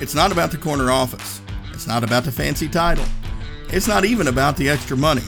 It's 0.00 0.14
not 0.14 0.32
about 0.32 0.50
the 0.50 0.56
corner 0.56 0.90
office. 0.90 1.42
It's 1.74 1.86
not 1.86 2.02
about 2.02 2.24
the 2.24 2.32
fancy 2.32 2.68
title. 2.68 3.04
It's 3.68 3.86
not 3.86 4.06
even 4.06 4.28
about 4.28 4.56
the 4.56 4.66
extra 4.66 4.96
money. 4.96 5.22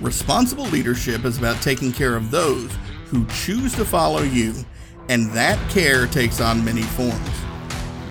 Responsible 0.00 0.64
leadership 0.64 1.26
is 1.26 1.36
about 1.36 1.60
taking 1.60 1.92
care 1.92 2.16
of 2.16 2.30
those 2.30 2.74
who 3.06 3.26
choose 3.26 3.74
to 3.74 3.84
follow 3.84 4.22
you, 4.22 4.54
and 5.10 5.30
that 5.32 5.58
care 5.70 6.06
takes 6.06 6.40
on 6.40 6.64
many 6.64 6.80
forms. 6.80 7.30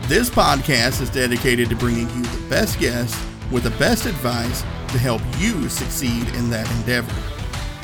This 0.07 0.29
podcast 0.29 1.01
is 1.01 1.09
dedicated 1.09 1.69
to 1.69 1.75
bringing 1.75 2.07
you 2.09 2.21
the 2.21 2.49
best 2.49 2.79
guests 2.79 3.19
with 3.51 3.63
the 3.63 3.71
best 3.71 4.05
advice 4.05 4.61
to 4.89 4.99
help 4.99 5.23
you 5.39 5.67
succeed 5.69 6.27
in 6.35 6.51
that 6.51 6.69
endeavor. 6.77 7.13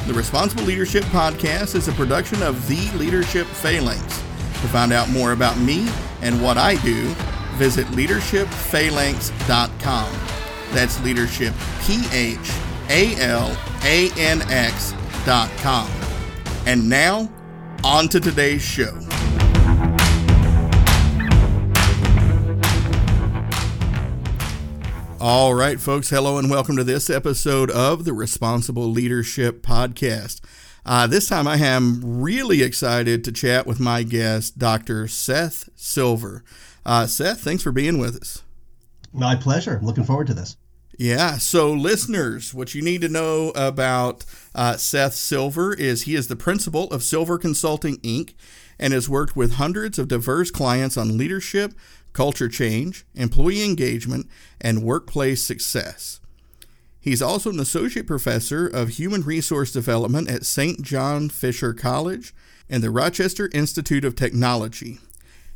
The 0.06 0.13
Responsible 0.13 0.63
Leadership 0.63 1.03
Podcast 1.06 1.73
is 1.73 1.88
a 1.88 1.94
production 1.94 2.44
of 2.44 2.67
The 2.67 2.95
Leadership 2.97 3.47
Phalanx. 3.47 4.03
To 4.03 4.67
find 4.67 4.94
out 4.94 5.09
more 5.09 5.31
about 5.31 5.58
me 5.58 5.89
and 6.22 6.39
what 6.41 6.58
I 6.59 6.75
do, 6.83 7.16
visit 7.53 7.88
leadershipphalanx.com. 7.88 10.11
That's 10.71 11.02
leadership, 11.03 11.53
P 11.81 12.03
H 12.11 12.52
A 12.89 13.16
L 13.21 13.55
A 13.83 14.09
N 14.17 14.41
X.com. 14.49 15.89
And 16.66 16.89
now, 16.89 17.31
on 17.83 18.07
to 18.09 18.19
today's 18.19 18.61
show. 18.61 18.97
All 25.23 25.53
right, 25.53 25.79
folks, 25.79 26.09
hello 26.09 26.39
and 26.39 26.49
welcome 26.49 26.75
to 26.77 26.83
this 26.83 27.07
episode 27.07 27.69
of 27.69 28.05
the 28.05 28.13
Responsible 28.13 28.89
Leadership 28.89 29.61
Podcast. 29.61 30.41
Uh, 30.83 31.05
this 31.05 31.29
time 31.29 31.47
I 31.47 31.57
am 31.57 32.22
really 32.22 32.63
excited 32.63 33.23
to 33.23 33.31
chat 33.31 33.67
with 33.67 33.79
my 33.79 34.02
guest, 34.02 34.57
Dr. 34.57 35.07
Seth 35.07 35.69
Silver. 35.75 36.44
Uh, 36.85 37.07
Seth, 37.07 37.41
thanks 37.41 37.63
for 37.63 37.72
being 37.72 37.97
with 37.97 38.16
us. 38.16 38.44
My 39.13 39.35
pleasure. 39.35 39.79
Looking 39.81 40.03
forward 40.03 40.28
to 40.28 40.33
this. 40.33 40.57
Yeah. 40.97 41.38
So, 41.38 41.72
listeners, 41.72 42.53
what 42.53 42.75
you 42.75 42.81
need 42.81 43.01
to 43.01 43.09
know 43.09 43.50
about 43.56 44.25
uh, 44.53 44.78
Seth 44.78 45.13
Silver 45.13 45.73
is 45.73 46.03
he 46.03 46.16
is 46.16 46.28
the 46.28 46.35
principal 46.35 46.89
of 46.91 47.03
Silver 47.03 47.38
Consulting 47.38 47.97
Inc. 47.97 48.33
and 48.79 48.94
has 48.94 49.09
worked 49.09 49.35
with 49.35 49.53
hundreds 49.53 49.97
of 49.97 50.07
diverse 50.07 50.51
clients 50.51 50.97
on 50.97 51.17
leadership, 51.17 51.73
culture 52.13 52.50
change, 52.50 53.06
employee 53.16 53.63
engagement, 53.63 54.27
and 54.59 54.83
workplace 54.83 55.44
success. 55.44 56.19
He's 57.00 57.22
also 57.22 57.50
an 57.50 57.59
associate 57.59 58.06
professor 58.06 58.67
of 58.67 58.89
human 58.89 59.23
resource 59.23 59.72
development 59.72 60.29
at 60.29 60.45
St. 60.45 60.83
John 60.83 61.29
Fisher 61.29 61.73
College 61.73 62.31
and 62.69 62.83
the 62.83 62.91
Rochester 62.91 63.50
Institute 63.53 64.06
of 64.06 64.16
Technology. 64.16 65.00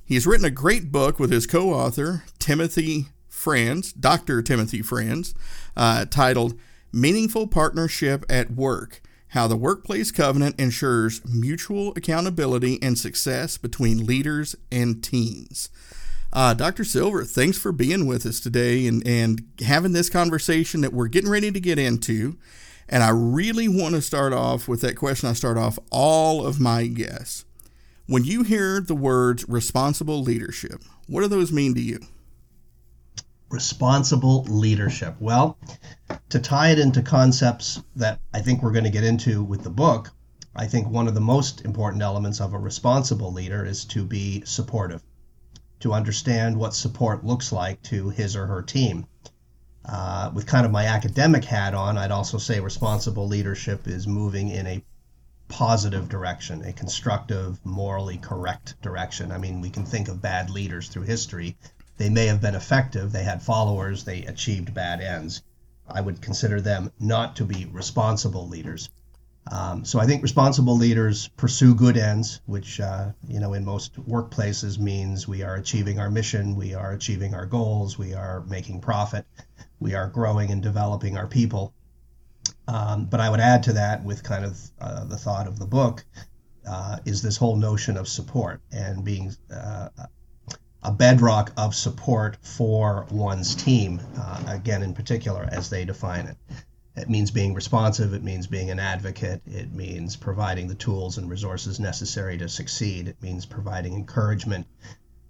He's 0.05 0.27
written 0.27 0.45
a 0.45 0.51
great 0.51 0.91
book 0.91 1.19
with 1.19 1.31
his 1.31 1.47
co 1.47 1.73
author, 1.73 2.23
Timothy 2.38 3.07
Franz, 3.27 3.91
Dr. 3.91 4.43
Timothy 4.43 4.83
Franz, 4.83 5.33
uh, 5.75 6.05
titled 6.05 6.59
Meaningful 6.93 7.47
Partnership 7.47 8.23
at 8.29 8.51
Work 8.51 9.01
How 9.29 9.47
the 9.47 9.57
Workplace 9.57 10.11
Covenant 10.11 10.59
Ensures 10.59 11.25
Mutual 11.25 11.91
Accountability 11.95 12.77
and 12.83 12.99
Success 12.99 13.57
Between 13.57 14.05
Leaders 14.05 14.55
and 14.71 15.03
Teams. 15.03 15.69
Uh, 16.31 16.53
Dr. 16.53 16.83
Silver, 16.83 17.25
thanks 17.25 17.57
for 17.57 17.71
being 17.71 18.05
with 18.05 18.27
us 18.27 18.39
today 18.39 18.85
and, 18.85 19.05
and 19.07 19.44
having 19.65 19.94
this 19.94 20.09
conversation 20.09 20.81
that 20.81 20.94
we're 20.94 21.07
getting 21.07 21.31
ready 21.31 21.51
to 21.51 21.59
get 21.59 21.79
into. 21.79 22.38
And 22.88 23.01
I 23.01 23.09
really 23.09 23.67
want 23.67 23.95
to 23.95 24.01
start 24.03 24.33
off 24.33 24.67
with 24.67 24.81
that 24.81 24.97
question 24.97 25.29
I 25.29 25.33
start 25.33 25.57
off 25.57 25.79
all 25.89 26.45
of 26.45 26.59
my 26.59 26.85
guests. 26.85 27.45
When 28.07 28.23
you 28.23 28.43
hear 28.43 28.79
the 28.81 28.93
words 28.93 29.49
responsible 29.49 30.21
leadership, 30.21 30.83
what 31.07 31.21
do 31.21 31.27
those 31.27 31.51
mean 31.51 31.73
to 31.73 31.81
you? 31.81 31.99
Responsible 33.49 34.43
leadership. 34.43 35.16
Well, 35.19 35.57
to 36.29 36.39
tie 36.39 36.69
it 36.69 36.77
into 36.77 37.01
concepts 37.01 37.81
that 37.95 38.19
I 38.31 38.41
think 38.41 38.61
we're 38.61 38.73
going 38.73 38.83
to 38.83 38.91
get 38.91 39.03
into 39.03 39.44
with 39.44 39.63
the 39.63 39.71
book, 39.71 40.11
I 40.55 40.67
think 40.67 40.88
one 40.88 41.07
of 41.07 41.15
the 41.15 41.19
most 41.19 41.65
important 41.65 42.03
elements 42.03 42.39
of 42.39 42.53
a 42.53 42.59
responsible 42.59 43.33
leader 43.33 43.65
is 43.65 43.85
to 43.85 44.05
be 44.05 44.44
supportive, 44.45 45.01
to 45.79 45.91
understand 45.91 46.57
what 46.57 46.75
support 46.75 47.25
looks 47.25 47.51
like 47.51 47.81
to 47.83 48.09
his 48.09 48.35
or 48.35 48.45
her 48.45 48.61
team. 48.61 49.07
Uh, 49.83 50.29
with 50.31 50.45
kind 50.45 50.67
of 50.67 50.71
my 50.71 50.85
academic 50.85 51.44
hat 51.44 51.73
on, 51.73 51.97
I'd 51.97 52.11
also 52.11 52.38
say 52.38 52.59
responsible 52.59 53.27
leadership 53.27 53.88
is 53.88 54.05
moving 54.05 54.49
in 54.49 54.67
a 54.67 54.83
positive 55.47 56.09
direction, 56.09 56.63
a 56.63 56.73
constructive, 56.73 57.63
morally 57.66 58.17
correct 58.17 58.81
direction. 58.81 59.31
I 59.31 59.38
mean, 59.38 59.61
we 59.61 59.69
can 59.69 59.85
think 59.85 60.07
of 60.07 60.22
bad 60.22 60.50
leaders 60.50 60.89
through 60.89 61.03
history. 61.03 61.57
They 61.97 62.09
may 62.09 62.28
have 62.28 62.41
been 62.41 62.56
effective, 62.56 63.11
they 63.11 63.23
had 63.23 63.41
followers, 63.41 64.03
they 64.03 64.25
achieved 64.25 64.73
bad 64.73 65.01
ends. 65.01 65.44
I 65.88 66.01
would 66.01 66.22
consider 66.22 66.61
them 66.61 66.91
not 67.00 67.35
to 67.38 67.45
be 67.45 67.66
responsible 67.66 68.47
leaders. 68.47 68.89
Um, 69.51 69.85
so 69.85 70.00
I 70.00 70.07
think 70.07 70.23
responsible 70.23 70.75
leaders 70.75 71.28
pursue 71.38 71.75
good 71.75 71.97
ends, 71.97 72.41
which 72.47 72.79
uh, 72.79 73.12
you 73.27 73.39
know 73.39 73.53
in 73.53 73.63
most 73.63 73.94
workplaces 74.09 74.79
means 74.79 75.27
we 75.27 75.44
are 75.44 75.56
achieving 75.56 76.00
our 76.00 76.09
mission, 76.09 76.56
we 76.56 76.73
are 76.73 76.94
achieving 76.94 77.35
our 77.35 77.45
goals, 77.45 77.97
we 77.97 78.16
are 78.16 78.41
making 78.47 78.81
profit, 78.81 79.25
we 79.79 79.94
are 79.94 80.07
growing 80.07 80.50
and 80.50 80.63
developing 80.63 81.16
our 81.16 81.27
people. 81.27 81.73
Um, 82.67 83.05
but 83.05 83.19
I 83.19 83.29
would 83.29 83.39
add 83.39 83.63
to 83.63 83.73
that 83.73 84.03
with 84.03 84.23
kind 84.23 84.45
of 84.45 84.59
uh, 84.81 85.05
the 85.05 85.17
thought 85.17 85.47
of 85.47 85.59
the 85.59 85.65
book 85.65 86.03
uh, 86.67 86.97
is 87.05 87.21
this 87.21 87.37
whole 87.37 87.55
notion 87.55 87.97
of 87.97 88.07
support 88.07 88.61
and 88.71 89.03
being 89.03 89.35
uh, 89.53 89.89
a 90.81 90.91
bedrock 90.91 91.51
of 91.57 91.75
support 91.75 92.37
for 92.41 93.05
one's 93.09 93.55
team, 93.55 93.99
uh, 94.17 94.43
again, 94.47 94.83
in 94.83 94.93
particular, 94.93 95.47
as 95.51 95.69
they 95.69 95.85
define 95.85 96.27
it. 96.27 96.37
It 96.95 97.09
means 97.09 97.31
being 97.31 97.53
responsive, 97.53 98.13
it 98.13 98.23
means 98.23 98.47
being 98.47 98.69
an 98.69 98.79
advocate, 98.79 99.41
it 99.45 99.73
means 99.73 100.15
providing 100.15 100.68
the 100.68 100.75
tools 100.75 101.18
and 101.18 101.29
resources 101.29 101.79
necessary 101.79 102.38
to 102.38 102.47
succeed, 102.47 103.07
it 103.07 103.21
means 103.21 103.45
providing 103.45 103.94
encouragement, 103.94 104.65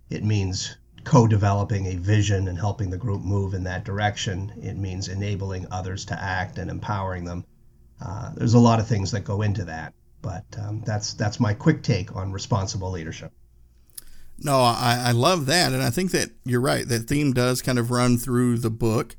it 0.10 0.24
means 0.24 0.78
co 1.06 1.28
developing 1.28 1.86
a 1.86 1.96
vision 1.96 2.48
and 2.48 2.58
helping 2.58 2.90
the 2.90 2.98
group 2.98 3.22
move 3.22 3.54
in 3.54 3.64
that 3.64 3.86
direction, 3.86 4.52
it 4.62 4.76
means 4.76 5.08
enabling 5.08 5.68
others 5.72 6.06
to 6.06 6.22
act 6.22 6.58
and 6.58 6.70
empowering 6.70 7.24
them. 7.24 7.46
Uh, 8.02 8.32
there's 8.36 8.56
a 8.56 8.60
lot 8.60 8.80
of 8.80 8.88
things 8.88 9.12
that 9.12 9.22
go 9.22 9.42
into 9.42 9.64
that, 9.66 9.94
but 10.22 10.44
um, 10.60 10.82
that's, 10.86 11.14
that's 11.14 11.40
my 11.40 11.54
quick 11.54 11.82
take 11.82 12.16
on 12.16 12.32
responsible 12.32 12.92
leadership. 12.92 13.32
No, 14.38 14.60
I, 14.60 15.04
I 15.06 15.12
love 15.12 15.46
that. 15.46 15.72
And 15.72 15.82
I 15.82 15.90
think 15.90 16.12
that 16.12 16.32
you're 16.44 16.60
right. 16.60 16.86
That 16.86 17.08
theme 17.08 17.32
does 17.32 17.62
kind 17.62 17.80
of 17.80 17.92
run 17.92 18.18
through 18.18 18.58
the 18.58 18.70
book. 18.70 19.16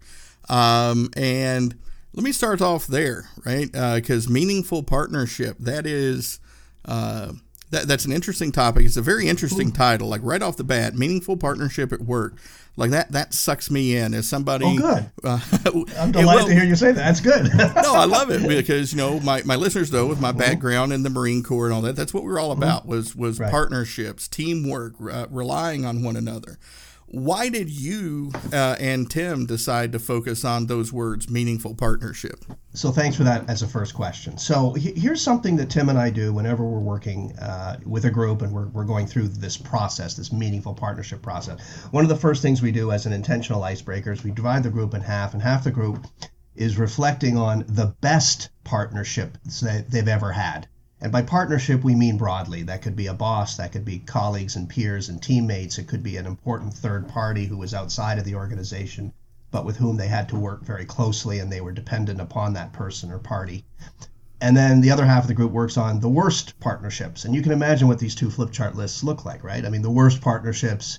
Um, 0.48 1.08
and 1.16 1.74
let 2.12 2.22
me 2.22 2.32
start 2.32 2.60
off 2.60 2.86
there, 2.86 3.28
right? 3.44 3.70
Because 3.70 4.26
uh, 4.26 4.30
meaningful 4.30 4.82
partnership, 4.82 5.56
that 5.60 5.86
is 5.86 6.40
uh, 6.84 7.32
That, 7.70 7.88
that's 7.88 8.04
an 8.04 8.12
interesting 8.12 8.52
topic. 8.52 8.84
It's 8.84 8.96
a 8.96 9.02
very 9.02 9.28
interesting 9.28 9.72
title. 9.72 10.08
Like 10.08 10.20
right 10.22 10.40
off 10.40 10.56
the 10.56 10.64
bat, 10.64 10.94
meaningful 10.94 11.36
partnership 11.36 11.92
at 11.92 12.00
work. 12.00 12.34
Like 12.76 12.90
that 12.90 13.10
that 13.12 13.32
sucks 13.32 13.70
me 13.70 13.96
in 13.96 14.12
as 14.12 14.28
somebody. 14.28 14.66
Oh, 14.66 14.76
good. 14.76 15.10
Uh, 15.24 15.40
I'm 15.98 16.12
delighted 16.12 16.26
well, 16.26 16.46
to 16.46 16.54
hear 16.54 16.64
you 16.64 16.76
say 16.76 16.92
that. 16.92 16.94
That's 16.94 17.20
good. 17.20 17.48
no, 17.56 17.94
I 17.94 18.04
love 18.04 18.30
it 18.30 18.46
because 18.48 18.92
you 18.92 18.98
know 18.98 19.18
my, 19.20 19.42
my 19.44 19.56
listeners 19.56 19.90
though 19.90 20.06
with 20.06 20.20
my 20.20 20.32
background 20.32 20.92
in 20.92 21.02
the 21.02 21.10
Marine 21.10 21.42
Corps 21.42 21.66
and 21.66 21.74
all 21.74 21.80
that. 21.82 21.96
That's 21.96 22.12
what 22.12 22.22
we're 22.22 22.38
all 22.38 22.52
about 22.52 22.86
was 22.86 23.16
was 23.16 23.40
Right. 23.40 23.50
partnerships, 23.50 24.28
teamwork, 24.28 24.94
uh, 25.10 25.26
relying 25.30 25.84
on 25.86 26.02
one 26.02 26.16
another. 26.16 26.58
Why 27.08 27.48
did 27.48 27.70
you 27.70 28.32
uh, 28.52 28.76
and 28.80 29.08
Tim 29.08 29.46
decide 29.46 29.92
to 29.92 29.98
focus 29.98 30.44
on 30.44 30.66
those 30.66 30.92
words, 30.92 31.30
meaningful 31.30 31.74
partnership? 31.74 32.44
So 32.74 32.90
thanks 32.90 33.16
for 33.16 33.22
that 33.24 33.48
as 33.48 33.62
a 33.62 33.68
first 33.68 33.94
question. 33.94 34.36
So 34.36 34.74
here's 34.74 35.22
something 35.22 35.56
that 35.56 35.70
Tim 35.70 35.88
and 35.88 35.98
I 35.98 36.10
do 36.10 36.32
whenever 36.32 36.64
we're 36.64 36.80
working 36.80 37.32
uh, 37.38 37.78
with 37.86 38.04
a 38.06 38.10
group 38.10 38.42
and 38.42 38.52
we're, 38.52 38.66
we're 38.68 38.84
going 38.84 39.06
through 39.06 39.28
this 39.28 39.56
process, 39.56 40.14
this 40.14 40.32
meaningful 40.32 40.74
partnership 40.74 41.22
process. 41.22 41.60
One 41.92 42.04
of 42.04 42.08
the 42.08 42.16
first 42.16 42.42
things 42.42 42.60
we 42.60 42.72
do 42.72 42.90
as 42.90 43.06
an 43.06 43.12
intentional 43.12 43.62
icebreaker 43.62 44.12
is 44.12 44.24
we 44.24 44.32
divide 44.32 44.62
the 44.62 44.70
group 44.70 44.92
in 44.92 45.00
half, 45.00 45.32
and 45.32 45.42
half 45.42 45.64
the 45.64 45.70
group 45.70 46.06
is 46.56 46.76
reflecting 46.76 47.36
on 47.36 47.64
the 47.68 47.94
best 48.00 48.50
partnership 48.64 49.38
that 49.62 49.90
they've 49.90 50.08
ever 50.08 50.32
had. 50.32 50.66
And 51.06 51.12
by 51.12 51.22
partnership, 51.22 51.84
we 51.84 51.94
mean 51.94 52.16
broadly. 52.18 52.64
That 52.64 52.82
could 52.82 52.96
be 52.96 53.06
a 53.06 53.14
boss, 53.14 53.56
that 53.58 53.70
could 53.70 53.84
be 53.84 54.00
colleagues 54.00 54.56
and 54.56 54.68
peers 54.68 55.08
and 55.08 55.22
teammates, 55.22 55.78
it 55.78 55.86
could 55.86 56.02
be 56.02 56.16
an 56.16 56.26
important 56.26 56.74
third 56.74 57.06
party 57.06 57.46
who 57.46 57.56
was 57.56 57.72
outside 57.72 58.18
of 58.18 58.24
the 58.24 58.34
organization 58.34 59.12
but 59.52 59.64
with 59.64 59.76
whom 59.76 59.96
they 59.96 60.08
had 60.08 60.28
to 60.28 60.36
work 60.36 60.64
very 60.64 60.84
closely 60.84 61.38
and 61.38 61.52
they 61.52 61.60
were 61.60 61.70
dependent 61.70 62.20
upon 62.20 62.54
that 62.54 62.72
person 62.72 63.12
or 63.12 63.20
party. 63.20 63.64
And 64.40 64.56
then 64.56 64.80
the 64.80 64.90
other 64.90 65.06
half 65.06 65.22
of 65.22 65.28
the 65.28 65.34
group 65.34 65.52
works 65.52 65.76
on 65.76 66.00
the 66.00 66.08
worst 66.08 66.58
partnerships. 66.58 67.24
And 67.24 67.36
you 67.36 67.40
can 67.40 67.52
imagine 67.52 67.86
what 67.86 68.00
these 68.00 68.16
two 68.16 68.28
flip 68.28 68.50
chart 68.50 68.74
lists 68.74 69.04
look 69.04 69.24
like, 69.24 69.44
right? 69.44 69.64
I 69.64 69.70
mean, 69.70 69.82
the 69.82 69.90
worst 69.90 70.20
partnerships, 70.20 70.98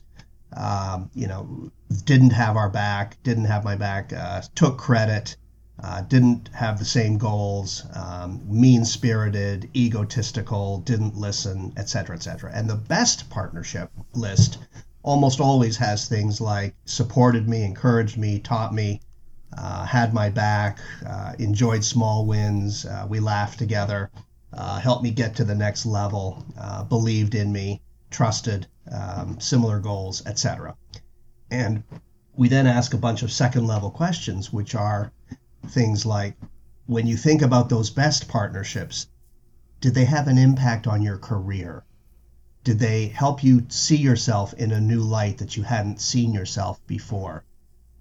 um, 0.56 1.12
you 1.14 1.28
know, 1.28 1.70
didn't 2.06 2.32
have 2.32 2.56
our 2.56 2.70
back, 2.70 3.22
didn't 3.24 3.46
have 3.46 3.66
my 3.66 3.76
back, 3.76 4.14
uh, 4.14 4.42
took 4.56 4.78
credit, 4.78 5.36
uh, 5.84 6.02
didn't 6.02 6.50
have 6.54 6.80
the 6.80 6.86
same 6.86 7.18
goals, 7.18 7.86
um, 7.94 8.42
mean 8.48 8.84
spirited, 8.84 9.70
egotistical, 9.76 10.80
didn't 10.80 11.16
listen, 11.16 11.74
et 11.78 11.88
cetera, 11.88 12.16
et 12.16 12.24
cetera. 12.24 12.52
And 12.54 12.70
the 12.70 12.76
best 12.76 13.30
partnership 13.30 13.92
list 14.14 14.58
almost 15.04 15.40
always 15.40 15.78
has 15.78 16.08
things 16.08 16.42
like 16.42 16.76
supported 16.86 17.48
me, 17.48 17.64
encouraged 17.64 18.18
me, 18.18 18.40
taught 18.40 18.74
me, 18.74 19.02
uh, 19.58 19.86
had 19.86 20.14
my 20.14 20.30
back, 20.30 20.80
uh, 21.06 21.34
enjoyed 21.40 21.84
small 21.84 22.26
wins, 22.26 22.86
uh, 22.86 23.06
we 23.08 23.20
laughed 23.20 23.60
together, 23.60 24.10
uh, 24.54 24.80
helped 24.80 25.04
me 25.04 25.12
get 25.12 25.36
to 25.36 25.44
the 25.44 25.56
next 25.56 25.86
level, 25.86 26.44
uh, 26.60 26.84
believed 26.84 27.36
in 27.36 27.52
me, 27.52 27.82
trusted, 28.10 28.68
um, 28.92 29.40
similar 29.40 29.80
goals, 29.80 30.26
etc. 30.26 30.76
And 31.52 31.84
we 32.36 32.50
then 32.50 32.68
ask 32.68 32.94
a 32.94 32.98
bunch 32.98 33.24
of 33.24 33.32
second 33.32 33.68
level 33.68 33.90
questions, 33.90 34.52
which 34.52 34.76
are 34.76 35.12
things 35.68 36.06
like 36.06 36.36
when 36.86 37.08
you 37.08 37.18
think 37.18 37.42
about 37.42 37.70
those 37.70 37.90
best 37.90 38.28
partnerships, 38.28 39.08
did 39.82 39.94
they 39.94 40.06
have 40.06 40.28
an 40.28 40.38
impact 40.38 40.88
on 40.88 41.02
your 41.02 41.18
career? 41.18 41.84
Did 42.64 42.80
they 42.80 43.08
help 43.08 43.44
you 43.44 43.66
see 43.70 43.98
yourself 43.98 44.54
in 44.54 44.72
a 44.72 44.82
new 44.82 45.02
light 45.02 45.38
that 45.38 45.56
you 45.56 45.64
hadn't 45.64 46.02
seen 46.02 46.34
yourself 46.34 46.86
before? 46.88 47.44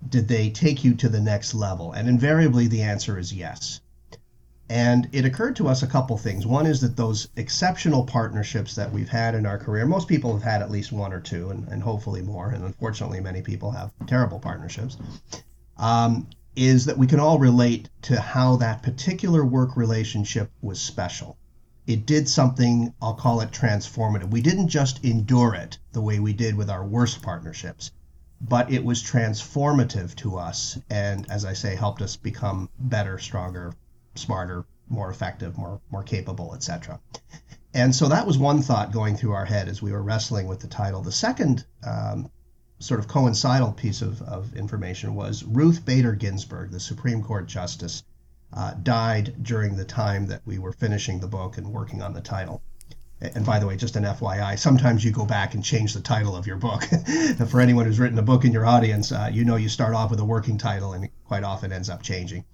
Did 0.08 0.29
they 0.29 0.50
take 0.50 0.85
you 0.85 0.94
to 0.94 1.08
the 1.08 1.20
next 1.20 1.55
level? 1.55 1.93
And 1.93 2.08
invariably, 2.08 2.67
the 2.67 2.82
answer 2.82 3.19
is 3.19 3.32
yes. 3.32 3.81
And 4.69 5.08
it 5.12 5.25
occurred 5.25 5.55
to 5.56 5.69
us 5.69 5.82
a 5.82 5.87
couple 5.87 6.19
things. 6.19 6.47
One 6.47 6.67
is 6.67 6.81
that 6.81 6.97
those 6.97 7.29
exceptional 7.37 8.05
partnerships 8.05 8.75
that 8.75 8.93
we've 8.93 9.08
had 9.08 9.35
in 9.37 9.47
our 9.47 9.58
career, 9.58 9.87
most 9.87 10.08
people 10.08 10.32
have 10.32 10.43
had 10.43 10.62
at 10.62 10.70
least 10.73 10.91
one 10.91 11.12
or 11.12 11.20
two, 11.20 11.50
and, 11.50 11.69
and 11.69 11.82
hopefully 11.82 12.23
more. 12.23 12.50
And 12.50 12.64
unfortunately, 12.64 13.20
many 13.20 13.43
people 13.43 13.70
have 13.70 13.93
terrible 14.06 14.41
partnerships. 14.41 14.97
Um, 15.76 16.26
is 16.56 16.87
that 16.87 16.99
we 16.99 17.06
can 17.06 17.20
all 17.20 17.38
relate 17.38 17.88
to 18.03 18.20
how 18.20 18.56
that 18.56 18.82
particular 18.82 19.44
work 19.44 19.76
relationship 19.76 20.50
was 20.61 20.81
special 20.81 21.38
it 21.87 22.05
did 22.05 22.29
something, 22.29 22.93
I'll 23.00 23.14
call 23.14 23.41
it 23.41 23.53
transformative. 23.53 24.31
We 24.31 24.41
didn't 24.41 24.69
just 24.69 25.05
endure 25.05 25.55
it 25.55 25.79
the 25.93 26.00
way 26.00 26.19
we 26.19 26.32
did 26.32 26.56
with 26.56 26.69
our 26.69 26.85
worst 26.85 27.23
partnerships, 27.23 27.93
but 28.41 28.73
it 28.73 28.85
was 28.85 29.03
transformative 29.03 30.14
to 30.17 30.37
us. 30.37 30.79
And 30.91 31.31
as 31.31 31.44
I 31.44 31.53
say, 31.53 31.76
helped 31.76 32.03
us 32.03 32.17
become 32.17 32.69
better, 32.79 33.19
stronger, 33.19 33.73
smarter, 34.17 34.64
more 34.88 35.11
effective, 35.11 35.56
more, 35.56 35.81
more 35.91 36.03
capable, 36.03 36.55
etc. 36.55 36.99
And 37.73 37.94
so 37.94 38.08
that 38.08 38.26
was 38.26 38.38
one 38.38 38.62
thought 38.62 38.91
going 38.91 39.17
through 39.17 39.32
our 39.32 39.44
head 39.44 39.69
as 39.69 39.81
we 39.81 39.93
were 39.93 40.03
wrestling 40.03 40.49
with 40.49 40.61
the 40.61 40.69
title. 40.69 41.03
The 41.03 41.12
second 41.12 41.67
um, 41.87 42.31
sort 42.78 43.00
of 43.00 43.08
coincidental 43.08 43.73
piece 43.73 44.02
of, 44.02 44.20
of 44.23 44.55
information 44.55 45.14
was 45.14 45.44
Ruth 45.44 45.84
Bader 45.84 46.12
Ginsburg, 46.12 46.70
the 46.70 46.81
Supreme 46.81 47.23
Court 47.23 47.46
Justice, 47.46 48.02
uh, 48.52 48.75
died 48.82 49.34
during 49.43 49.76
the 49.76 49.84
time 49.84 50.26
that 50.26 50.43
we 50.44 50.58
were 50.58 50.73
finishing 50.73 51.20
the 51.20 51.26
book 51.26 51.58
and 51.58 51.73
working 51.73 52.02
on 52.02 52.12
the 52.12 52.20
title. 52.20 52.62
And 53.20 53.46
by 53.46 53.58
the 53.58 53.67
way, 53.67 53.76
just 53.76 53.96
an 53.96 54.05
FYI, 54.05 54.58
sometimes 54.58 55.02
you 55.02 55.11
go 55.11 55.25
back 55.25 55.55
and 55.55 55.64
change 55.64 55.94
the 55.94 56.00
title 56.00 56.37
of 56.37 56.46
your 56.46 56.56
book. 56.56 56.84
For 57.49 57.62
anyone 57.62 57.87
who's 57.87 57.99
written 57.99 58.19
a 58.19 58.23
book 58.23 58.44
in 58.44 58.52
your 58.52 58.67
audience, 58.67 59.11
uh, 59.11 59.31
you 59.32 59.44
know 59.44 59.56
you 59.56 59.70
start 59.70 59.94
off 59.94 60.11
with 60.11 60.20
a 60.20 60.25
working 60.25 60.58
title 60.58 60.93
and 60.93 61.08
quite 61.26 61.44
often 61.44 61.73
ends 61.73 61.90
up 61.90 62.02
changing. 62.02 62.44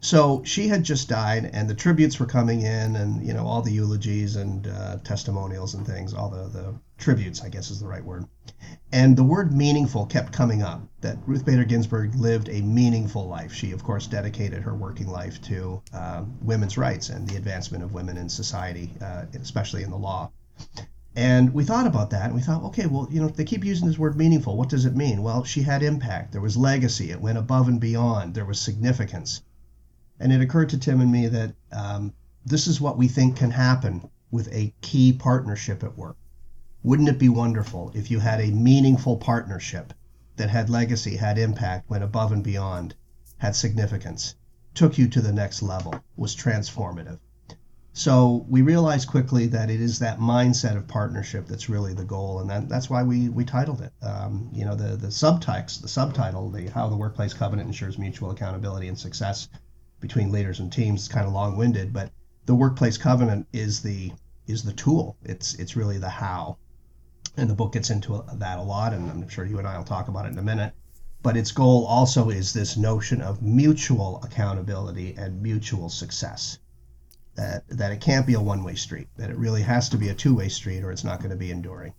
So 0.00 0.42
she 0.44 0.68
had 0.68 0.82
just 0.82 1.08
died, 1.08 1.50
and 1.52 1.68
the 1.68 1.74
tributes 1.74 2.18
were 2.18 2.26
coming 2.26 2.62
in, 2.62 2.96
and 2.96 3.26
you 3.26 3.34
know 3.34 3.46
all 3.46 3.60
the 3.60 3.72
eulogies 3.72 4.36
and 4.36 4.66
uh, 4.66 4.96
testimonials 5.04 5.74
and 5.74 5.86
things, 5.86 6.14
all 6.14 6.30
the 6.30 6.48
the 6.48 6.74
tributes, 6.96 7.42
I 7.42 7.48
guess 7.48 7.70
is 7.70 7.80
the 7.80 7.86
right 7.86 8.04
word. 8.04 8.24
And 8.92 9.16
the 9.16 9.24
word 9.24 9.52
meaningful 9.52 10.06
kept 10.06 10.32
coming 10.32 10.62
up. 10.62 10.82
That 11.00 11.18
Ruth 11.26 11.44
Bader 11.44 11.64
Ginsburg 11.64 12.14
lived 12.14 12.48
a 12.48 12.60
meaningful 12.62 13.26
life. 13.26 13.52
She, 13.52 13.72
of 13.72 13.82
course, 13.82 14.06
dedicated 14.06 14.62
her 14.62 14.74
working 14.74 15.08
life 15.08 15.40
to 15.42 15.82
um, 15.92 16.36
women's 16.42 16.76
rights 16.78 17.08
and 17.08 17.28
the 17.28 17.36
advancement 17.36 17.84
of 17.84 17.92
women 17.92 18.16
in 18.16 18.28
society, 18.28 18.90
uh, 19.02 19.24
especially 19.40 19.82
in 19.82 19.90
the 19.90 19.98
law. 19.98 20.30
And 21.16 21.52
we 21.52 21.64
thought 21.64 21.88
about 21.88 22.10
that, 22.10 22.26
and 22.26 22.34
we 22.34 22.40
thought, 22.40 22.62
okay, 22.64 22.86
well, 22.86 23.08
you 23.10 23.20
know, 23.20 23.28
they 23.28 23.44
keep 23.44 23.64
using 23.64 23.88
this 23.88 23.98
word 23.98 24.16
meaningful. 24.16 24.56
What 24.56 24.68
does 24.68 24.84
it 24.84 24.94
mean? 24.94 25.22
Well, 25.22 25.42
she 25.42 25.62
had 25.62 25.82
impact. 25.82 26.30
There 26.32 26.40
was 26.40 26.56
legacy. 26.56 27.10
It 27.10 27.20
went 27.20 27.38
above 27.38 27.66
and 27.66 27.80
beyond. 27.80 28.34
There 28.34 28.44
was 28.44 28.60
significance. 28.60 29.42
And 30.20 30.32
it 30.32 30.40
occurred 30.40 30.68
to 30.68 30.78
Tim 30.78 31.00
and 31.00 31.10
me 31.10 31.26
that 31.26 31.54
um, 31.72 32.12
this 32.46 32.68
is 32.68 32.80
what 32.80 32.96
we 32.96 33.08
think 33.08 33.36
can 33.36 33.50
happen 33.50 34.08
with 34.30 34.48
a 34.52 34.72
key 34.82 35.12
partnership 35.12 35.82
at 35.82 35.98
work. 35.98 36.16
Wouldn't 36.82 37.08
it 37.08 37.18
be 37.18 37.28
wonderful 37.28 37.90
if 37.94 38.10
you 38.10 38.20
had 38.20 38.40
a 38.40 38.52
meaningful 38.52 39.16
partnership 39.16 39.92
that 40.36 40.48
had 40.48 40.70
legacy, 40.70 41.16
had 41.16 41.38
impact, 41.38 41.90
went 41.90 42.04
above 42.04 42.32
and 42.32 42.44
beyond, 42.44 42.94
had 43.38 43.56
significance, 43.56 44.36
took 44.74 44.96
you 44.96 45.08
to 45.08 45.20
the 45.20 45.32
next 45.32 45.60
level, 45.60 45.94
was 46.16 46.36
transformative? 46.36 47.18
So 47.92 48.46
we 48.48 48.62
realized 48.62 49.08
quickly 49.08 49.46
that 49.48 49.68
it 49.68 49.80
is 49.80 49.98
that 49.98 50.20
mindset 50.20 50.76
of 50.76 50.86
partnership 50.86 51.46
that's 51.46 51.68
really 51.68 51.92
the 51.92 52.04
goal, 52.04 52.38
and 52.38 52.48
that, 52.48 52.68
that's 52.68 52.88
why 52.88 53.02
we, 53.02 53.28
we 53.28 53.44
titled 53.44 53.80
it. 53.80 53.92
Um, 54.00 54.48
you 54.52 54.64
know, 54.64 54.76
the 54.76 54.96
the 54.96 55.08
subtext, 55.08 55.82
the 55.82 55.88
subtitle, 55.88 56.50
the 56.50 56.68
how 56.70 56.88
the 56.88 56.96
workplace 56.96 57.34
covenant 57.34 57.66
ensures 57.66 57.98
mutual 57.98 58.30
accountability 58.30 58.86
and 58.86 58.98
success 58.98 59.48
between 60.00 60.30
leaders 60.30 60.60
and 60.60 60.72
teams 60.72 61.02
is 61.02 61.08
kind 61.08 61.26
of 61.26 61.32
long-winded, 61.32 61.92
but 61.92 62.12
the 62.46 62.54
workplace 62.54 62.96
covenant 62.96 63.46
is 63.52 63.82
the 63.82 64.12
is 64.46 64.62
the 64.62 64.72
tool. 64.72 65.16
It's 65.24 65.54
it's 65.54 65.76
really 65.76 65.98
the 65.98 66.08
how, 66.08 66.58
and 67.36 67.50
the 67.50 67.54
book 67.54 67.72
gets 67.72 67.90
into 67.90 68.24
that 68.34 68.58
a 68.58 68.62
lot, 68.62 68.94
and 68.94 69.10
I'm 69.10 69.28
sure 69.28 69.44
you 69.44 69.58
and 69.58 69.66
I 69.66 69.76
will 69.76 69.84
talk 69.84 70.08
about 70.08 70.26
it 70.26 70.32
in 70.32 70.38
a 70.38 70.42
minute. 70.42 70.74
But 71.22 71.36
its 71.36 71.52
goal 71.52 71.84
also 71.86 72.30
is 72.30 72.52
this 72.52 72.76
notion 72.76 73.20
of 73.20 73.42
mutual 73.42 74.22
accountability 74.22 75.16
and 75.18 75.42
mutual 75.42 75.90
success. 75.90 76.58
That 77.36 77.68
that 77.68 77.92
it 77.92 78.00
can't 78.00 78.26
be 78.26 78.34
a 78.34 78.40
one-way 78.40 78.74
street. 78.74 79.08
That 79.16 79.30
it 79.30 79.36
really 79.36 79.62
has 79.62 79.88
to 79.90 79.96
be 79.96 80.08
a 80.08 80.14
two-way 80.14 80.48
street, 80.48 80.82
or 80.82 80.90
it's 80.90 81.04
not 81.04 81.18
going 81.18 81.30
to 81.30 81.36
be 81.36 81.50
enduring. 81.50 81.94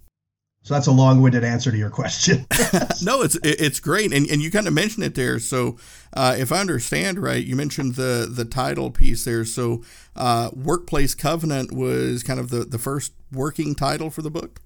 So 0.63 0.75
that's 0.75 0.87
a 0.87 0.91
long-winded 0.91 1.43
answer 1.43 1.71
to 1.71 1.77
your 1.77 1.89
question. 1.89 2.45
no, 3.01 3.23
it's 3.23 3.37
it's 3.43 3.79
great, 3.79 4.13
and 4.13 4.29
and 4.29 4.41
you 4.41 4.51
kind 4.51 4.67
of 4.67 4.73
mentioned 4.73 5.03
it 5.03 5.15
there. 5.15 5.39
So, 5.39 5.77
uh, 6.13 6.35
if 6.37 6.51
I 6.51 6.59
understand 6.59 7.19
right, 7.19 7.43
you 7.43 7.55
mentioned 7.55 7.95
the 7.95 8.29
the 8.31 8.45
title 8.45 8.91
piece 8.91 9.25
there. 9.25 9.43
So, 9.43 9.83
uh, 10.15 10.51
workplace 10.53 11.15
covenant 11.15 11.71
was 11.71 12.21
kind 12.21 12.39
of 12.39 12.49
the 12.49 12.63
the 12.63 12.77
first 12.77 13.13
working 13.31 13.73
title 13.73 14.11
for 14.11 14.21
the 14.21 14.29
book. 14.29 14.61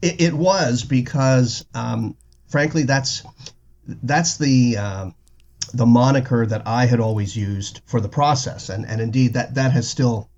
It, 0.00 0.20
it 0.20 0.34
was 0.34 0.84
because, 0.84 1.64
um, 1.74 2.16
frankly, 2.46 2.84
that's 2.84 3.24
that's 3.86 4.36
the 4.36 4.76
um 4.76 5.14
the 5.74 5.86
moniker 5.86 6.46
that 6.46 6.62
I 6.66 6.86
had 6.86 7.00
always 7.00 7.36
used 7.36 7.80
for 7.86 8.00
the 8.00 8.08
process, 8.08 8.68
and 8.68 8.86
and 8.86 9.00
indeed 9.00 9.34
that 9.34 9.54
that 9.54 9.72
has 9.72 9.88
still. 9.88 10.28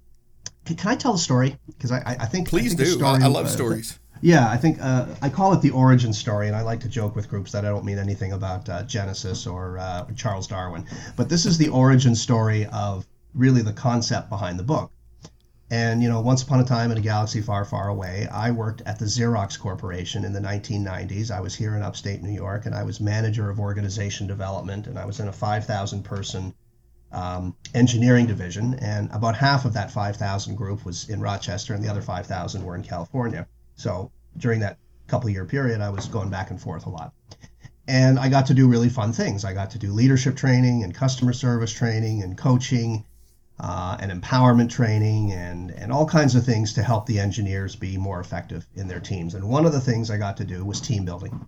Can, 0.65 0.77
can 0.77 0.91
I 0.91 0.97
tell 0.97 1.15
a 1.15 1.19
story? 1.19 1.57
Because 1.67 1.93
I, 1.93 1.99
I 1.99 2.17
I 2.21 2.27
think 2.27 2.49
I 2.49 2.51
Please 2.51 2.75
think 2.75 2.89
a 2.89 2.99
do. 2.99 3.05
I, 3.05 3.21
I 3.23 3.27
love 3.27 3.47
uh, 3.47 3.49
stories. 3.49 3.99
Yeah, 4.23 4.51
I 4.51 4.59
think 4.59 4.79
uh, 4.83 5.07
I 5.23 5.31
call 5.31 5.55
it 5.55 5.63
the 5.63 5.71
origin 5.71 6.13
story, 6.13 6.47
and 6.47 6.55
I 6.55 6.61
like 6.63 6.81
to 6.81 6.89
joke 6.89 7.17
with 7.17 7.29
groups 7.29 7.53
that 7.53 7.65
I 7.65 7.69
don't 7.69 7.85
mean 7.85 7.99
anything 7.99 8.33
about 8.33 8.69
uh, 8.69 8.83
Genesis 8.83 9.47
or 9.47 9.79
uh, 9.79 10.07
Charles 10.15 10.47
Darwin. 10.47 10.87
But 11.17 11.29
this 11.29 11.47
is 11.47 11.57
the 11.57 11.69
origin 11.69 12.15
story 12.15 12.67
of 12.67 13.07
really 13.35 13.63
the 13.63 13.73
concept 13.73 14.29
behind 14.29 14.59
the 14.59 14.63
book. 14.63 14.93
And, 15.71 16.03
you 16.03 16.09
know, 16.09 16.21
once 16.21 16.43
upon 16.43 16.59
a 16.59 16.65
time 16.65 16.91
in 16.91 16.99
a 16.99 17.01
galaxy 17.01 17.41
far, 17.41 17.65
far 17.65 17.89
away, 17.89 18.27
I 18.27 18.51
worked 18.51 18.83
at 18.87 18.99
the 18.99 19.05
Xerox 19.05 19.57
Corporation 19.57 20.25
in 20.25 20.33
the 20.33 20.41
1990s. 20.41 21.31
I 21.31 21.41
was 21.41 21.55
here 21.55 21.77
in 21.77 21.83
upstate 21.83 22.23
New 22.23 22.33
York 22.33 22.67
and 22.67 22.75
I 22.75 22.83
was 22.83 23.01
manager 23.01 23.49
of 23.49 23.61
organization 23.61 24.27
development 24.27 24.89
and 24.89 24.99
I 24.99 25.05
was 25.07 25.21
in 25.21 25.29
a 25.29 25.33
5,000 25.33 26.03
person 26.03 26.53
um, 27.13 27.55
engineering 27.73 28.27
division. 28.27 28.75
And 28.75 29.11
about 29.13 29.37
half 29.37 29.65
of 29.65 29.75
that 29.75 29.93
5,000 29.93 30.57
group 30.57 30.85
was 30.85 31.09
in 31.09 31.21
Rochester 31.21 31.73
and 31.73 31.85
the 31.85 31.89
other 31.89 32.03
5,000 32.03 32.65
were 32.65 32.75
in 32.75 32.83
California. 32.83 33.47
So 33.77 34.11
during 34.37 34.61
that 34.61 34.77
couple 35.07 35.31
year 35.31 35.45
period, 35.45 35.81
I 35.81 35.91
was 35.91 36.07
going 36.07 36.31
back 36.31 36.51
and 36.51 36.61
forth 36.61 36.87
a 36.87 36.91
lot. 36.91 37.13
And 37.87 38.19
I 38.19 38.29
got 38.29 38.47
to 38.47 38.55
do 38.55 38.69
really 38.69 38.89
fun 38.89 39.13
things. 39.13 39.45
I 39.45 39.53
got 39.53 39.71
to 39.71 39.79
do 39.79 39.93
leadership 39.93 40.37
training 40.37 40.83
and 40.83 40.93
customer 40.93 41.33
service 41.33 41.73
training 41.73 42.23
and 42.25 42.37
coaching 42.37 43.05
uh, 43.63 43.97
and 44.01 44.11
empowerment 44.11 44.71
training 44.71 45.33
and, 45.33 45.71
and 45.73 45.93
all 45.93 46.07
kinds 46.07 46.35
of 46.35 46.45
things 46.45 46.73
to 46.73 46.83
help 46.83 47.07
the 47.07 47.21
engineers 47.21 47.77
be 47.77 47.99
more 47.99 48.21
effective 48.21 48.67
in 48.75 48.89
their 48.89 49.01
teams. 49.01 49.35
And 49.35 49.49
one 49.49 49.67
of 49.67 49.73
the 49.73 49.81
things 49.81 50.11
I 50.11 50.17
got 50.17 50.39
to 50.39 50.45
do 50.45 50.65
was 50.65 50.81
team 50.81 51.05
building. 51.05 51.47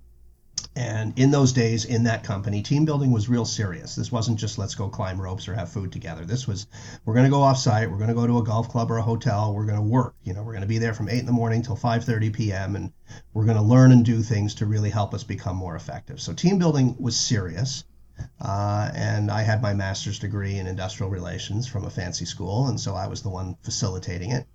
And 0.75 1.19
in 1.19 1.31
those 1.31 1.53
days 1.53 1.85
in 1.85 2.05
that 2.05 2.25
company, 2.25 2.63
team 2.63 2.85
building 2.85 3.13
was 3.13 3.29
real 3.29 3.45
serious. 3.45 3.95
This 3.95 4.13
wasn't 4.13 4.39
just 4.39 4.59
let's 4.59 4.75
go 4.75 4.89
climb 4.89 5.21
ropes 5.21 5.47
or 5.47 5.55
have 5.55 5.69
food 5.69 5.93
together. 5.93 6.25
This 6.25 6.47
was 6.47 6.67
we're 7.05 7.15
going 7.15 7.27
to 7.27 7.31
go 7.31 7.43
off 7.43 7.59
site, 7.59 7.91
we're 7.91 7.99
going 7.99 8.09
to 8.09 8.15
go 8.15 8.27
to 8.27 8.39
a 8.39 8.45
golf 8.45 8.69
club 8.69 8.91
or 8.91 8.97
a 8.97 9.03
hotel, 9.03 9.55
we're 9.55 9.67
going 9.67 9.77
to 9.77 9.83
work. 9.83 10.15
You 10.25 10.33
know, 10.33 10.43
we're 10.43 10.53
going 10.53 10.63
to 10.63 10.69
be 10.69 10.79
there 10.79 10.95
from 10.95 11.11
8 11.11 11.19
in 11.19 11.27
the 11.27 11.33
morning 11.33 11.63
till 11.63 11.77
5:30 11.77 12.33
p.m. 12.33 12.77
and 12.77 12.93
we're 13.35 13.45
going 13.45 13.59
to 13.59 13.63
learn 13.63 13.93
and 13.93 14.05
do 14.05 14.23
things 14.23 14.55
to 14.57 14.67
really 14.67 14.89
help 14.89 15.13
us 15.13 15.25
become 15.25 15.57
more 15.57 15.77
effective. 15.77 16.21
So 16.21 16.33
team 16.33 16.59
building 16.59 16.97
was 16.99 17.17
serious. 17.17 17.85
Uh, 18.41 18.91
and 18.95 19.31
I 19.31 19.43
had 19.43 19.63
my 19.63 19.75
master's 19.75 20.19
degree 20.19 20.59
in 20.59 20.67
industrial 20.67 21.11
relations 21.11 21.67
from 21.67 21.85
a 21.85 21.91
fancy 21.91 22.25
school, 22.25 22.67
and 22.67 22.81
so 22.81 22.95
I 22.95 23.07
was 23.07 23.23
the 23.23 23.31
one 23.31 23.57
facilitating 23.63 24.31
it 24.31 24.47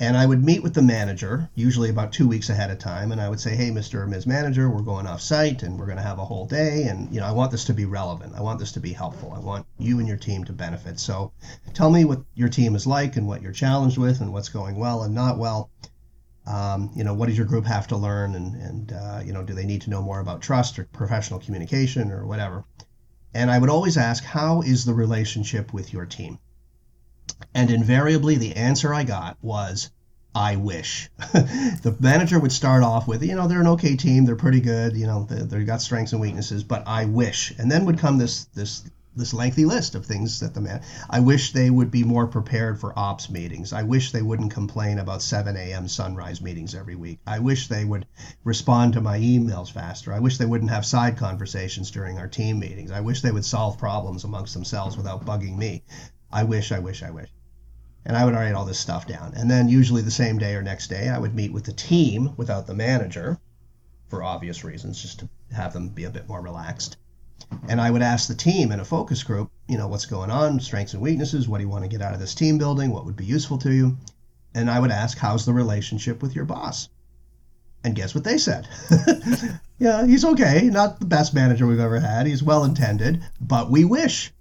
and 0.00 0.16
I 0.16 0.26
would 0.26 0.44
meet 0.44 0.62
with 0.62 0.74
the 0.74 0.82
manager, 0.82 1.48
usually 1.54 1.88
about 1.88 2.12
two 2.12 2.26
weeks 2.26 2.50
ahead 2.50 2.70
of 2.72 2.78
time, 2.80 3.12
and 3.12 3.20
I 3.20 3.28
would 3.28 3.38
say, 3.38 3.54
"Hey, 3.54 3.70
Mr. 3.70 4.00
or 4.00 4.06
Ms. 4.08 4.26
Manager, 4.26 4.68
we're 4.68 4.82
going 4.82 5.06
off 5.06 5.20
site, 5.20 5.62
and 5.62 5.78
we're 5.78 5.86
going 5.86 5.98
to 5.98 6.02
have 6.02 6.18
a 6.18 6.24
whole 6.24 6.46
day, 6.46 6.88
and 6.88 7.14
you 7.14 7.20
know, 7.20 7.26
I 7.26 7.30
want 7.30 7.52
this 7.52 7.64
to 7.66 7.74
be 7.74 7.84
relevant. 7.84 8.34
I 8.34 8.42
want 8.42 8.58
this 8.58 8.72
to 8.72 8.80
be 8.80 8.92
helpful. 8.92 9.32
I 9.32 9.38
want 9.38 9.66
you 9.78 10.00
and 10.00 10.08
your 10.08 10.16
team 10.16 10.42
to 10.44 10.52
benefit. 10.52 10.98
So, 10.98 11.30
tell 11.74 11.90
me 11.90 12.04
what 12.04 12.22
your 12.34 12.48
team 12.48 12.74
is 12.74 12.88
like, 12.88 13.16
and 13.16 13.28
what 13.28 13.40
you're 13.40 13.52
challenged 13.52 13.96
with, 13.96 14.20
and 14.20 14.32
what's 14.32 14.48
going 14.48 14.76
well 14.76 15.04
and 15.04 15.14
not 15.14 15.38
well. 15.38 15.70
Um, 16.46 16.90
you 16.94 17.04
know, 17.04 17.14
what 17.14 17.28
does 17.28 17.38
your 17.38 17.46
group 17.46 17.64
have 17.64 17.86
to 17.88 17.96
learn, 17.96 18.34
and 18.34 18.54
and 18.56 18.92
uh, 18.92 19.20
you 19.24 19.32
know, 19.32 19.42
do 19.42 19.54
they 19.54 19.64
need 19.64 19.82
to 19.82 19.90
know 19.90 20.02
more 20.02 20.20
about 20.20 20.42
trust 20.42 20.78
or 20.78 20.84
professional 20.84 21.40
communication 21.40 22.10
or 22.10 22.26
whatever?" 22.26 22.64
And 23.32 23.50
I 23.50 23.58
would 23.58 23.70
always 23.70 23.96
ask, 23.96 24.24
"How 24.24 24.62
is 24.62 24.84
the 24.84 24.94
relationship 24.94 25.72
with 25.72 25.92
your 25.92 26.06
team?" 26.06 26.38
And 27.54 27.70
invariably, 27.70 28.36
the 28.36 28.56
answer 28.56 28.92
I 28.92 29.04
got 29.04 29.38
was, 29.40 29.90
I 30.34 30.56
wish. 30.56 31.08
the 31.32 31.96
manager 32.00 32.38
would 32.40 32.52
start 32.52 32.82
off 32.82 33.06
with, 33.06 33.22
you 33.22 33.36
know, 33.36 33.46
they're 33.46 33.60
an 33.60 33.68
okay 33.68 33.96
team, 33.96 34.24
they're 34.24 34.34
pretty 34.34 34.60
good, 34.60 34.96
you 34.96 35.06
know, 35.06 35.24
they, 35.24 35.58
have 35.58 35.66
got 35.66 35.80
strengths 35.80 36.12
and 36.12 36.20
weaknesses, 36.20 36.64
but 36.64 36.86
I 36.86 37.04
wish. 37.04 37.52
And 37.58 37.70
then 37.70 37.84
would 37.84 37.98
come 37.98 38.18
this 38.18 38.46
this 38.46 38.82
this 39.16 39.32
lengthy 39.32 39.64
list 39.64 39.94
of 39.94 40.04
things 40.04 40.40
that 40.40 40.54
the 40.54 40.60
man. 40.60 40.82
I 41.08 41.20
wish 41.20 41.52
they 41.52 41.70
would 41.70 41.90
be 41.90 42.02
more 42.02 42.26
prepared 42.26 42.80
for 42.80 42.98
ops 42.98 43.30
meetings. 43.30 43.72
I 43.72 43.82
wish 43.82 44.10
they 44.10 44.22
wouldn't 44.22 44.50
complain 44.50 44.98
about 44.98 45.22
7 45.22 45.56
a.m. 45.56 45.86
sunrise 45.86 46.40
meetings 46.40 46.74
every 46.74 46.96
week. 46.96 47.20
I 47.26 47.38
wish 47.38 47.68
they 47.68 47.84
would 47.84 48.06
respond 48.42 48.94
to 48.94 49.00
my 49.00 49.18
emails 49.18 49.70
faster. 49.70 50.12
I 50.12 50.18
wish 50.18 50.38
they 50.38 50.46
wouldn't 50.46 50.70
have 50.70 50.84
side 50.84 51.16
conversations 51.16 51.90
during 51.90 52.18
our 52.18 52.28
team 52.28 52.58
meetings. 52.58 52.90
I 52.90 53.00
wish 53.00 53.20
they 53.20 53.32
would 53.32 53.44
solve 53.44 53.78
problems 53.78 54.24
amongst 54.24 54.54
themselves 54.54 54.96
without 54.96 55.24
bugging 55.24 55.56
me. 55.56 55.84
I 56.32 56.42
wish, 56.44 56.72
I 56.72 56.80
wish, 56.80 57.02
I 57.02 57.10
wish. 57.10 57.28
And 58.04 58.16
I 58.16 58.24
would 58.24 58.34
write 58.34 58.54
all 58.54 58.64
this 58.64 58.80
stuff 58.80 59.06
down. 59.06 59.32
And 59.36 59.50
then, 59.50 59.68
usually 59.68 60.02
the 60.02 60.10
same 60.10 60.38
day 60.38 60.54
or 60.56 60.62
next 60.62 60.88
day, 60.88 61.08
I 61.08 61.18
would 61.18 61.34
meet 61.34 61.52
with 61.52 61.64
the 61.64 61.72
team 61.72 62.32
without 62.36 62.66
the 62.66 62.74
manager 62.74 63.38
for 64.08 64.22
obvious 64.22 64.64
reasons, 64.64 65.00
just 65.00 65.20
to 65.20 65.28
have 65.52 65.72
them 65.72 65.88
be 65.88 66.04
a 66.04 66.10
bit 66.10 66.28
more 66.28 66.42
relaxed. 66.42 66.96
And 67.68 67.80
I 67.80 67.90
would 67.90 68.02
ask 68.02 68.28
the 68.28 68.34
team 68.34 68.72
in 68.72 68.80
a 68.80 68.84
focus 68.84 69.22
group, 69.22 69.50
you 69.68 69.78
know, 69.78 69.88
what's 69.88 70.06
going 70.06 70.30
on, 70.30 70.60
strengths 70.60 70.92
and 70.92 71.02
weaknesses, 71.02 71.48
what 71.48 71.58
do 71.58 71.64
you 71.64 71.70
want 71.70 71.84
to 71.84 71.88
get 71.88 72.02
out 72.02 72.14
of 72.14 72.20
this 72.20 72.34
team 72.34 72.58
building, 72.58 72.90
what 72.90 73.04
would 73.06 73.16
be 73.16 73.24
useful 73.24 73.58
to 73.58 73.72
you? 73.72 73.96
And 74.54 74.70
I 74.70 74.78
would 74.78 74.90
ask, 74.90 75.18
how's 75.18 75.46
the 75.46 75.52
relationship 75.52 76.22
with 76.22 76.36
your 76.36 76.44
boss? 76.44 76.88
And 77.82 77.94
guess 77.94 78.14
what 78.14 78.24
they 78.24 78.38
said? 78.38 78.68
yeah, 79.78 80.06
he's 80.06 80.24
okay. 80.24 80.70
Not 80.70 81.00
the 81.00 81.06
best 81.06 81.34
manager 81.34 81.66
we've 81.66 81.80
ever 81.80 82.00
had. 82.00 82.26
He's 82.26 82.42
well 82.42 82.64
intended, 82.64 83.22
but 83.40 83.70
we 83.70 83.84
wish. 83.84 84.32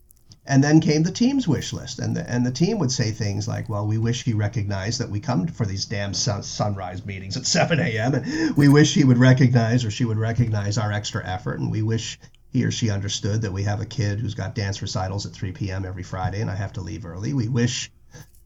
And 0.46 0.64
then 0.64 0.82
came 0.82 1.04
the 1.04 1.12
team's 1.12 1.48
wish 1.48 1.72
list, 1.72 2.00
and 2.00 2.18
the, 2.18 2.30
and 2.30 2.46
the 2.46 2.52
team 2.52 2.78
would 2.80 2.92
say 2.92 3.12
things 3.12 3.48
like, 3.48 3.70
"Well, 3.70 3.88
we 3.88 3.98
wish 3.98 4.24
he 4.24 4.34
recognized 4.34 5.00
that 5.00 5.10
we 5.10 5.22
come 5.22 5.48
for 5.48 5.66
these 5.66 5.86
damn 5.86 6.14
sun, 6.14 6.44
sunrise 6.44 7.06
meetings 7.06 7.38
at 7.38 7.46
7 7.46 7.80
a.m. 7.80 8.16
and 8.16 8.56
we 8.58 8.68
wish 8.68 8.94
he 8.94 9.06
would 9.06 9.18
recognize 9.18 9.86
or 9.86 9.92
she 9.92 10.04
would 10.04 10.18
recognize 10.18 10.78
our 10.78 10.92
extra 10.92 11.26
effort, 11.26 11.62
and 11.62 11.72
we 11.72 11.82
wish 11.82 12.20
he 12.54 12.64
or 12.64 12.72
she 12.72 12.92
understood 12.92 13.42
that 13.42 13.52
we 13.52 13.64
have 13.64 13.82
a 13.82 13.86
kid 13.86 14.20
who's 14.20 14.36
got 14.36 14.54
dance 14.54 14.82
recitals 14.82 15.26
at 15.26 15.34
3 15.34 15.52
p.m. 15.54 15.86
every 15.86 16.04
Friday, 16.04 16.40
and 16.40 16.52
I 16.52 16.56
have 16.56 16.74
to 16.74 16.82
leave 16.82 17.04
early. 17.04 17.34
We 17.34 17.48
wish 17.48 17.92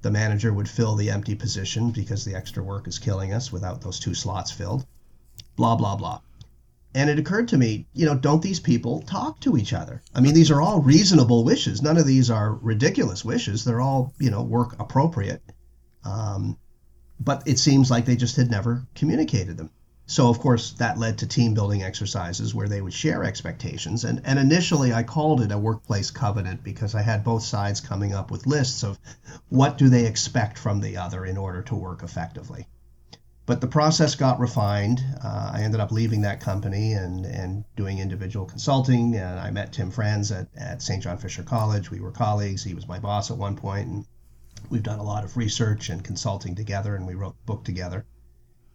the 0.01 0.09
manager 0.09 0.53
would 0.53 0.69
fill 0.69 0.95
the 0.95 1.11
empty 1.11 1.35
position 1.35 1.91
because 1.91 2.23
the 2.23 2.33
extra 2.33 2.63
work 2.63 2.87
is 2.87 2.99
killing 2.99 3.33
us 3.33 3.51
without 3.51 3.81
those 3.81 3.99
two 3.99 4.13
slots 4.13 4.49
filled. 4.49 4.85
Blah 5.57 5.75
blah 5.75 5.97
blah." 5.97 6.21
And 6.95 7.09
it 7.09 7.19
occurred 7.19 7.49
to 7.49 7.57
me, 7.57 7.85
you 7.93 8.05
know, 8.05 8.15
don't 8.15 8.41
these 8.41 8.61
people 8.61 9.01
talk 9.01 9.41
to 9.41 9.57
each 9.57 9.73
other? 9.73 10.01
I 10.15 10.21
mean, 10.21 10.33
these 10.33 10.49
are 10.51 10.61
all 10.61 10.81
reasonable 10.81 11.43
wishes. 11.43 11.81
None 11.81 11.97
of 11.97 12.07
these 12.07 12.31
are 12.31 12.55
ridiculous 12.55 13.25
wishes. 13.25 13.65
They're 13.65 13.81
all, 13.81 14.13
you 14.19 14.31
know, 14.31 14.41
work 14.41 14.79
appropriate. 14.79 15.43
Um, 16.03 16.57
but 17.19 17.43
it 17.45 17.59
seems 17.59 17.91
like 17.91 18.05
they 18.05 18.15
just 18.15 18.37
had 18.37 18.49
never 18.49 18.87
communicated 18.95 19.57
them. 19.57 19.69
So, 20.07 20.29
of 20.29 20.39
course, 20.39 20.71
that 20.79 20.97
led 20.97 21.19
to 21.19 21.27
team 21.27 21.53
building 21.53 21.83
exercises 21.83 22.55
where 22.55 22.67
they 22.67 22.81
would 22.81 22.93
share 22.93 23.23
expectations. 23.23 24.03
And, 24.03 24.21
and 24.23 24.39
initially, 24.39 24.93
I 24.93 25.03
called 25.03 25.41
it 25.41 25.51
a 25.51 25.57
workplace 25.57 26.11
covenant 26.11 26.63
because 26.63 26.95
I 26.95 27.01
had 27.01 27.23
both 27.23 27.43
sides 27.43 27.81
coming 27.81 28.13
up 28.13 28.31
with 28.31 28.47
lists 28.47 28.83
of 28.83 28.97
what 29.49 29.77
do 29.77 29.89
they 29.89 30.05
expect 30.05 30.57
from 30.57 30.79
the 30.79 30.97
other 30.97 31.25
in 31.25 31.37
order 31.37 31.61
to 31.63 31.75
work 31.75 32.03
effectively 32.03 32.67
but 33.47 33.61
the 33.61 33.67
process 33.67 34.13
got 34.13 34.41
refined. 34.41 35.01
Uh, 35.23 35.51
I 35.53 35.61
ended 35.61 35.79
up 35.79 35.93
leaving 35.93 36.21
that 36.21 36.41
company 36.41 36.91
and, 36.91 37.25
and 37.25 37.63
doing 37.77 37.97
individual 37.97 38.45
consulting. 38.45 39.15
And 39.15 39.39
I 39.39 39.51
met 39.51 39.71
Tim 39.71 39.89
Franz 39.89 40.33
at, 40.33 40.49
at 40.57 40.81
St. 40.81 41.01
John 41.01 41.17
Fisher 41.17 41.43
College. 41.43 41.89
We 41.89 42.01
were 42.01 42.11
colleagues. 42.11 42.61
He 42.61 42.73
was 42.73 42.89
my 42.89 42.99
boss 42.99 43.31
at 43.31 43.37
one 43.37 43.55
point, 43.55 43.87
and 43.87 44.05
we've 44.69 44.83
done 44.83 44.99
a 44.99 45.03
lot 45.03 45.23
of 45.23 45.37
research 45.37 45.87
and 45.87 46.03
consulting 46.03 46.55
together, 46.55 46.97
and 46.97 47.07
we 47.07 47.15
wrote 47.15 47.37
the 47.37 47.45
book 47.45 47.63
together. 47.63 48.05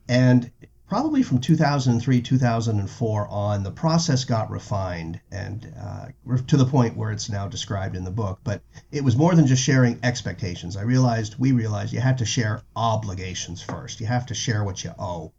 And 0.09 0.51
probably 0.93 1.23
from 1.23 1.41
2003 1.41 2.21
2004 2.21 3.29
on 3.31 3.63
the 3.63 3.71
process 3.71 4.27
got 4.27 4.51
refined 4.51 5.19
and 5.31 5.73
uh, 5.81 6.05
to 6.47 6.59
the 6.59 6.67
point 6.67 6.95
where 6.95 7.11
it's 7.11 7.31
now 7.31 7.49
described 7.49 7.97
in 7.97 8.05
the 8.05 8.11
book 8.11 8.39
but 8.45 8.61
it 8.91 9.03
was 9.03 9.17
more 9.17 9.35
than 9.35 9.47
just 9.47 9.63
sharing 9.63 9.99
expectations. 10.03 10.77
I 10.77 10.83
realized 10.83 11.39
we 11.39 11.53
realized 11.53 11.95
you 11.95 12.01
had 12.01 12.19
to 12.19 12.27
share 12.27 12.61
obligations 12.77 13.63
first. 13.63 14.01
You 14.01 14.07
have 14.07 14.27
to 14.27 14.35
share 14.35 14.65
what 14.65 14.85
you 14.85 14.93
owe 14.99 15.33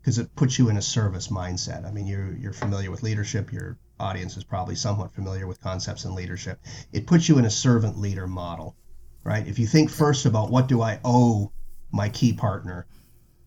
because 0.00 0.18
it 0.18 0.36
puts 0.36 0.56
you 0.56 0.68
in 0.68 0.76
a 0.76 0.82
service 0.82 1.26
mindset. 1.26 1.84
I 1.84 1.90
mean 1.90 2.06
you're, 2.06 2.36
you're 2.36 2.52
familiar 2.52 2.92
with 2.92 3.02
leadership. 3.02 3.52
Your 3.52 3.78
audience 3.98 4.36
is 4.36 4.44
probably 4.44 4.76
somewhat 4.76 5.12
familiar 5.12 5.48
with 5.48 5.60
concepts 5.60 6.04
in 6.04 6.14
leadership. 6.14 6.60
It 6.92 7.08
puts 7.08 7.28
you 7.28 7.38
in 7.38 7.44
a 7.44 7.50
servant 7.50 7.98
leader 7.98 8.28
model 8.28 8.76
right? 9.24 9.48
If 9.48 9.58
you 9.58 9.66
think 9.66 9.90
first 9.90 10.26
about 10.26 10.52
what 10.52 10.68
do 10.68 10.80
i 10.80 11.00
owe 11.04 11.50
my 11.90 12.08
key 12.08 12.32
partner 12.32 12.86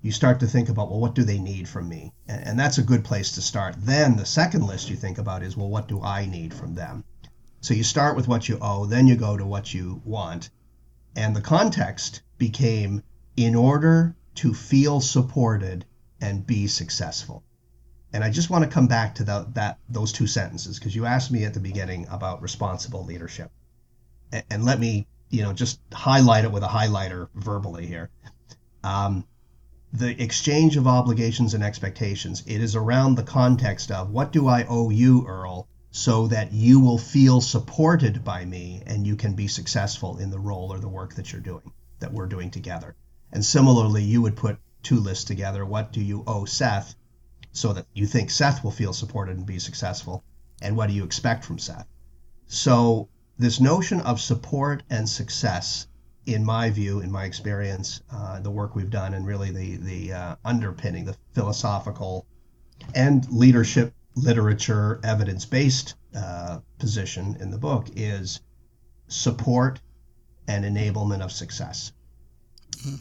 you 0.06 0.12
start 0.12 0.40
to 0.40 0.46
think 0.46 0.70
about, 0.70 0.92
well, 0.92 1.00
what 1.00 1.16
do 1.16 1.24
they 1.24 1.40
need 1.40 1.68
from 1.68 1.90
me? 1.90 2.14
And, 2.28 2.48
and, 2.48 2.60
that's 2.60 2.78
a 2.78 2.84
good 2.84 3.04
place 3.04 3.32
to 3.32 3.42
start. 3.42 3.74
Then 3.80 4.18
the 4.18 4.26
second 4.26 4.62
list 4.62 4.88
you 4.88 4.96
think 4.96 5.18
about 5.18 5.42
is, 5.42 5.58
well, 5.58 5.68
what 5.68 5.88
do 5.88 6.00
I 6.00 6.28
need 6.28 6.54
from 6.54 6.76
them? 6.76 7.04
So 7.62 7.74
you 7.74 7.84
start 7.84 8.16
with 8.16 8.28
what 8.28 8.48
you 8.48 8.60
owe, 8.62 8.86
then 8.86 9.08
you 9.08 9.16
go 9.16 9.36
to 9.36 9.44
what 9.44 9.74
you 9.74 10.04
want. 10.06 10.52
And 11.16 11.36
the 11.36 11.42
context 11.42 12.22
became 12.38 13.02
in 13.36 13.56
order 13.56 14.16
to 14.36 14.54
feel 14.54 15.02
supported 15.02 15.86
and 16.22 16.46
be 16.46 16.68
successful. 16.68 17.44
And 18.14 18.24
I 18.24 18.30
just 18.30 18.52
want 18.52 18.64
to 18.64 18.70
come 18.70 18.86
back 18.86 19.16
to 19.16 19.24
the, 19.24 19.48
that 19.56 19.80
those 19.90 20.12
two 20.12 20.28
sentences 20.28 20.78
because 20.78 20.96
you 20.96 21.08
asked 21.08 21.32
me 21.32 21.46
at 21.46 21.56
the 21.56 21.60
beginning 21.60 22.06
about 22.12 22.44
responsible 22.44 23.06
leadership. 23.06 23.50
And, 24.32 24.44
and 24.52 24.66
let 24.66 24.80
me, 24.80 25.08
you 25.32 25.42
know, 25.42 25.52
just 25.52 25.80
highlight 25.92 26.46
it 26.46 26.52
with 26.52 26.62
a 26.62 26.68
highlighter 26.68 27.30
verbally 27.34 27.88
here. 27.88 28.12
Um, 28.84 29.26
the 29.98 30.22
exchange 30.22 30.76
of 30.76 30.88
obligations 30.88 31.54
and 31.54 31.64
expectations. 31.64 32.44
It 32.46 32.60
is 32.60 32.76
around 32.76 33.16
the 33.16 33.24
context 33.24 33.92
of 33.92 34.10
what 34.10 34.34
do 34.34 34.46
I 34.48 34.66
owe 34.66 34.90
you, 34.90 35.26
Earl, 35.26 35.70
so 35.90 36.28
that 36.28 36.52
you 36.52 36.82
will 36.82 36.98
feel 36.98 37.40
supported 37.40 38.22
by 38.22 38.44
me 38.44 38.84
and 38.86 39.08
you 39.08 39.16
can 39.16 39.36
be 39.36 39.48
successful 39.48 40.18
in 40.18 40.32
the 40.32 40.40
role 40.40 40.74
or 40.74 40.80
the 40.80 40.90
work 40.90 41.16
that 41.16 41.32
you're 41.32 41.42
doing, 41.42 41.72
that 42.00 42.12
we're 42.12 42.28
doing 42.28 42.52
together. 42.52 42.98
And 43.32 43.46
similarly, 43.46 44.04
you 44.04 44.22
would 44.22 44.36
put 44.36 44.60
two 44.84 45.00
lists 45.00 45.24
together. 45.24 45.66
What 45.66 45.94
do 45.94 46.02
you 46.02 46.26
owe 46.28 46.44
Seth 46.44 46.96
so 47.54 47.72
that 47.72 47.88
you 47.94 48.06
think 48.06 48.32
Seth 48.32 48.66
will 48.66 48.72
feel 48.72 48.92
supported 48.92 49.38
and 49.38 49.46
be 49.46 49.60
successful? 49.60 50.26
And 50.62 50.76
what 50.76 50.88
do 50.88 50.94
you 50.94 51.06
expect 51.06 51.46
from 51.46 51.58
Seth? 51.58 51.88
So, 52.48 53.08
this 53.38 53.62
notion 53.62 54.02
of 54.02 54.20
support 54.20 54.84
and 54.90 55.08
success 55.08 55.88
in 56.26 56.44
my 56.44 56.70
view, 56.70 57.02
in 57.02 57.12
my 57.12 57.26
experience, 57.26 58.02
uh, 58.12 58.40
the 58.40 58.52
work 58.52 58.76
we've 58.76 58.90
done, 58.90 59.14
and 59.14 59.26
really 59.26 59.52
the 59.52 59.78
the 59.78 60.14
uh, 60.14 60.36
underpinning, 60.44 61.06
the 61.06 61.16
philosophical 61.34 62.26
and 62.94 63.28
leadership 63.30 63.94
literature 64.16 65.00
evidence 65.04 65.46
based 65.46 65.96
uh, 66.16 66.60
position 66.80 67.38
in 67.40 67.52
the 67.52 67.58
book 67.58 67.88
is 67.96 68.40
support 69.08 69.80
and 70.48 70.66
enablement 70.66 71.22
of 71.22 71.32
success. 71.32 71.92
Mm-hmm. 72.78 72.96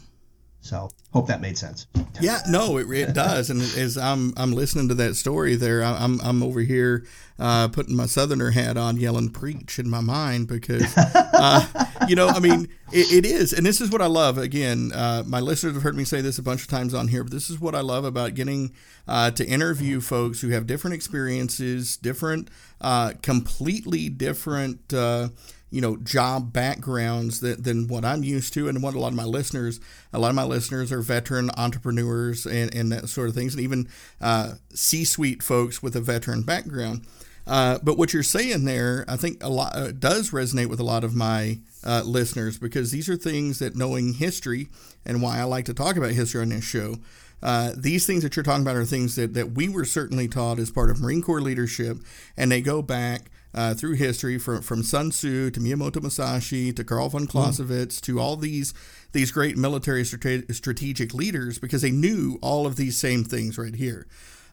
So 0.65 0.89
hope 1.13 1.27
that 1.27 1.41
made 1.41 1.59
sense. 1.59 1.85
Yeah, 2.19 2.39
no, 2.49 2.77
it, 2.77 2.89
it 2.89 3.13
does. 3.13 3.51
And 3.51 3.61
as 3.61 3.99
I'm 3.99 4.33
I'm 4.35 4.51
listening 4.51 4.87
to 4.87 4.95
that 4.95 5.15
story 5.15 5.55
there, 5.55 5.83
I'm 5.83 6.19
I'm 6.21 6.41
over 6.41 6.61
here 6.61 7.05
uh, 7.37 7.67
putting 7.67 7.95
my 7.95 8.07
Southerner 8.07 8.49
hat 8.49 8.75
on, 8.75 8.97
yelling 8.97 9.29
"preach" 9.29 9.77
in 9.77 9.87
my 9.87 10.01
mind 10.01 10.47
because, 10.47 10.91
uh, 10.97 11.67
you 12.07 12.15
know, 12.15 12.27
I 12.27 12.39
mean, 12.39 12.67
it, 12.91 13.11
it 13.11 13.25
is, 13.25 13.53
and 13.53 13.65
this 13.65 13.81
is 13.81 13.91
what 13.91 14.01
I 14.01 14.07
love. 14.07 14.37
Again, 14.37 14.91
uh, 14.93 15.23
my 15.25 15.39
listeners 15.39 15.73
have 15.73 15.83
heard 15.83 15.95
me 15.95 16.03
say 16.03 16.21
this 16.21 16.37
a 16.37 16.43
bunch 16.43 16.61
of 16.61 16.67
times 16.67 16.93
on 16.93 17.07
here, 17.07 17.23
but 17.23 17.31
this 17.31 17.49
is 17.49 17.59
what 17.59 17.75
I 17.75 17.81
love 17.81 18.05
about 18.05 18.35
getting 18.35 18.73
uh, 19.07 19.31
to 19.31 19.45
interview 19.45 20.01
folks 20.01 20.41
who 20.41 20.49
have 20.49 20.67
different 20.67 20.95
experiences, 20.95 21.97
different, 21.97 22.49
uh, 22.81 23.13
completely 23.21 24.09
different 24.09 24.93
uh, 24.93 25.29
you 25.71 25.81
know 25.81 25.97
job 25.97 26.53
backgrounds 26.53 27.41
that, 27.41 27.63
than 27.63 27.87
what 27.87 28.05
I'm 28.05 28.23
used 28.23 28.53
to 28.53 28.69
and 28.69 28.81
what 28.81 28.93
a 28.95 28.99
lot 28.99 29.09
of 29.09 29.15
my 29.15 29.25
listeners 29.25 29.81
a 30.13 30.19
lot 30.19 30.29
of 30.29 30.35
my 30.35 30.45
listeners 30.45 30.91
are 30.91 31.01
veteran 31.01 31.49
entrepreneurs 31.57 32.45
and, 32.45 32.73
and 32.73 32.91
that 32.93 33.09
sort 33.09 33.27
of 33.27 33.35
things 33.35 33.53
and 33.53 33.61
even 33.61 33.89
uh, 34.21 34.53
C-suite 34.73 35.43
folks 35.43 35.83
with 35.83 35.95
a 35.97 36.01
veteran 36.01 36.43
background 36.43 37.05
uh, 37.47 37.79
but 37.83 37.97
what 37.97 38.13
you're 38.13 38.23
saying 38.23 38.65
there 38.65 39.05
I 39.07 39.17
think 39.17 39.43
a 39.43 39.49
lot 39.49 39.75
uh, 39.75 39.91
does 39.91 40.31
resonate 40.31 40.67
with 40.67 40.79
a 40.79 40.83
lot 40.83 41.03
of 41.03 41.15
my 41.15 41.59
uh, 41.83 42.01
listeners 42.05 42.57
because 42.57 42.91
these 42.91 43.09
are 43.09 43.15
things 43.15 43.59
that 43.59 43.75
knowing 43.75 44.13
history 44.13 44.67
and 45.05 45.21
why 45.21 45.39
I 45.39 45.43
like 45.43 45.65
to 45.65 45.73
talk 45.73 45.97
about 45.97 46.11
history 46.11 46.41
on 46.41 46.49
this 46.49 46.63
show 46.63 46.95
uh, 47.43 47.73
these 47.77 48.07
things 48.07 48.23
that 48.23 48.35
you're 48.35 48.43
talking 48.43 48.63
about 48.63 48.75
are 48.75 48.85
things 48.85 49.15
that, 49.15 49.35
that 49.35 49.51
we 49.51 49.69
were 49.69 49.85
certainly 49.85 50.27
taught 50.27 50.57
as 50.57 50.71
part 50.71 50.89
of 50.89 50.99
Marine 50.99 51.21
Corps 51.21 51.41
leadership, 51.41 51.97
and 52.35 52.51
they 52.51 52.59
go 52.59 52.81
back 52.81 53.29
uh, 53.53 53.73
through 53.73 53.93
history 53.93 54.37
from, 54.39 54.61
from 54.61 54.81
Sun 54.81 55.11
Tzu 55.11 55.51
to 55.51 55.59
Miyamoto 55.59 56.01
Musashi 56.01 56.73
to 56.73 56.83
Karl 56.83 57.09
von 57.09 57.27
Clausewitz 57.27 57.99
mm. 57.99 58.01
to 58.01 58.19
all 58.19 58.35
these 58.35 58.73
these 59.13 59.31
great 59.31 59.55
military 59.55 60.03
strate- 60.03 60.53
strategic 60.53 61.13
leaders 61.13 61.57
because 61.57 61.81
they 61.81 61.91
knew 61.91 62.37
all 62.41 62.67
of 62.67 62.75
these 62.75 62.97
same 62.97 63.23
things 63.23 63.57
right 63.57 63.75
here. 63.75 64.07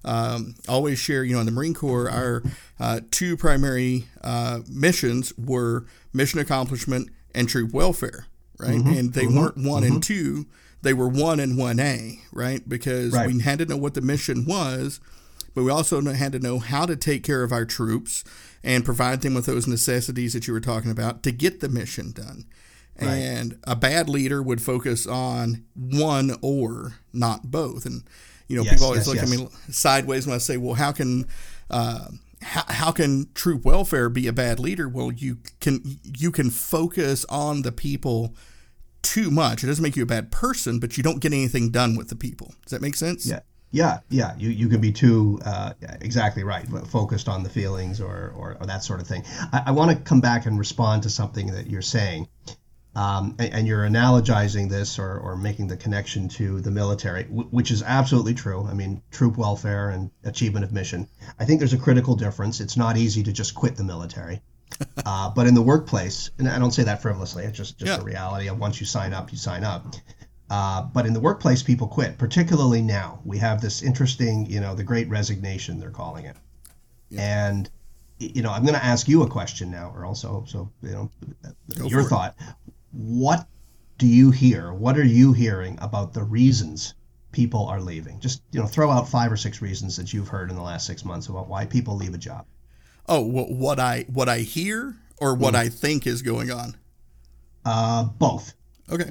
Um, 0.04 0.56
always 0.68 0.98
share, 0.98 1.24
you 1.24 1.34
know, 1.34 1.40
in 1.40 1.46
the 1.46 1.52
Marine 1.52 1.74
Corps, 1.74 2.10
our 2.10 2.42
uh, 2.80 3.00
two 3.10 3.36
primary 3.36 4.08
uh, 4.22 4.60
missions 4.68 5.32
were 5.38 5.86
mission 6.12 6.40
accomplishment 6.40 7.10
and 7.34 7.48
troop 7.48 7.72
welfare, 7.72 8.26
right? 8.58 8.78
Mm-hmm. 8.78 8.98
And 8.98 9.12
they 9.14 9.24
mm-hmm. 9.24 9.38
weren't 9.38 9.56
one 9.56 9.82
mm-hmm. 9.82 9.94
and 9.94 10.02
two, 10.02 10.46
they 10.82 10.92
were 10.92 11.08
one 11.08 11.38
and 11.40 11.56
one 11.56 11.78
A, 11.78 12.20
right? 12.32 12.68
Because 12.68 13.12
right. 13.12 13.28
we 13.28 13.40
had 13.40 13.60
to 13.60 13.66
know 13.66 13.76
what 13.76 13.94
the 13.94 14.00
mission 14.00 14.44
was, 14.44 15.00
but 15.54 15.62
we 15.62 15.70
also 15.70 16.00
had 16.00 16.32
to 16.32 16.38
know 16.38 16.58
how 16.58 16.86
to 16.86 16.96
take 16.96 17.22
care 17.22 17.42
of 17.42 17.52
our 17.52 17.64
troops 17.64 18.24
and 18.64 18.84
provide 18.84 19.22
them 19.22 19.34
with 19.34 19.46
those 19.46 19.66
necessities 19.66 20.32
that 20.32 20.46
you 20.46 20.52
were 20.52 20.60
talking 20.60 20.90
about 20.90 21.22
to 21.22 21.32
get 21.32 21.60
the 21.60 21.68
mission 21.68 22.12
done. 22.12 22.46
Right. 23.00 23.14
And 23.14 23.58
a 23.64 23.74
bad 23.74 24.08
leader 24.08 24.42
would 24.42 24.60
focus 24.60 25.06
on 25.06 25.64
one 25.74 26.36
or 26.42 26.94
not 27.12 27.50
both. 27.50 27.86
And 27.86 28.04
you 28.52 28.58
know, 28.58 28.64
yes, 28.64 28.74
people 28.74 28.84
always 28.84 28.98
yes, 28.98 29.06
look 29.06 29.16
yes. 29.16 29.32
at 29.32 29.38
me 29.38 29.48
sideways 29.70 30.26
when 30.26 30.34
I 30.34 30.38
say, 30.38 30.58
"Well, 30.58 30.74
how 30.74 30.92
can 30.92 31.26
uh, 31.70 32.08
how, 32.42 32.64
how 32.68 32.92
can 32.92 33.28
troop 33.32 33.64
welfare 33.64 34.10
be 34.10 34.26
a 34.26 34.32
bad 34.32 34.60
leader?" 34.60 34.90
Well, 34.90 35.10
you 35.10 35.38
can 35.60 35.98
you 36.04 36.30
can 36.30 36.50
focus 36.50 37.24
on 37.30 37.62
the 37.62 37.72
people 37.72 38.34
too 39.00 39.30
much. 39.30 39.64
It 39.64 39.68
doesn't 39.68 39.82
make 39.82 39.96
you 39.96 40.02
a 40.02 40.06
bad 40.06 40.30
person, 40.30 40.80
but 40.80 40.98
you 40.98 41.02
don't 41.02 41.18
get 41.20 41.32
anything 41.32 41.70
done 41.70 41.96
with 41.96 42.10
the 42.10 42.14
people. 42.14 42.52
Does 42.64 42.72
that 42.72 42.82
make 42.82 42.94
sense? 42.94 43.24
Yeah. 43.24 43.40
Yeah, 43.74 44.00
yeah, 44.10 44.34
you, 44.36 44.50
you 44.50 44.68
can 44.68 44.82
be 44.82 44.92
too 44.92 45.40
uh, 45.46 45.72
exactly 46.02 46.44
right, 46.44 46.68
focused 46.88 47.26
on 47.26 47.42
the 47.42 47.48
feelings 47.48 48.02
or, 48.02 48.34
or, 48.36 48.58
or 48.60 48.66
that 48.66 48.84
sort 48.84 49.00
of 49.00 49.06
thing. 49.06 49.24
I, 49.50 49.62
I 49.68 49.70
want 49.70 49.90
to 49.90 49.96
come 49.96 50.20
back 50.20 50.44
and 50.44 50.58
respond 50.58 51.04
to 51.04 51.08
something 51.08 51.46
that 51.52 51.68
you're 51.68 51.80
saying, 51.80 52.28
um, 52.94 53.36
and, 53.38 53.54
and, 53.54 53.66
you're 53.66 53.88
analogizing 53.88 54.68
this 54.68 54.98
or, 54.98 55.18
or 55.18 55.36
making 55.36 55.68
the 55.68 55.76
connection 55.76 56.28
to 56.28 56.60
the 56.60 56.70
military, 56.70 57.24
w- 57.24 57.48
which 57.50 57.70
is 57.70 57.82
absolutely 57.82 58.34
true. 58.34 58.66
I 58.68 58.74
mean, 58.74 59.00
troop 59.10 59.38
welfare 59.38 59.88
and 59.90 60.10
achievement 60.24 60.64
of 60.64 60.72
mission. 60.72 61.08
I 61.38 61.46
think 61.46 61.58
there's 61.58 61.72
a 61.72 61.78
critical 61.78 62.16
difference. 62.16 62.60
It's 62.60 62.76
not 62.76 62.98
easy 62.98 63.22
to 63.22 63.32
just 63.32 63.54
quit 63.54 63.76
the 63.76 63.84
military. 63.84 64.42
uh, 65.06 65.30
but 65.30 65.46
in 65.46 65.54
the 65.54 65.62
workplace, 65.62 66.30
and 66.38 66.48
I 66.48 66.58
don't 66.58 66.70
say 66.70 66.82
that 66.84 67.00
frivolously, 67.00 67.44
it's 67.44 67.56
just, 67.56 67.78
just 67.78 67.90
yeah. 67.90 67.96
the 67.96 68.04
reality 68.04 68.48
of 68.48 68.58
once 68.58 68.80
you 68.80 68.86
sign 68.86 69.14
up, 69.14 69.32
you 69.32 69.38
sign 69.38 69.64
up. 69.64 69.94
Uh, 70.50 70.82
but 70.82 71.06
in 71.06 71.14
the 71.14 71.20
workplace, 71.20 71.62
people 71.62 71.88
quit, 71.88 72.18
particularly 72.18 72.82
now. 72.82 73.20
We 73.24 73.38
have 73.38 73.62
this 73.62 73.82
interesting, 73.82 74.44
you 74.50 74.60
know, 74.60 74.74
the 74.74 74.84
great 74.84 75.08
resignation, 75.08 75.80
they're 75.80 75.90
calling 75.90 76.26
it. 76.26 76.36
Yeah. 77.08 77.48
And, 77.48 77.70
you 78.18 78.42
know, 78.42 78.50
I'm 78.50 78.62
going 78.62 78.74
to 78.74 78.84
ask 78.84 79.08
you 79.08 79.22
a 79.22 79.28
question 79.28 79.70
now, 79.70 79.92
or 79.94 80.04
also, 80.04 80.44
so, 80.46 80.70
you 80.82 80.90
know, 80.90 81.10
Go 81.78 81.86
your 81.86 82.02
thought. 82.02 82.34
It. 82.38 82.74
What 82.92 83.46
do 83.98 84.06
you 84.06 84.30
hear? 84.30 84.72
What 84.72 84.98
are 84.98 85.04
you 85.04 85.32
hearing 85.32 85.78
about 85.80 86.12
the 86.12 86.22
reasons 86.22 86.94
people 87.32 87.66
are 87.66 87.80
leaving? 87.80 88.20
Just, 88.20 88.42
you 88.52 88.60
know, 88.60 88.66
throw 88.66 88.90
out 88.90 89.08
five 89.08 89.32
or 89.32 89.36
six 89.36 89.62
reasons 89.62 89.96
that 89.96 90.12
you've 90.12 90.28
heard 90.28 90.50
in 90.50 90.56
the 90.56 90.62
last 90.62 90.86
six 90.86 91.04
months 91.04 91.28
about 91.28 91.48
why 91.48 91.66
people 91.66 91.96
leave 91.96 92.14
a 92.14 92.18
job. 92.18 92.46
Oh, 93.08 93.20
what 93.20 93.80
I 93.80 94.04
what 94.08 94.28
I 94.28 94.38
hear 94.38 94.96
or 95.18 95.34
what 95.34 95.54
mm. 95.54 95.58
I 95.58 95.68
think 95.68 96.06
is 96.06 96.22
going 96.22 96.50
on? 96.50 96.76
Uh, 97.64 98.04
both. 98.04 98.54
Okay. 98.90 99.10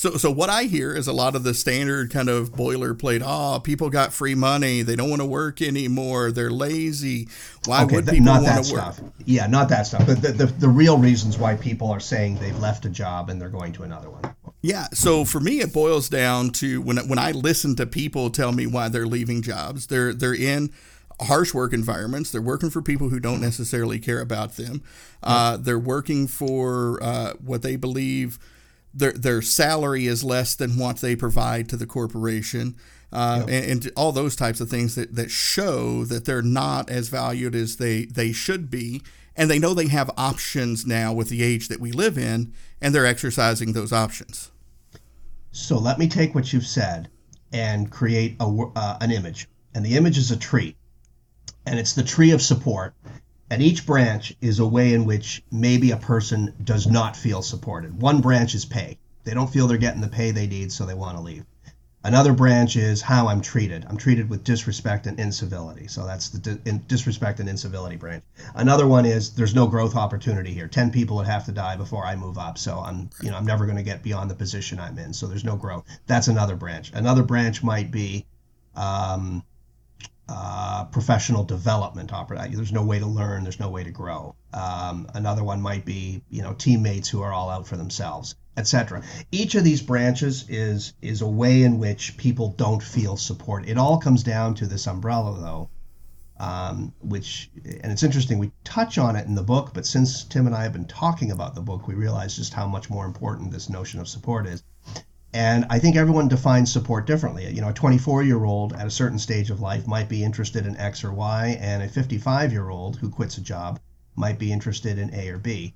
So, 0.00 0.16
so 0.16 0.30
what 0.30 0.48
I 0.48 0.62
hear 0.62 0.94
is 0.94 1.08
a 1.08 1.12
lot 1.12 1.36
of 1.36 1.44
the 1.44 1.52
standard 1.52 2.10
kind 2.10 2.30
of 2.30 2.52
boilerplate. 2.52 3.22
Oh, 3.22 3.60
people 3.60 3.90
got 3.90 4.14
free 4.14 4.34
money. 4.34 4.80
They 4.80 4.96
don't 4.96 5.10
want 5.10 5.20
to 5.20 5.26
work 5.26 5.60
anymore. 5.60 6.32
They're 6.32 6.50
lazy. 6.50 7.28
Why 7.66 7.84
okay, 7.84 7.96
would 7.96 8.06
people 8.06 8.24
not 8.24 8.42
want 8.42 8.64
to 8.64 8.72
work? 8.72 8.94
Yeah, 9.26 9.46
not 9.46 9.68
that 9.68 9.82
stuff. 9.82 10.06
But 10.06 10.22
the, 10.22 10.32
the, 10.32 10.46
the 10.46 10.68
real 10.70 10.96
reasons 10.96 11.36
why 11.36 11.54
people 11.56 11.90
are 11.90 12.00
saying 12.00 12.36
they've 12.36 12.58
left 12.58 12.86
a 12.86 12.88
job 12.88 13.28
and 13.28 13.38
they're 13.38 13.50
going 13.50 13.74
to 13.74 13.82
another 13.82 14.08
one. 14.08 14.34
Yeah. 14.62 14.86
So 14.94 15.26
for 15.26 15.38
me, 15.38 15.60
it 15.60 15.70
boils 15.70 16.08
down 16.08 16.48
to 16.52 16.80
when 16.80 16.96
when 17.06 17.18
I 17.18 17.32
listen 17.32 17.76
to 17.76 17.84
people 17.84 18.30
tell 18.30 18.52
me 18.52 18.66
why 18.66 18.88
they're 18.88 19.06
leaving 19.06 19.42
jobs. 19.42 19.88
They're 19.88 20.14
they're 20.14 20.32
in 20.34 20.72
harsh 21.20 21.52
work 21.52 21.74
environments. 21.74 22.30
They're 22.30 22.40
working 22.40 22.70
for 22.70 22.80
people 22.80 23.10
who 23.10 23.20
don't 23.20 23.42
necessarily 23.42 23.98
care 23.98 24.22
about 24.22 24.56
them. 24.56 24.82
Uh, 25.22 25.58
they're 25.58 25.78
working 25.78 26.26
for 26.26 26.98
uh, 27.02 27.34
what 27.34 27.60
they 27.60 27.76
believe 27.76 28.38
their 28.92 29.12
their 29.12 29.42
salary 29.42 30.06
is 30.06 30.24
less 30.24 30.54
than 30.54 30.78
what 30.78 30.98
they 30.98 31.16
provide 31.16 31.68
to 31.68 31.76
the 31.76 31.86
corporation. 31.86 32.76
Uh, 33.12 33.44
yep. 33.46 33.48
and, 33.48 33.84
and, 33.84 33.92
all 33.96 34.12
those 34.12 34.36
types 34.36 34.60
of 34.60 34.70
things 34.70 34.94
that, 34.94 35.16
that 35.16 35.32
show 35.32 36.04
that 36.04 36.26
they're 36.26 36.42
not 36.42 36.88
as 36.88 37.08
valued 37.08 37.56
as 37.56 37.76
they, 37.76 38.04
they 38.04 38.30
should 38.30 38.70
be. 38.70 39.02
And 39.34 39.50
they 39.50 39.58
know 39.58 39.74
they 39.74 39.88
have 39.88 40.12
options 40.16 40.86
now 40.86 41.12
with 41.12 41.28
the 41.28 41.42
age 41.42 41.66
that 41.68 41.80
we 41.80 41.90
live 41.90 42.16
in, 42.16 42.52
and 42.80 42.94
they're 42.94 43.06
exercising 43.06 43.72
those 43.72 43.92
options. 43.92 44.52
So 45.50 45.76
let 45.76 45.98
me 45.98 46.08
take 46.08 46.36
what 46.36 46.52
you've 46.52 46.66
said 46.66 47.08
and 47.52 47.90
create 47.90 48.36
a, 48.38 48.44
uh, 48.76 48.98
an 49.00 49.10
image. 49.10 49.48
And 49.74 49.84
the 49.84 49.96
image 49.96 50.18
is 50.18 50.30
a 50.30 50.36
tree, 50.36 50.76
and 51.66 51.78
it's 51.78 51.94
the 51.94 52.02
tree 52.04 52.30
of 52.30 52.40
support. 52.40 52.94
And 53.50 53.60
each 53.60 53.84
branch 53.84 54.34
is 54.40 54.60
a 54.60 54.66
way 54.66 54.94
in 54.94 55.04
which 55.04 55.42
maybe 55.50 55.90
a 55.90 55.96
person 55.96 56.54
does 56.62 56.86
not 56.86 57.16
feel 57.16 57.42
supported. 57.42 58.00
One 58.00 58.20
branch 58.20 58.54
is 58.54 58.64
pay. 58.64 58.98
They 59.24 59.34
don't 59.34 59.50
feel 59.50 59.66
they're 59.66 59.76
getting 59.76 60.00
the 60.00 60.08
pay 60.08 60.30
they 60.30 60.46
need, 60.46 60.72
so 60.72 60.86
they 60.86 60.94
want 60.94 61.16
to 61.16 61.22
leave. 61.22 61.44
Another 62.02 62.32
branch 62.32 62.76
is 62.76 63.02
how 63.02 63.28
I'm 63.28 63.42
treated. 63.42 63.84
I'm 63.86 63.98
treated 63.98 64.30
with 64.30 64.42
disrespect 64.42 65.06
and 65.06 65.20
incivility. 65.20 65.86
So 65.86 66.06
that's 66.06 66.30
the 66.30 66.54
di- 66.54 66.80
disrespect 66.88 67.40
and 67.40 67.48
incivility 67.48 67.96
branch. 67.96 68.24
Another 68.54 68.86
one 68.86 69.04
is 69.04 69.34
there's 69.34 69.54
no 69.54 69.66
growth 69.66 69.94
opportunity 69.96 70.54
here. 70.54 70.66
Ten 70.66 70.90
people 70.90 71.16
would 71.16 71.26
have 71.26 71.44
to 71.44 71.52
die 71.52 71.76
before 71.76 72.06
I 72.06 72.16
move 72.16 72.38
up. 72.38 72.56
So 72.56 72.78
I'm, 72.78 73.10
you 73.20 73.30
know, 73.30 73.36
I'm 73.36 73.44
never 73.44 73.66
going 73.66 73.76
to 73.76 73.82
get 73.82 74.02
beyond 74.02 74.30
the 74.30 74.34
position 74.34 74.80
I'm 74.80 74.98
in. 74.98 75.12
So 75.12 75.26
there's 75.26 75.44
no 75.44 75.56
growth. 75.56 75.84
That's 76.06 76.28
another 76.28 76.56
branch. 76.56 76.90
Another 76.94 77.22
branch 77.22 77.62
might 77.62 77.90
be, 77.90 78.24
um, 78.76 79.42
uh, 80.32 80.84
professional 80.84 81.42
development 81.42 82.12
opportunity. 82.12 82.54
There's 82.54 82.70
no 82.72 82.84
way 82.84 83.00
to 83.00 83.06
learn. 83.06 83.42
There's 83.42 83.58
no 83.58 83.68
way 83.68 83.82
to 83.82 83.90
grow. 83.90 84.36
Um, 84.54 85.08
another 85.12 85.42
one 85.42 85.60
might 85.60 85.84
be, 85.84 86.22
you 86.30 86.42
know, 86.42 86.52
teammates 86.52 87.08
who 87.08 87.22
are 87.22 87.32
all 87.32 87.50
out 87.50 87.66
for 87.66 87.76
themselves, 87.76 88.36
etc. 88.56 89.02
Each 89.32 89.56
of 89.56 89.64
these 89.64 89.82
branches 89.82 90.48
is 90.48 90.92
is 91.02 91.20
a 91.20 91.26
way 91.26 91.64
in 91.64 91.78
which 91.78 92.16
people 92.16 92.50
don't 92.56 92.82
feel 92.82 93.16
support. 93.16 93.68
It 93.68 93.76
all 93.76 93.98
comes 93.98 94.22
down 94.22 94.54
to 94.56 94.66
this 94.66 94.86
umbrella, 94.86 95.36
though, 95.40 95.70
um, 96.38 96.92
which 97.00 97.50
and 97.64 97.90
it's 97.90 98.04
interesting. 98.04 98.38
We 98.38 98.52
touch 98.62 98.98
on 98.98 99.16
it 99.16 99.26
in 99.26 99.34
the 99.34 99.42
book, 99.42 99.72
but 99.74 99.84
since 99.84 100.22
Tim 100.22 100.46
and 100.46 100.54
I 100.54 100.62
have 100.62 100.72
been 100.72 100.86
talking 100.86 101.32
about 101.32 101.56
the 101.56 101.60
book, 101.60 101.88
we 101.88 101.94
realize 101.94 102.36
just 102.36 102.54
how 102.54 102.68
much 102.68 102.88
more 102.88 103.04
important 103.04 103.50
this 103.50 103.68
notion 103.68 103.98
of 103.98 104.06
support 104.06 104.46
is. 104.46 104.62
And 105.32 105.64
I 105.70 105.78
think 105.78 105.94
everyone 105.94 106.26
defines 106.26 106.72
support 106.72 107.06
differently. 107.06 107.48
You 107.54 107.60
know, 107.60 107.68
a 107.68 107.72
24 107.72 108.24
year 108.24 108.44
old 108.44 108.72
at 108.72 108.86
a 108.86 108.90
certain 108.90 109.18
stage 109.18 109.50
of 109.50 109.60
life 109.60 109.86
might 109.86 110.08
be 110.08 110.24
interested 110.24 110.66
in 110.66 110.76
X 110.76 111.04
or 111.04 111.12
Y, 111.12 111.56
and 111.60 111.82
a 111.84 111.88
55 111.88 112.50
year 112.50 112.68
old 112.68 112.96
who 112.96 113.10
quits 113.10 113.38
a 113.38 113.40
job 113.40 113.78
might 114.16 114.40
be 114.40 114.52
interested 114.52 114.98
in 114.98 115.14
A 115.14 115.28
or 115.28 115.38
B. 115.38 115.74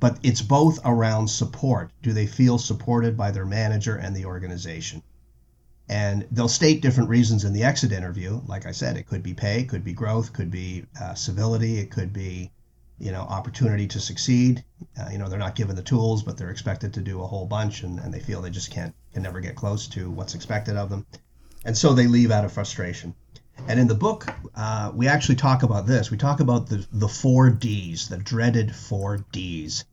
but 0.00 0.18
it's 0.22 0.42
both 0.42 0.78
around 0.84 1.28
support. 1.28 1.92
Do 2.02 2.12
they 2.12 2.26
feel 2.26 2.58
supported 2.58 3.16
by 3.16 3.30
their 3.30 3.46
manager 3.46 3.96
and 3.96 4.14
the 4.14 4.24
organization? 4.24 5.02
And 5.88 6.26
they'll 6.32 6.48
state 6.48 6.82
different 6.82 7.08
reasons 7.08 7.44
in 7.44 7.52
the 7.52 7.62
exit 7.62 7.92
interview. 7.92 8.40
Like 8.46 8.66
I 8.66 8.72
said, 8.72 8.96
it 8.96 9.06
could 9.06 9.22
be 9.22 9.34
pay, 9.34 9.62
could 9.62 9.84
be 9.84 9.92
growth, 9.92 10.32
could 10.32 10.50
be 10.50 10.84
uh, 11.00 11.14
civility, 11.14 11.78
it 11.78 11.92
could 11.92 12.12
be, 12.12 12.50
you 12.98 13.12
know, 13.12 13.20
opportunity 13.20 13.86
to 13.86 14.00
succeed. 14.00 14.64
Uh, 15.00 15.10
you 15.10 15.18
know, 15.18 15.28
they're 15.28 15.38
not 15.38 15.54
given 15.54 15.76
the 15.76 15.82
tools, 15.82 16.24
but 16.24 16.36
they're 16.36 16.50
expected 16.50 16.94
to 16.94 17.00
do 17.00 17.22
a 17.22 17.26
whole 17.26 17.46
bunch, 17.46 17.84
and, 17.84 18.00
and 18.00 18.12
they 18.12 18.20
feel 18.20 18.42
they 18.42 18.50
just 18.50 18.72
can't 18.72 18.95
can 19.16 19.22
never 19.22 19.40
get 19.40 19.56
close 19.56 19.88
to 19.88 20.10
what's 20.10 20.34
expected 20.34 20.76
of 20.76 20.90
them, 20.90 21.06
and 21.64 21.74
so 21.74 21.94
they 21.94 22.06
leave 22.06 22.30
out 22.30 22.44
of 22.44 22.52
frustration. 22.52 23.14
And 23.66 23.80
in 23.80 23.88
the 23.88 23.94
book, 23.94 24.26
uh, 24.54 24.92
we 24.94 25.08
actually 25.08 25.36
talk 25.36 25.62
about 25.62 25.86
this. 25.86 26.10
We 26.10 26.18
talk 26.18 26.40
about 26.40 26.68
the 26.68 26.86
the 26.92 27.08
four 27.08 27.48
Ds, 27.48 28.08
the 28.08 28.18
dreaded 28.18 28.76
four 28.76 29.24
Ds 29.32 29.86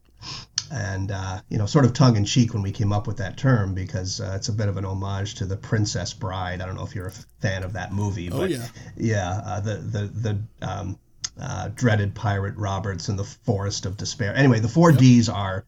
and 0.70 1.10
uh, 1.12 1.40
you 1.48 1.58
know, 1.58 1.66
sort 1.66 1.86
of 1.86 1.94
tongue 1.94 2.18
in 2.18 2.26
cheek 2.26 2.54
when 2.54 2.64
we 2.64 2.72
came 2.74 2.92
up 2.92 3.08
with 3.08 3.16
that 3.18 3.38
term 3.38 3.74
because 3.74 4.20
uh, 4.20 4.34
it's 4.36 4.50
a 4.50 4.52
bit 4.52 4.68
of 4.68 4.76
an 4.76 4.84
homage 4.84 5.36
to 5.36 5.46
the 5.46 5.56
Princess 5.56 6.14
Bride. 6.14 6.60
I 6.60 6.66
don't 6.66 6.76
know 6.76 6.84
if 6.84 6.94
you're 6.94 7.08
a 7.08 7.14
fan 7.40 7.64
of 7.64 7.72
that 7.74 7.94
movie, 7.94 8.30
oh, 8.30 8.40
but 8.40 8.50
yeah, 8.50 8.68
yeah, 8.98 9.42
uh, 9.46 9.60
the 9.62 9.76
the 9.76 10.06
the 10.08 10.68
um, 10.68 11.00
uh, 11.40 11.70
dreaded 11.70 12.14
pirate 12.14 12.58
Roberts 12.58 13.08
and 13.08 13.18
the 13.18 13.24
Forest 13.24 13.86
of 13.86 13.96
Despair. 13.96 14.36
Anyway, 14.36 14.60
the 14.60 14.68
four 14.68 14.92
yep. 14.92 15.00
Ds 15.00 15.30
are 15.30 15.64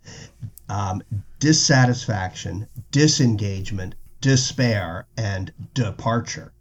um, 0.69 1.03
dissatisfaction, 1.39 2.67
disengagement, 2.91 3.95
despair, 4.21 5.05
and 5.17 5.51
departure. 5.73 6.51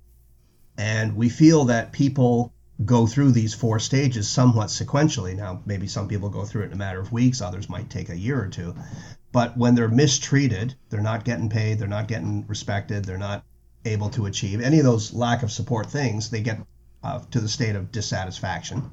And 0.76 1.16
we 1.16 1.28
feel 1.28 1.64
that 1.66 1.92
people 1.92 2.52
go 2.84 3.06
through 3.06 3.32
these 3.32 3.54
four 3.54 3.78
stages 3.78 4.28
somewhat 4.28 4.68
sequentially. 4.68 5.36
Now, 5.36 5.62
maybe 5.64 5.86
some 5.86 6.08
people 6.08 6.28
go 6.28 6.44
through 6.44 6.62
it 6.62 6.66
in 6.66 6.72
a 6.72 6.76
matter 6.76 7.00
of 7.00 7.12
weeks, 7.12 7.40
others 7.40 7.68
might 7.68 7.88
take 7.88 8.08
a 8.08 8.18
year 8.18 8.42
or 8.42 8.48
two. 8.48 8.74
But 9.32 9.56
when 9.56 9.74
they're 9.74 9.88
mistreated, 9.88 10.74
they're 10.90 11.00
not 11.00 11.24
getting 11.24 11.48
paid, 11.48 11.78
they're 11.78 11.88
not 11.88 12.08
getting 12.08 12.46
respected, 12.46 13.04
they're 13.04 13.16
not 13.18 13.44
able 13.84 14.10
to 14.10 14.26
achieve 14.26 14.60
any 14.60 14.78
of 14.78 14.84
those 14.84 15.12
lack 15.12 15.42
of 15.42 15.52
support 15.52 15.90
things, 15.90 16.30
they 16.30 16.40
get 16.40 16.58
uh, 17.02 17.20
to 17.30 17.40
the 17.40 17.48
state 17.48 17.76
of 17.76 17.92
dissatisfaction. 17.92 18.90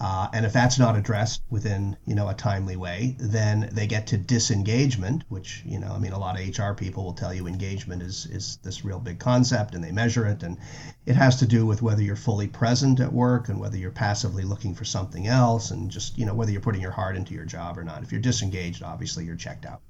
Uh, 0.00 0.28
and 0.32 0.44
if 0.44 0.52
that's 0.52 0.78
not 0.78 0.96
addressed 0.96 1.40
within 1.50 1.96
you 2.04 2.16
know 2.16 2.28
a 2.28 2.34
timely 2.34 2.74
way, 2.74 3.14
then 3.18 3.70
they 3.72 3.86
get 3.86 4.08
to 4.08 4.16
disengagement, 4.16 5.22
which 5.28 5.62
you 5.64 5.78
know 5.78 5.92
I 5.92 5.98
mean 5.98 6.12
a 6.12 6.18
lot 6.18 6.38
of 6.38 6.46
HR 6.46 6.72
people 6.72 7.04
will 7.04 7.12
tell 7.12 7.32
you 7.32 7.46
engagement 7.46 8.02
is 8.02 8.26
is 8.26 8.58
this 8.64 8.84
real 8.84 8.98
big 8.98 9.20
concept, 9.20 9.74
and 9.74 9.84
they 9.84 9.92
measure 9.92 10.26
it, 10.26 10.42
and 10.42 10.58
it 11.06 11.14
has 11.14 11.36
to 11.36 11.46
do 11.46 11.64
with 11.64 11.80
whether 11.80 12.02
you're 12.02 12.16
fully 12.16 12.48
present 12.48 12.98
at 12.98 13.12
work 13.12 13.48
and 13.48 13.60
whether 13.60 13.76
you're 13.76 13.92
passively 13.92 14.42
looking 14.42 14.74
for 14.74 14.84
something 14.84 15.28
else, 15.28 15.70
and 15.70 15.92
just 15.92 16.18
you 16.18 16.26
know 16.26 16.34
whether 16.34 16.50
you're 16.50 16.60
putting 16.60 16.82
your 16.82 16.90
heart 16.90 17.16
into 17.16 17.32
your 17.32 17.44
job 17.44 17.78
or 17.78 17.84
not. 17.84 18.02
If 18.02 18.10
you're 18.10 18.20
disengaged, 18.20 18.82
obviously 18.82 19.24
you're 19.24 19.36
checked 19.36 19.64
out. 19.64 19.80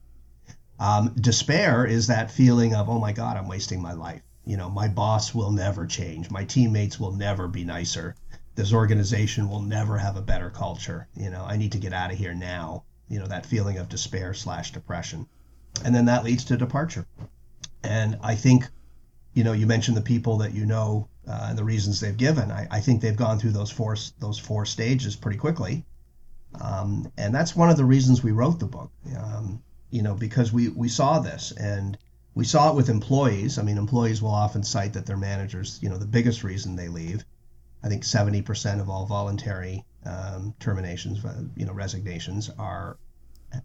Um, 0.78 1.14
despair 1.18 1.86
is 1.86 2.08
that 2.08 2.30
feeling 2.30 2.74
of 2.74 2.90
oh 2.90 2.98
my 2.98 3.12
God, 3.12 3.38
I'm 3.38 3.48
wasting 3.48 3.80
my 3.80 3.94
life. 3.94 4.22
You 4.44 4.58
know, 4.58 4.68
my 4.68 4.88
boss 4.88 5.34
will 5.34 5.50
never 5.50 5.86
change. 5.86 6.30
My 6.30 6.44
teammates 6.44 7.00
will 7.00 7.12
never 7.12 7.48
be 7.48 7.64
nicer 7.64 8.14
this 8.54 8.72
organization 8.72 9.48
will 9.48 9.62
never 9.62 9.98
have 9.98 10.16
a 10.16 10.22
better 10.22 10.50
culture. 10.50 11.08
You 11.16 11.30
know, 11.30 11.44
I 11.44 11.56
need 11.56 11.72
to 11.72 11.78
get 11.78 11.92
out 11.92 12.12
of 12.12 12.18
here 12.18 12.34
now. 12.34 12.84
You 13.08 13.18
know, 13.18 13.26
that 13.26 13.46
feeling 13.46 13.78
of 13.78 13.88
despair 13.88 14.32
slash 14.34 14.72
depression. 14.72 15.26
And 15.84 15.94
then 15.94 16.06
that 16.06 16.24
leads 16.24 16.44
to 16.44 16.56
departure. 16.56 17.06
And 17.82 18.18
I 18.22 18.34
think, 18.34 18.68
you 19.34 19.44
know, 19.44 19.52
you 19.52 19.66
mentioned 19.66 19.96
the 19.96 20.02
people 20.02 20.38
that 20.38 20.54
you 20.54 20.64
know 20.64 21.08
uh, 21.26 21.46
and 21.50 21.58
the 21.58 21.64
reasons 21.64 22.00
they've 22.00 22.16
given. 22.16 22.50
I, 22.50 22.66
I 22.70 22.80
think 22.80 23.00
they've 23.00 23.16
gone 23.16 23.38
through 23.38 23.52
those 23.52 23.70
four 23.70 23.96
those 24.20 24.38
four 24.38 24.64
stages 24.66 25.16
pretty 25.16 25.38
quickly. 25.38 25.84
Um, 26.60 27.10
and 27.18 27.34
that's 27.34 27.56
one 27.56 27.70
of 27.70 27.76
the 27.76 27.84
reasons 27.84 28.22
we 28.22 28.30
wrote 28.30 28.60
the 28.60 28.66
book. 28.66 28.90
Um, 29.18 29.62
you 29.90 30.02
know, 30.02 30.14
because 30.14 30.52
we 30.52 30.68
we 30.68 30.88
saw 30.88 31.18
this 31.18 31.52
and 31.52 31.98
we 32.34 32.44
saw 32.44 32.70
it 32.70 32.76
with 32.76 32.88
employees. 32.88 33.58
I 33.58 33.62
mean, 33.62 33.78
employees 33.78 34.22
will 34.22 34.30
often 34.30 34.62
cite 34.62 34.92
that 34.94 35.06
their 35.06 35.16
managers, 35.16 35.78
you 35.82 35.88
know, 35.88 35.98
the 35.98 36.06
biggest 36.06 36.44
reason 36.44 36.76
they 36.76 36.88
leave 36.88 37.24
I 37.84 37.88
think 37.88 38.02
70% 38.02 38.80
of 38.80 38.88
all 38.88 39.04
voluntary 39.04 39.84
um, 40.06 40.54
terminations, 40.58 41.22
uh, 41.24 41.42
you 41.54 41.66
know, 41.66 41.72
resignations 41.72 42.50
are 42.58 42.96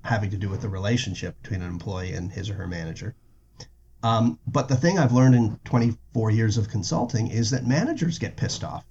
having 0.03 0.29
to 0.31 0.37
do 0.37 0.49
with 0.49 0.61
the 0.61 0.69
relationship 0.69 1.41
between 1.41 1.61
an 1.61 1.69
employee 1.69 2.13
and 2.13 2.31
his 2.31 2.49
or 2.49 2.55
her 2.55 2.67
manager. 2.67 3.15
Um, 4.03 4.39
but 4.45 4.67
the 4.67 4.75
thing 4.75 4.99
I've 4.99 5.13
learned 5.13 5.35
in 5.35 5.59
24 5.65 6.31
years 6.31 6.57
of 6.57 6.69
consulting 6.69 7.27
is 7.27 7.49
that 7.51 7.65
managers 7.65 8.19
get 8.19 8.35
pissed 8.35 8.63
off. 8.63 8.85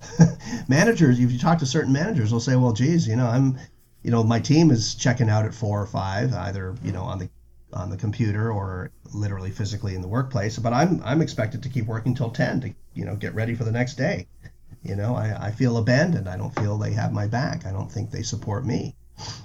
managers, 0.68 1.20
if 1.20 1.30
you 1.30 1.38
talk 1.38 1.58
to 1.58 1.66
certain 1.66 1.92
managers, 1.92 2.30
they'll 2.30 2.40
say, 2.40 2.56
"Well, 2.56 2.72
geez, 2.72 3.06
you 3.06 3.16
know, 3.16 3.26
I'm, 3.26 3.58
you 4.02 4.10
know, 4.10 4.24
my 4.24 4.40
team 4.40 4.70
is 4.70 4.94
checking 4.94 5.30
out 5.30 5.44
at 5.44 5.54
four 5.54 5.80
or 5.80 5.86
five, 5.86 6.34
either 6.34 6.74
you 6.82 6.92
know 6.92 7.02
on 7.02 7.18
the 7.18 7.28
on 7.72 7.88
the 7.88 7.96
computer 7.96 8.52
or 8.52 8.90
literally 9.14 9.50
physically 9.50 9.94
in 9.94 10.02
the 10.02 10.08
workplace, 10.08 10.58
but 10.58 10.72
I'm 10.72 11.00
I'm 11.04 11.22
expected 11.22 11.62
to 11.62 11.68
keep 11.68 11.86
working 11.86 12.14
till 12.14 12.30
10 12.30 12.60
to 12.62 12.74
you 12.94 13.04
know 13.04 13.16
get 13.16 13.34
ready 13.34 13.54
for 13.54 13.64
the 13.64 13.72
next 13.72 13.94
day." 13.94 14.26
You 14.82 14.96
know, 14.96 15.14
I, 15.14 15.46
I 15.46 15.50
feel 15.52 15.76
abandoned. 15.76 16.28
I 16.28 16.36
don't 16.36 16.54
feel 16.54 16.76
they 16.76 16.92
have 16.92 17.12
my 17.12 17.26
back. 17.26 17.66
I 17.66 17.72
don't 17.72 17.90
think 17.90 18.10
they 18.10 18.22
support 18.22 18.66
me. 18.66 18.96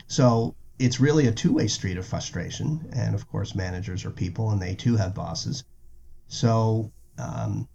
So 0.08 0.56
it's 0.80 1.00
really 1.00 1.28
a 1.28 1.32
two 1.32 1.54
way 1.54 1.68
street 1.68 1.98
of 1.98 2.06
frustration. 2.06 2.90
And 2.94 3.14
of 3.14 3.28
course, 3.30 3.56
managers 3.56 4.06
are 4.06 4.12
people 4.12 4.52
and 4.52 4.62
they 4.62 4.76
too 4.76 4.96
have 4.96 5.14
bosses. 5.14 5.64
So, 6.28 6.92
um, 7.18 7.68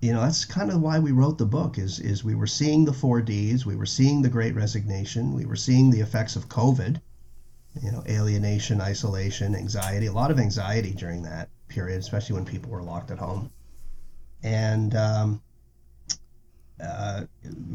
you 0.00 0.12
know, 0.12 0.22
that's 0.22 0.44
kind 0.44 0.70
of 0.70 0.80
why 0.80 0.98
we 0.98 1.12
wrote 1.12 1.38
the 1.38 1.46
book 1.46 1.78
is, 1.78 2.00
is 2.00 2.24
we 2.24 2.34
were 2.34 2.46
seeing 2.46 2.84
the 2.84 2.92
four 2.92 3.20
Ds, 3.20 3.66
we 3.66 3.76
were 3.76 3.86
seeing 3.86 4.22
the 4.22 4.28
great 4.28 4.54
resignation, 4.54 5.34
we 5.34 5.44
were 5.44 5.56
seeing 5.56 5.90
the 5.90 6.00
effects 6.00 6.36
of 6.36 6.48
COVID, 6.48 7.00
you 7.82 7.92
know, 7.92 8.02
alienation, 8.08 8.80
isolation, 8.80 9.54
anxiety, 9.54 10.06
a 10.06 10.12
lot 10.12 10.30
of 10.30 10.38
anxiety 10.38 10.92
during 10.92 11.22
that 11.22 11.48
period, 11.68 11.98
especially 11.98 12.34
when 12.34 12.44
people 12.46 12.70
were 12.70 12.82
locked 12.82 13.10
at 13.10 13.18
home. 13.18 13.50
And, 14.42 14.94
um, 14.94 15.42
uh, 16.82 17.24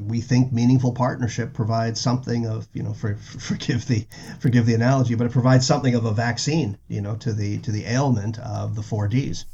we 0.08 0.22
think 0.22 0.52
meaningful 0.52 0.94
partnership 0.94 1.54
provides 1.54 2.00
something 2.00 2.48
of 2.48 2.68
you 2.74 2.84
know 2.84 2.94
for, 2.94 3.16
for, 3.16 3.40
forgive 3.56 3.88
the 3.88 4.06
forgive 4.40 4.66
the 4.66 4.74
analogy 4.74 5.16
but 5.16 5.26
it 5.26 5.32
provides 5.32 5.66
something 5.66 5.96
of 5.96 6.06
a 6.06 6.12
vaccine 6.12 6.78
you 6.88 7.02
know 7.02 7.16
to 7.16 7.34
the 7.34 7.58
to 7.60 7.72
the 7.72 7.86
ailment 7.86 8.40
of 8.40 8.76
the 8.76 8.84
four 8.84 9.08
Ds. 9.08 9.46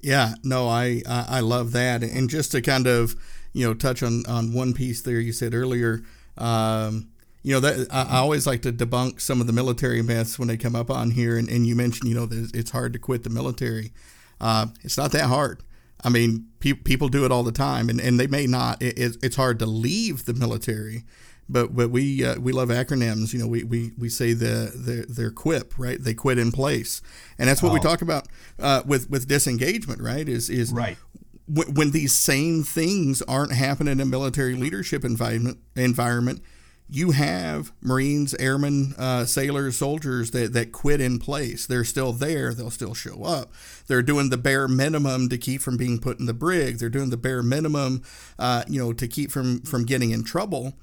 Yeah 0.00 0.34
no 0.42 0.68
I 0.68 1.02
I 1.06 1.40
love 1.40 1.72
that. 1.72 2.02
And 2.02 2.30
just 2.30 2.52
to 2.52 2.60
kind 2.62 2.86
of 2.86 3.16
you 3.52 3.66
know 3.66 3.74
touch 3.74 4.02
on 4.02 4.24
on 4.26 4.52
one 4.52 4.74
piece 4.74 5.02
there 5.02 5.20
you 5.20 5.32
said 5.32 5.54
earlier 5.54 6.02
um, 6.36 7.08
you 7.42 7.54
know 7.54 7.60
that 7.60 7.88
I, 7.90 8.18
always 8.18 8.46
like 8.46 8.62
to 8.62 8.72
debunk 8.72 9.20
some 9.20 9.40
of 9.40 9.46
the 9.46 9.52
military 9.52 10.02
myths 10.02 10.38
when 10.38 10.48
they 10.48 10.56
come 10.56 10.76
up 10.76 10.90
on 10.90 11.12
here. 11.12 11.36
And, 11.36 11.48
and 11.48 11.66
you 11.66 11.74
mentioned 11.74 12.08
you 12.08 12.14
know 12.14 12.26
that 12.26 12.54
it's 12.54 12.70
hard 12.70 12.92
to 12.92 12.98
quit 12.98 13.24
the 13.24 13.30
military. 13.30 13.92
Uh, 14.40 14.66
it's 14.82 14.96
not 14.96 15.12
that 15.12 15.26
hard 15.26 15.62
I 16.04 16.08
mean, 16.10 16.48
pe- 16.60 16.74
people 16.74 17.08
do 17.08 17.24
it 17.24 17.32
all 17.32 17.42
the 17.42 17.52
time, 17.52 17.88
and, 17.88 18.00
and 18.00 18.18
they 18.18 18.26
may 18.26 18.46
not. 18.46 18.80
It, 18.80 19.16
it's 19.22 19.36
hard 19.36 19.58
to 19.58 19.66
leave 19.66 20.26
the 20.26 20.34
military, 20.34 21.04
but 21.48 21.74
but 21.74 21.90
we 21.90 22.24
uh, 22.24 22.38
we 22.38 22.52
love 22.52 22.68
acronyms. 22.68 23.32
You 23.32 23.40
know, 23.40 23.48
we, 23.48 23.64
we, 23.64 23.92
we 23.98 24.08
say 24.08 24.32
the, 24.32 24.72
the 24.74 25.06
their 25.08 25.30
quip 25.30 25.76
right. 25.78 26.02
They 26.02 26.14
quit 26.14 26.38
in 26.38 26.52
place, 26.52 27.02
and 27.38 27.48
that's 27.48 27.62
what 27.62 27.70
oh. 27.70 27.74
we 27.74 27.80
talk 27.80 28.02
about 28.02 28.28
uh, 28.58 28.82
with 28.86 29.10
with 29.10 29.26
disengagement. 29.26 30.00
Right? 30.00 30.28
Is 30.28 30.48
is 30.48 30.72
right 30.72 30.98
when 31.48 31.92
these 31.92 32.12
same 32.12 32.62
things 32.62 33.22
aren't 33.22 33.52
happening 33.52 33.92
in 33.92 34.00
a 34.00 34.04
military 34.04 34.54
leadership 34.54 35.04
environment 35.04 35.58
environment 35.76 36.42
you 36.90 37.10
have 37.10 37.70
Marines, 37.82 38.34
airmen, 38.34 38.94
uh, 38.96 39.26
sailors, 39.26 39.76
soldiers 39.76 40.30
that, 40.30 40.54
that 40.54 40.72
quit 40.72 41.00
in 41.00 41.18
place. 41.18 41.66
They're 41.66 41.84
still 41.84 42.12
there. 42.12 42.54
They'll 42.54 42.70
still 42.70 42.94
show 42.94 43.24
up. 43.24 43.52
They're 43.88 44.02
doing 44.02 44.30
the 44.30 44.38
bare 44.38 44.66
minimum 44.68 45.28
to 45.28 45.36
keep 45.36 45.60
from 45.60 45.76
being 45.76 45.98
put 45.98 46.18
in 46.18 46.26
the 46.26 46.32
brig. 46.32 46.78
They're 46.78 46.88
doing 46.88 47.10
the 47.10 47.18
bare 47.18 47.42
minimum, 47.42 48.02
uh, 48.38 48.64
you 48.68 48.80
know, 48.80 48.92
to 48.94 49.06
keep 49.06 49.30
from 49.30 49.60
from 49.62 49.84
getting 49.84 50.10
in 50.10 50.24
trouble. 50.24 50.74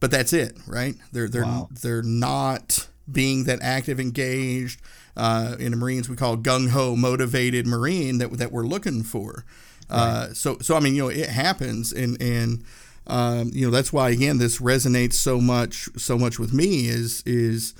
But 0.00 0.10
that's 0.10 0.32
it, 0.32 0.58
right? 0.66 0.94
They're 1.12 1.28
they're 1.28 1.44
wow. 1.44 1.68
they're 1.70 2.02
not 2.02 2.88
being 3.10 3.44
that 3.44 3.60
active, 3.62 4.00
engaged. 4.00 4.80
Uh, 5.16 5.56
in 5.58 5.72
the 5.72 5.76
Marines, 5.76 6.08
we 6.08 6.16
call 6.16 6.36
gung 6.36 6.70
ho, 6.70 6.96
motivated 6.96 7.66
Marine 7.66 8.18
that 8.18 8.32
that 8.38 8.50
we're 8.50 8.66
looking 8.66 9.02
for. 9.04 9.44
Uh, 9.88 10.26
right. 10.28 10.36
so 10.36 10.58
so 10.60 10.76
I 10.76 10.80
mean, 10.80 10.94
you 10.94 11.02
know, 11.02 11.08
it 11.08 11.28
happens, 11.28 11.92
and 11.92 12.20
and 12.20 12.64
um, 13.06 13.50
you 13.52 13.64
know 13.66 13.70
that's 13.70 13.92
why 13.92 14.10
again 14.10 14.38
this 14.38 14.60
resonates 14.60 15.14
so 15.14 15.40
much 15.40 15.88
so 15.96 16.18
much 16.18 16.38
with 16.38 16.52
me 16.52 16.86
is 16.86 17.22
is 17.26 17.74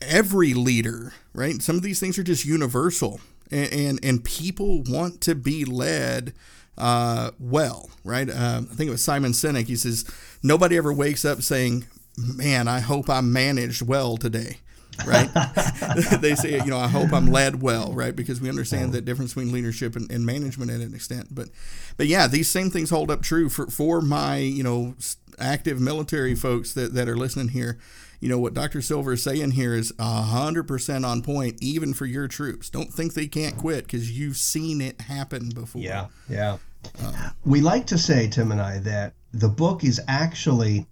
every 0.00 0.54
leader 0.54 1.12
right? 1.32 1.62
Some 1.62 1.76
of 1.76 1.82
these 1.82 2.00
things 2.00 2.18
are 2.18 2.22
just 2.22 2.44
universal 2.44 3.20
and 3.50 3.72
and, 3.72 4.04
and 4.04 4.24
people 4.24 4.82
want 4.82 5.20
to 5.22 5.34
be 5.34 5.64
led 5.64 6.32
uh, 6.78 7.30
well 7.38 7.90
right? 8.04 8.28
Uh, 8.30 8.62
i 8.70 8.74
think 8.74 8.88
it 8.88 8.90
was 8.90 9.04
simon 9.04 9.32
sinek 9.32 9.66
he 9.66 9.76
says 9.76 10.04
nobody 10.42 10.76
ever 10.76 10.92
wakes 10.92 11.24
up 11.24 11.42
saying 11.42 11.84
man 12.16 12.66
i 12.68 12.80
hope 12.80 13.10
i 13.10 13.20
managed 13.20 13.82
well 13.82 14.16
today 14.16 14.58
right? 15.06 15.30
they 16.20 16.34
say, 16.34 16.54
you 16.54 16.66
know, 16.66 16.78
I 16.78 16.88
hope 16.88 17.12
I'm 17.12 17.26
led 17.26 17.62
well, 17.62 17.92
right? 17.92 18.14
Because 18.14 18.40
we 18.40 18.48
understand 18.48 18.92
the 18.92 19.00
difference 19.00 19.34
between 19.34 19.52
leadership 19.52 19.96
and, 19.96 20.10
and, 20.10 20.24
management 20.24 20.70
at 20.70 20.80
an 20.80 20.94
extent. 20.94 21.34
But, 21.34 21.48
but 21.96 22.06
yeah, 22.06 22.26
these 22.26 22.50
same 22.50 22.70
things 22.70 22.90
hold 22.90 23.10
up 23.10 23.22
true 23.22 23.48
for 23.48 23.66
for 23.66 24.00
my, 24.00 24.38
you 24.38 24.62
know, 24.62 24.94
active 25.38 25.80
military 25.80 26.34
folks 26.34 26.74
that, 26.74 26.94
that 26.94 27.08
are 27.08 27.16
listening 27.16 27.48
here. 27.48 27.78
you 28.20 28.28
know 28.28 28.38
what 28.38 28.54
Dr. 28.54 28.82
Silver 28.82 29.14
is 29.14 29.22
saying 29.22 29.52
here 29.52 29.74
is 29.74 29.92
hundred 29.98 30.64
percent 30.64 31.04
on 31.04 31.22
point, 31.22 31.58
even 31.62 31.94
for 31.94 32.06
your 32.06 32.28
troops. 32.28 32.68
Don't 32.70 32.92
think 32.92 33.14
they 33.14 33.26
can't 33.26 33.56
quit 33.56 33.84
because 33.84 34.16
you've 34.16 34.36
seen 34.36 34.80
it 34.80 35.00
happen 35.02 35.50
before. 35.50 35.82
Yeah, 35.82 36.06
yeah. 36.28 36.58
Uh, 37.02 37.30
we 37.44 37.60
like 37.60 37.86
to 37.88 37.98
say 37.98 38.28
Tim 38.28 38.52
and 38.52 38.60
I 38.60 38.78
that 38.80 39.14
the 39.32 39.48
book 39.48 39.84
is 39.84 40.00
actually 40.08 40.86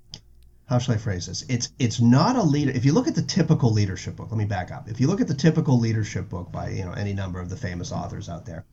how 0.69 0.79
shall 0.79 0.95
I 0.95 0.99
phrase 0.99 1.27
this? 1.27 1.45
It's 1.49 1.71
it's 1.79 1.99
not 1.99 2.37
a 2.37 2.43
leader. 2.43 2.71
If 2.73 2.85
you 2.85 2.93
look 2.93 3.09
at 3.09 3.15
the 3.15 3.23
typical 3.23 3.73
leadership 3.73 4.17
book, 4.17 4.31
let 4.31 4.37
me 4.37 4.45
back 4.45 4.71
up. 4.71 4.89
If 4.89 5.01
you 5.01 5.07
look 5.07 5.23
at 5.23 5.29
the 5.29 5.35
typical 5.35 5.79
leadership 5.79 6.29
book 6.29 6.53
by 6.53 6.69
you 6.71 6.85
know 6.85 6.93
any 6.93 7.15
number 7.15 7.41
of 7.41 7.49
the 7.49 7.57
famous 7.57 7.91
authors 7.91 8.29
out 8.29 8.45
there, 8.45 8.67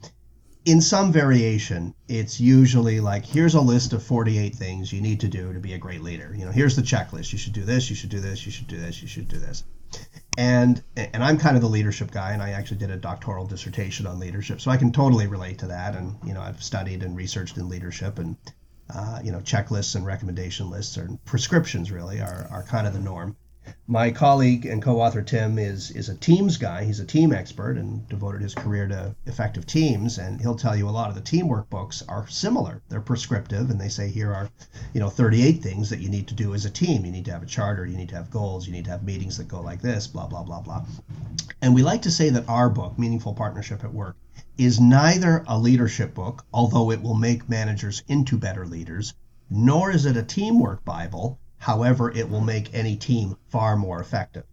in 0.66 0.82
some 0.82 1.14
variation, 1.14 1.96
it's 2.10 2.42
usually 2.42 3.00
like 3.00 3.26
here's 3.26 3.56
a 3.56 3.62
list 3.62 3.94
of 3.94 4.04
48 4.04 4.56
things 4.56 4.92
you 4.92 5.00
need 5.00 5.22
to 5.22 5.30
do 5.30 5.54
to 5.54 5.60
be 5.60 5.74
a 5.74 5.78
great 5.78 6.02
leader. 6.02 6.36
You 6.38 6.44
know, 6.44 6.52
here's 6.52 6.76
the 6.76 6.82
checklist. 6.82 7.32
You 7.32 7.38
should 7.38 7.54
do 7.54 7.64
this, 7.64 7.90
you 7.90 7.96
should 7.96 8.10
do 8.10 8.20
this, 8.20 8.46
you 8.46 8.52
should 8.52 8.68
do 8.68 8.78
this, 8.78 9.02
you 9.02 9.08
should 9.08 9.30
do 9.30 9.38
this. 9.38 9.64
And 10.38 10.84
and 10.98 11.24
I'm 11.24 11.38
kind 11.38 11.56
of 11.56 11.62
the 11.62 11.70
leadership 11.70 12.12
guy 12.12 12.34
and 12.34 12.42
I 12.42 12.50
actually 12.50 12.78
did 12.78 12.92
a 12.92 12.98
doctoral 12.98 13.46
dissertation 13.48 14.06
on 14.06 14.20
leadership. 14.20 14.60
So 14.60 14.70
I 14.70 14.76
can 14.76 14.92
totally 14.92 15.28
relate 15.28 15.60
to 15.60 15.68
that 15.68 15.96
and 15.96 16.18
you 16.26 16.34
know, 16.34 16.42
I've 16.42 16.62
studied 16.62 17.04
and 17.04 17.16
researched 17.16 17.56
in 17.56 17.70
leadership 17.70 18.20
and 18.20 18.36
uh, 18.94 19.20
you 19.24 19.32
know, 19.32 19.40
checklists 19.40 19.96
and 19.96 20.06
recommendation 20.06 20.70
lists 20.70 20.98
or 20.98 21.10
prescriptions 21.26 21.92
really 21.92 22.22
are, 22.22 22.48
are 22.52 22.64
kind 22.64 22.86
of 22.88 22.94
the 22.94 23.00
norm. 23.00 23.36
My 23.88 24.12
colleague 24.12 24.66
and 24.66 24.82
co-author 24.82 25.22
Tim 25.22 25.60
is 25.60 25.92
is 25.92 26.10
a 26.10 26.16
teams 26.16 26.58
guy. 26.58 26.84
He's 26.84 27.00
a 27.00 27.06
team 27.06 27.32
expert 27.32 27.78
and 27.78 28.08
devoted 28.10 28.42
his 28.42 28.56
career 28.56 28.88
to 28.88 29.16
effective 29.26 29.66
teams. 29.66 30.18
And 30.18 30.42
he'll 30.42 30.56
tell 30.56 30.76
you 30.76 30.90
a 30.90 30.92
lot 30.92 31.10
of 31.10 31.16
the 31.16 31.22
teamwork 31.22 31.70
books 31.70 32.04
are 32.10 32.28
similar. 32.28 32.82
They're 32.90 33.02
prescriptive, 33.02 33.70
and 33.70 33.80
they 33.80 33.90
say 33.90 34.10
here 34.10 34.34
are, 34.34 34.50
you 34.94 35.00
know, 35.00 35.10
38 35.10 35.62
things 35.64 35.90
that 35.90 36.00
you 36.00 36.10
need 36.10 36.28
to 36.28 36.34
do 36.34 36.54
as 36.54 36.66
a 36.66 36.70
team. 36.70 37.06
You 37.06 37.12
need 37.12 37.26
to 37.26 37.32
have 37.32 37.44
a 37.44 37.48
charter. 37.48 37.86
You 37.86 37.98
need 37.98 38.10
to 38.10 38.16
have 38.16 38.32
goals. 38.32 38.66
You 38.66 38.74
need 38.74 38.86
to 38.86 38.92
have 38.92 39.04
meetings 39.04 39.38
that 39.38 39.48
go 39.48 39.62
like 39.62 39.82
this. 39.82 40.08
Blah 40.08 40.28
blah 40.28 40.44
blah 40.44 40.62
blah. 40.62 40.86
And 41.62 41.74
we 41.74 41.84
like 41.84 42.02
to 42.04 42.12
say 42.12 42.30
that 42.30 42.50
our 42.50 42.70
book, 42.70 42.98
Meaningful 42.98 43.34
Partnership 43.34 43.84
at 43.84 43.94
Work, 43.94 44.16
is 44.58 44.80
neither 44.80 45.44
a 45.48 45.58
leadership 45.58 46.14
book, 46.14 46.46
although 46.54 46.92
it 46.92 47.02
will 47.02 47.16
make 47.16 47.50
managers 47.50 48.04
into 48.08 48.38
better 48.38 48.66
leaders, 48.66 49.14
nor 49.50 49.92
is 49.92 50.06
it 50.06 50.18
a 50.18 50.24
teamwork 50.24 50.84
Bible 50.86 51.40
However, 51.58 52.12
it 52.12 52.30
will 52.30 52.42
make 52.42 52.74
any 52.74 52.96
team 52.96 53.38
far 53.50 53.76
more 53.76 54.00
effective. 54.00 54.46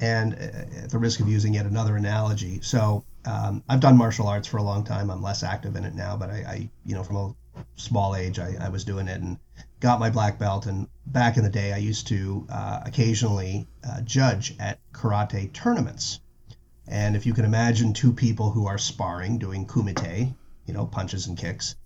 And 0.00 0.34
uh, 0.34 0.82
at 0.84 0.90
the 0.90 0.98
risk 0.98 1.20
of 1.20 1.28
using 1.28 1.54
yet 1.54 1.66
another 1.66 1.96
analogy, 1.96 2.60
so 2.62 3.04
um, 3.24 3.62
I've 3.68 3.80
done 3.80 3.96
martial 3.96 4.26
arts 4.26 4.48
for 4.48 4.56
a 4.56 4.62
long 4.62 4.84
time. 4.84 5.10
I'm 5.10 5.22
less 5.22 5.42
active 5.42 5.76
in 5.76 5.84
it 5.84 5.94
now, 5.94 6.16
but 6.16 6.30
I, 6.30 6.34
I 6.34 6.70
you 6.84 6.94
know, 6.94 7.04
from 7.04 7.16
a 7.16 7.34
small 7.76 8.16
age, 8.16 8.38
I, 8.38 8.56
I, 8.60 8.68
was 8.68 8.84
doing 8.84 9.06
it 9.08 9.20
and 9.20 9.38
got 9.80 10.00
my 10.00 10.10
black 10.10 10.38
belt. 10.38 10.66
And 10.66 10.88
back 11.06 11.36
in 11.36 11.44
the 11.44 11.50
day, 11.50 11.72
I 11.72 11.76
used 11.76 12.08
to 12.08 12.46
uh, 12.50 12.80
occasionally 12.84 13.68
uh, 13.88 14.00
judge 14.00 14.56
at 14.58 14.80
karate 14.92 15.52
tournaments. 15.52 16.20
And 16.88 17.14
if 17.14 17.26
you 17.26 17.32
can 17.32 17.44
imagine 17.44 17.92
two 17.92 18.12
people 18.12 18.50
who 18.50 18.66
are 18.66 18.78
sparring, 18.78 19.38
doing 19.38 19.66
kumite, 19.66 20.34
you 20.66 20.74
know, 20.74 20.86
punches 20.86 21.26
and 21.26 21.38
kicks, 21.38 21.76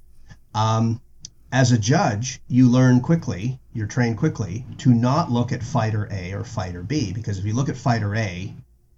um, 0.54 1.00
as 1.56 1.72
a 1.72 1.78
judge, 1.78 2.38
you 2.48 2.68
learn 2.68 3.00
quickly, 3.00 3.58
you're 3.72 3.86
trained 3.86 4.18
quickly 4.18 4.62
to 4.76 4.92
not 4.92 5.30
look 5.30 5.52
at 5.52 5.62
fighter 5.62 6.06
A 6.12 6.34
or 6.34 6.44
fighter 6.44 6.82
B 6.82 7.14
because 7.14 7.38
if 7.38 7.46
you 7.46 7.54
look 7.54 7.70
at 7.70 7.78
fighter 7.78 8.14
A, 8.14 8.54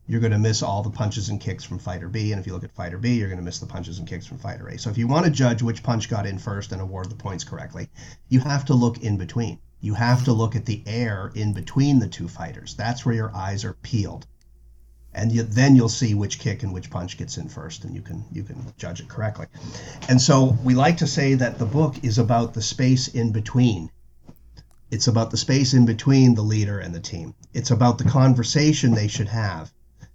you're 0.08 0.18
going 0.18 0.32
to 0.32 0.40
miss 0.40 0.60
all 0.60 0.82
the 0.82 0.90
punches 0.90 1.28
and 1.28 1.40
kicks 1.40 1.62
from 1.62 1.78
fighter 1.78 2.08
B, 2.08 2.32
and 2.32 2.40
if 2.40 2.48
you 2.48 2.52
look 2.52 2.64
at 2.64 2.72
fighter 2.72 2.98
B, 2.98 3.14
you're 3.14 3.28
going 3.28 3.38
to 3.38 3.44
miss 3.44 3.60
the 3.60 3.66
punches 3.66 4.00
and 4.00 4.08
kicks 4.08 4.26
from 4.26 4.38
fighter 4.38 4.66
A. 4.66 4.76
So 4.76 4.90
if 4.90 4.98
you 4.98 5.06
want 5.06 5.24
to 5.24 5.30
judge 5.30 5.62
which 5.62 5.84
punch 5.84 6.10
got 6.10 6.26
in 6.26 6.36
first 6.36 6.72
and 6.72 6.82
award 6.82 7.08
the 7.10 7.14
points 7.14 7.44
correctly, 7.44 7.88
you 8.28 8.40
have 8.40 8.64
to 8.64 8.74
look 8.74 8.98
in 9.04 9.18
between. 9.18 9.60
You 9.80 9.94
have 9.94 10.24
to 10.24 10.32
look 10.32 10.56
at 10.56 10.66
the 10.66 10.82
air 10.84 11.30
in 11.36 11.52
between 11.52 12.00
the 12.00 12.08
two 12.08 12.26
fighters. 12.26 12.74
That's 12.74 13.06
where 13.06 13.14
your 13.14 13.36
eyes 13.36 13.64
are 13.64 13.74
peeled 13.74 14.26
and 15.14 15.32
you, 15.32 15.42
then 15.42 15.74
you'll 15.74 15.88
see 15.88 16.14
which 16.14 16.38
kick 16.38 16.62
and 16.62 16.72
which 16.72 16.90
punch 16.90 17.16
gets 17.16 17.38
in 17.38 17.48
first 17.48 17.84
and 17.84 17.94
you 17.94 18.02
can 18.02 18.24
you 18.30 18.42
can 18.42 18.72
judge 18.76 19.00
it 19.00 19.08
correctly. 19.08 19.46
And 20.08 20.20
so 20.20 20.56
we 20.62 20.74
like 20.74 20.98
to 20.98 21.06
say 21.06 21.34
that 21.34 21.58
the 21.58 21.66
book 21.66 22.04
is 22.04 22.18
about 22.18 22.54
the 22.54 22.62
space 22.62 23.08
in 23.08 23.32
between. 23.32 23.90
It's 24.90 25.08
about 25.08 25.30
the 25.30 25.36
space 25.36 25.74
in 25.74 25.86
between 25.86 26.34
the 26.34 26.42
leader 26.42 26.78
and 26.78 26.94
the 26.94 27.00
team. 27.00 27.34
It's 27.52 27.70
about 27.70 27.98
the 27.98 28.04
conversation 28.04 28.92
they 28.92 29.08
should 29.08 29.28
have. 29.28 29.72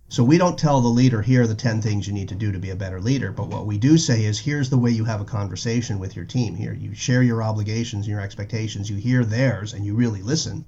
So 0.10 0.24
we 0.24 0.38
don't 0.38 0.60
tell 0.60 0.80
the 0.80 0.88
leader 0.88 1.22
here 1.22 1.42
are 1.42 1.48
the 1.48 1.56
10 1.56 1.82
things 1.82 2.08
you 2.08 2.14
need 2.14 2.30
to 2.30 2.36
do 2.36 2.52
to 2.52 2.60
be 2.60 2.70
a 2.70 2.76
better 2.76 3.02
leader. 3.02 3.32
But 3.32 3.50
what 3.50 3.66
we 3.66 3.80
do 3.80 3.98
say 3.98 4.26
is 4.26 4.40
here's 4.40 4.70
the 4.70 4.78
way 4.78 4.92
you 4.92 5.06
have 5.06 5.22
a 5.22 5.26
conversation 5.26 5.98
with 5.98 6.16
your 6.16 6.26
team. 6.26 6.56
Here 6.56 6.74
you 6.74 6.94
share 6.94 7.24
your 7.24 7.42
obligations 7.42 8.06
and 8.06 8.12
your 8.12 8.22
expectations. 8.22 8.90
You 8.90 8.98
hear 8.98 9.26
theirs 9.26 9.74
and 9.74 9.86
you 9.86 9.96
really 9.96 10.22
listen. 10.22 10.66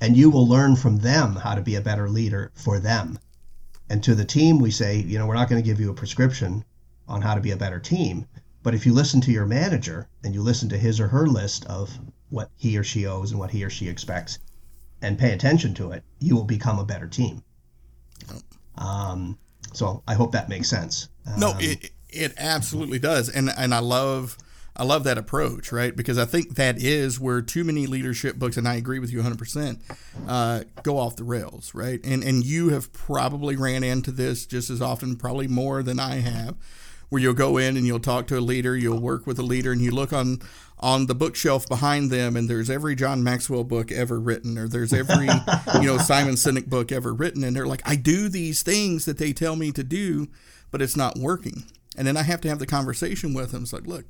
And 0.00 0.16
you 0.16 0.30
will 0.30 0.46
learn 0.46 0.76
from 0.76 0.98
them 0.98 1.36
how 1.36 1.54
to 1.54 1.62
be 1.62 1.74
a 1.74 1.80
better 1.80 2.08
leader 2.08 2.52
for 2.54 2.78
them 2.78 3.18
and 3.88 4.02
to 4.04 4.14
the 4.14 4.24
team, 4.24 4.58
we 4.58 4.70
say, 4.70 4.98
you 4.98 5.18
know, 5.18 5.26
we're 5.26 5.34
not 5.34 5.48
going 5.48 5.62
to 5.62 5.66
give 5.66 5.80
you 5.80 5.90
a 5.90 5.94
prescription 5.94 6.64
on 7.08 7.22
how 7.22 7.34
to 7.34 7.40
be 7.40 7.52
a 7.52 7.56
better 7.56 7.78
team. 7.78 8.26
But 8.62 8.74
if 8.74 8.84
you 8.84 8.92
listen 8.92 9.20
to 9.22 9.30
your 9.30 9.46
manager 9.46 10.08
and 10.24 10.34
you 10.34 10.42
listen 10.42 10.68
to 10.70 10.78
his 10.78 10.98
or 10.98 11.06
her 11.08 11.26
list 11.26 11.64
of 11.66 11.96
what 12.30 12.50
he 12.56 12.76
or 12.76 12.82
she 12.82 13.06
owes 13.06 13.30
and 13.30 13.38
what 13.38 13.50
he 13.50 13.62
or 13.62 13.70
she 13.70 13.88
expects 13.88 14.40
and 15.02 15.18
pay 15.18 15.32
attention 15.32 15.72
to 15.74 15.92
it, 15.92 16.02
you 16.18 16.34
will 16.34 16.44
become 16.44 16.80
a 16.80 16.84
better 16.84 17.06
team. 17.06 17.44
Um, 18.76 19.38
so 19.72 20.02
I 20.08 20.14
hope 20.14 20.32
that 20.32 20.48
makes 20.48 20.68
sense. 20.68 21.08
Um, 21.26 21.38
no, 21.38 21.54
it, 21.60 21.90
it 22.08 22.34
absolutely 22.38 22.98
does. 22.98 23.28
And, 23.28 23.50
and 23.56 23.72
I 23.72 23.78
love 23.78 24.36
I 24.76 24.84
love 24.84 25.04
that 25.04 25.16
approach, 25.16 25.72
right? 25.72 25.96
Because 25.96 26.18
I 26.18 26.26
think 26.26 26.56
that 26.56 26.76
is 26.78 27.18
where 27.18 27.40
too 27.40 27.64
many 27.64 27.86
leadership 27.86 28.36
books, 28.36 28.58
and 28.58 28.68
I 28.68 28.74
agree 28.74 28.98
with 28.98 29.10
you 29.10 29.22
100%, 29.22 29.80
uh, 30.28 30.64
go 30.82 30.98
off 30.98 31.16
the 31.16 31.24
rails, 31.24 31.74
right? 31.74 31.98
And 32.04 32.22
and 32.22 32.44
you 32.44 32.68
have 32.68 32.92
probably 32.92 33.56
ran 33.56 33.82
into 33.82 34.10
this 34.10 34.44
just 34.44 34.68
as 34.68 34.82
often, 34.82 35.16
probably 35.16 35.48
more 35.48 35.82
than 35.82 35.98
I 35.98 36.16
have, 36.16 36.56
where 37.08 37.22
you'll 37.22 37.32
go 37.32 37.56
in 37.56 37.78
and 37.78 37.86
you'll 37.86 38.00
talk 38.00 38.26
to 38.26 38.38
a 38.38 38.40
leader, 38.40 38.76
you'll 38.76 39.00
work 39.00 39.26
with 39.26 39.38
a 39.38 39.42
leader, 39.42 39.72
and 39.72 39.80
you 39.80 39.90
look 39.90 40.12
on 40.12 40.40
on 40.78 41.06
the 41.06 41.14
bookshelf 41.14 41.66
behind 41.68 42.10
them, 42.10 42.36
and 42.36 42.50
there's 42.50 42.68
every 42.68 42.94
John 42.94 43.24
Maxwell 43.24 43.64
book 43.64 43.90
ever 43.90 44.20
written, 44.20 44.58
or 44.58 44.68
there's 44.68 44.92
every 44.92 45.26
you 45.80 45.86
know 45.86 45.96
Simon 45.96 46.34
Sinek 46.34 46.66
book 46.66 46.92
ever 46.92 47.14
written, 47.14 47.44
and 47.44 47.56
they're 47.56 47.66
like, 47.66 47.82
I 47.88 47.96
do 47.96 48.28
these 48.28 48.62
things 48.62 49.06
that 49.06 49.16
they 49.16 49.32
tell 49.32 49.56
me 49.56 49.72
to 49.72 49.82
do, 49.82 50.28
but 50.70 50.82
it's 50.82 50.96
not 50.96 51.16
working. 51.16 51.64
And 51.96 52.06
then 52.06 52.18
I 52.18 52.24
have 52.24 52.42
to 52.42 52.48
have 52.50 52.58
the 52.58 52.66
conversation 52.66 53.32
with 53.32 53.52
them. 53.52 53.62
It's 53.62 53.72
like, 53.72 53.86
look, 53.86 54.04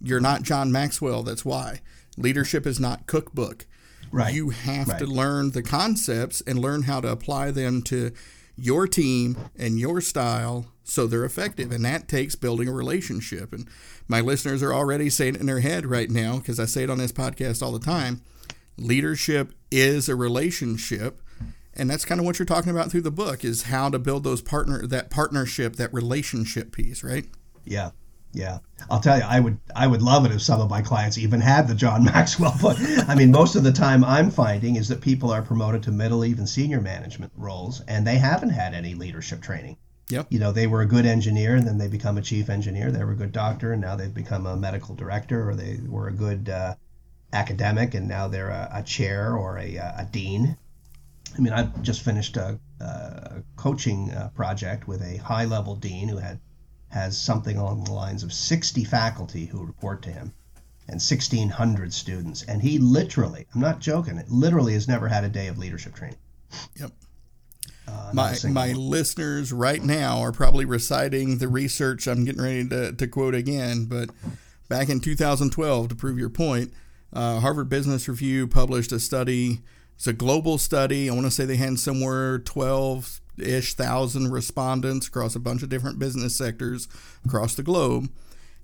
you're 0.00 0.20
not 0.20 0.42
John 0.42 0.70
Maxwell. 0.72 1.22
That's 1.22 1.44
why. 1.44 1.80
Leadership 2.16 2.66
is 2.66 2.80
not 2.80 3.06
cookbook. 3.06 3.66
Right. 4.10 4.34
You 4.34 4.50
have 4.50 4.88
right. 4.88 4.98
to 4.98 5.06
learn 5.06 5.50
the 5.50 5.62
concepts 5.62 6.40
and 6.42 6.58
learn 6.58 6.82
how 6.82 7.00
to 7.00 7.08
apply 7.08 7.50
them 7.50 7.82
to 7.82 8.12
your 8.56 8.86
team 8.86 9.36
and 9.56 9.78
your 9.78 10.00
style 10.00 10.66
so 10.84 11.06
they're 11.06 11.24
effective. 11.24 11.72
And 11.72 11.84
that 11.84 12.08
takes 12.08 12.34
building 12.34 12.68
a 12.68 12.72
relationship. 12.72 13.52
And 13.52 13.68
my 14.08 14.20
listeners 14.20 14.62
are 14.62 14.72
already 14.72 15.10
saying 15.10 15.34
it 15.34 15.40
in 15.40 15.46
their 15.46 15.60
head 15.60 15.84
right 15.86 16.10
now 16.10 16.38
because 16.38 16.60
I 16.60 16.64
say 16.64 16.84
it 16.84 16.90
on 16.90 16.98
this 16.98 17.12
podcast 17.12 17.62
all 17.62 17.72
the 17.72 17.84
time. 17.84 18.22
Leadership 18.78 19.52
is 19.70 20.08
a 20.08 20.16
relationship. 20.16 21.20
And 21.74 21.90
that's 21.90 22.06
kind 22.06 22.20
of 22.20 22.24
what 22.24 22.38
you're 22.38 22.46
talking 22.46 22.70
about 22.70 22.90
through 22.90 23.02
the 23.02 23.10
book 23.10 23.44
is 23.44 23.64
how 23.64 23.90
to 23.90 23.98
build 23.98 24.24
those 24.24 24.40
partner 24.40 24.86
that 24.86 25.10
partnership, 25.10 25.76
that 25.76 25.92
relationship 25.92 26.72
piece, 26.72 27.04
right? 27.04 27.26
Yeah. 27.64 27.90
Yeah, 28.36 28.58
I'll 28.90 29.00
tell 29.00 29.16
you, 29.16 29.24
I 29.24 29.40
would 29.40 29.58
I 29.74 29.86
would 29.86 30.02
love 30.02 30.26
it 30.26 30.30
if 30.30 30.42
some 30.42 30.60
of 30.60 30.68
my 30.68 30.82
clients 30.82 31.16
even 31.16 31.40
had 31.40 31.68
the 31.68 31.74
John 31.74 32.04
Maxwell 32.12 32.54
book. 32.60 32.76
I 33.08 33.14
mean, 33.14 33.30
most 33.30 33.56
of 33.56 33.62
the 33.62 33.72
time 33.72 34.04
I'm 34.04 34.30
finding 34.30 34.76
is 34.76 34.88
that 34.88 35.00
people 35.00 35.30
are 35.30 35.40
promoted 35.40 35.82
to 35.84 35.90
middle, 35.90 36.22
even 36.22 36.46
senior 36.46 36.82
management 36.82 37.32
roles, 37.34 37.80
and 37.88 38.06
they 38.06 38.18
haven't 38.18 38.50
had 38.50 38.74
any 38.74 38.94
leadership 38.94 39.40
training. 39.40 39.78
Yep. 40.10 40.26
You 40.28 40.38
know, 40.38 40.52
they 40.52 40.66
were 40.66 40.82
a 40.82 40.86
good 40.86 41.06
engineer, 41.06 41.56
and 41.56 41.66
then 41.66 41.78
they 41.78 41.88
become 41.88 42.18
a 42.18 42.22
chief 42.22 42.50
engineer. 42.50 42.92
They 42.92 43.02
were 43.02 43.12
a 43.12 43.16
good 43.16 43.32
doctor, 43.32 43.72
and 43.72 43.80
now 43.80 43.96
they've 43.96 44.12
become 44.12 44.44
a 44.44 44.54
medical 44.54 44.94
director, 44.94 45.48
or 45.48 45.54
they 45.54 45.80
were 45.88 46.08
a 46.08 46.12
good 46.12 46.50
uh, 46.50 46.74
academic, 47.32 47.94
and 47.94 48.06
now 48.06 48.28
they're 48.28 48.50
a, 48.50 48.68
a 48.74 48.82
chair 48.82 49.34
or 49.34 49.56
a, 49.56 49.76
a, 49.76 50.06
dean. 50.12 50.58
I 51.34 51.40
mean, 51.40 51.54
I've 51.54 51.80
just 51.80 52.02
finished 52.02 52.36
a, 52.36 52.60
a 52.80 53.42
coaching 53.56 54.10
uh, 54.10 54.28
project 54.34 54.86
with 54.86 55.00
a 55.00 55.16
high 55.16 55.46
level 55.46 55.74
dean 55.74 56.08
who 56.08 56.18
had 56.18 56.38
has 56.96 57.16
something 57.16 57.58
along 57.58 57.84
the 57.84 57.92
lines 57.92 58.22
of 58.22 58.32
60 58.32 58.82
faculty 58.84 59.44
who 59.44 59.62
report 59.64 60.00
to 60.02 60.10
him 60.10 60.32
and 60.88 60.94
1,600 60.94 61.92
students. 61.92 62.42
And 62.44 62.62
he 62.62 62.78
literally, 62.78 63.46
I'm 63.54 63.60
not 63.60 63.80
joking, 63.80 64.16
it 64.16 64.30
literally 64.30 64.72
has 64.72 64.88
never 64.88 65.06
had 65.06 65.22
a 65.22 65.28
day 65.28 65.48
of 65.48 65.58
leadership 65.58 65.94
training. 65.94 66.18
Yep. 66.80 66.92
Uh, 67.86 68.10
my 68.14 68.34
my 68.48 68.72
listeners 68.72 69.52
right 69.52 69.82
now 69.82 70.20
are 70.20 70.32
probably 70.32 70.64
reciting 70.64 71.38
the 71.38 71.48
research 71.48 72.08
I'm 72.08 72.24
getting 72.24 72.42
ready 72.42 72.68
to, 72.68 72.92
to 72.92 73.06
quote 73.06 73.34
again, 73.34 73.84
but 73.84 74.10
back 74.68 74.88
in 74.88 74.98
2012, 74.98 75.88
to 75.88 75.94
prove 75.94 76.18
your 76.18 76.30
point, 76.30 76.72
uh, 77.12 77.40
Harvard 77.40 77.68
Business 77.68 78.08
Review 78.08 78.48
published 78.48 78.90
a 78.90 78.98
study. 78.98 79.60
It's 79.94 80.06
a 80.06 80.12
global 80.12 80.58
study. 80.58 81.08
I 81.10 81.12
want 81.12 81.26
to 81.26 81.30
say 81.30 81.44
they 81.44 81.56
had 81.56 81.78
somewhere 81.78 82.38
12 82.38 83.20
ish 83.38 83.74
thousand 83.74 84.30
respondents 84.30 85.08
across 85.08 85.34
a 85.34 85.40
bunch 85.40 85.62
of 85.62 85.68
different 85.68 85.98
business 85.98 86.36
sectors 86.36 86.88
across 87.24 87.54
the 87.54 87.62
globe. 87.62 88.10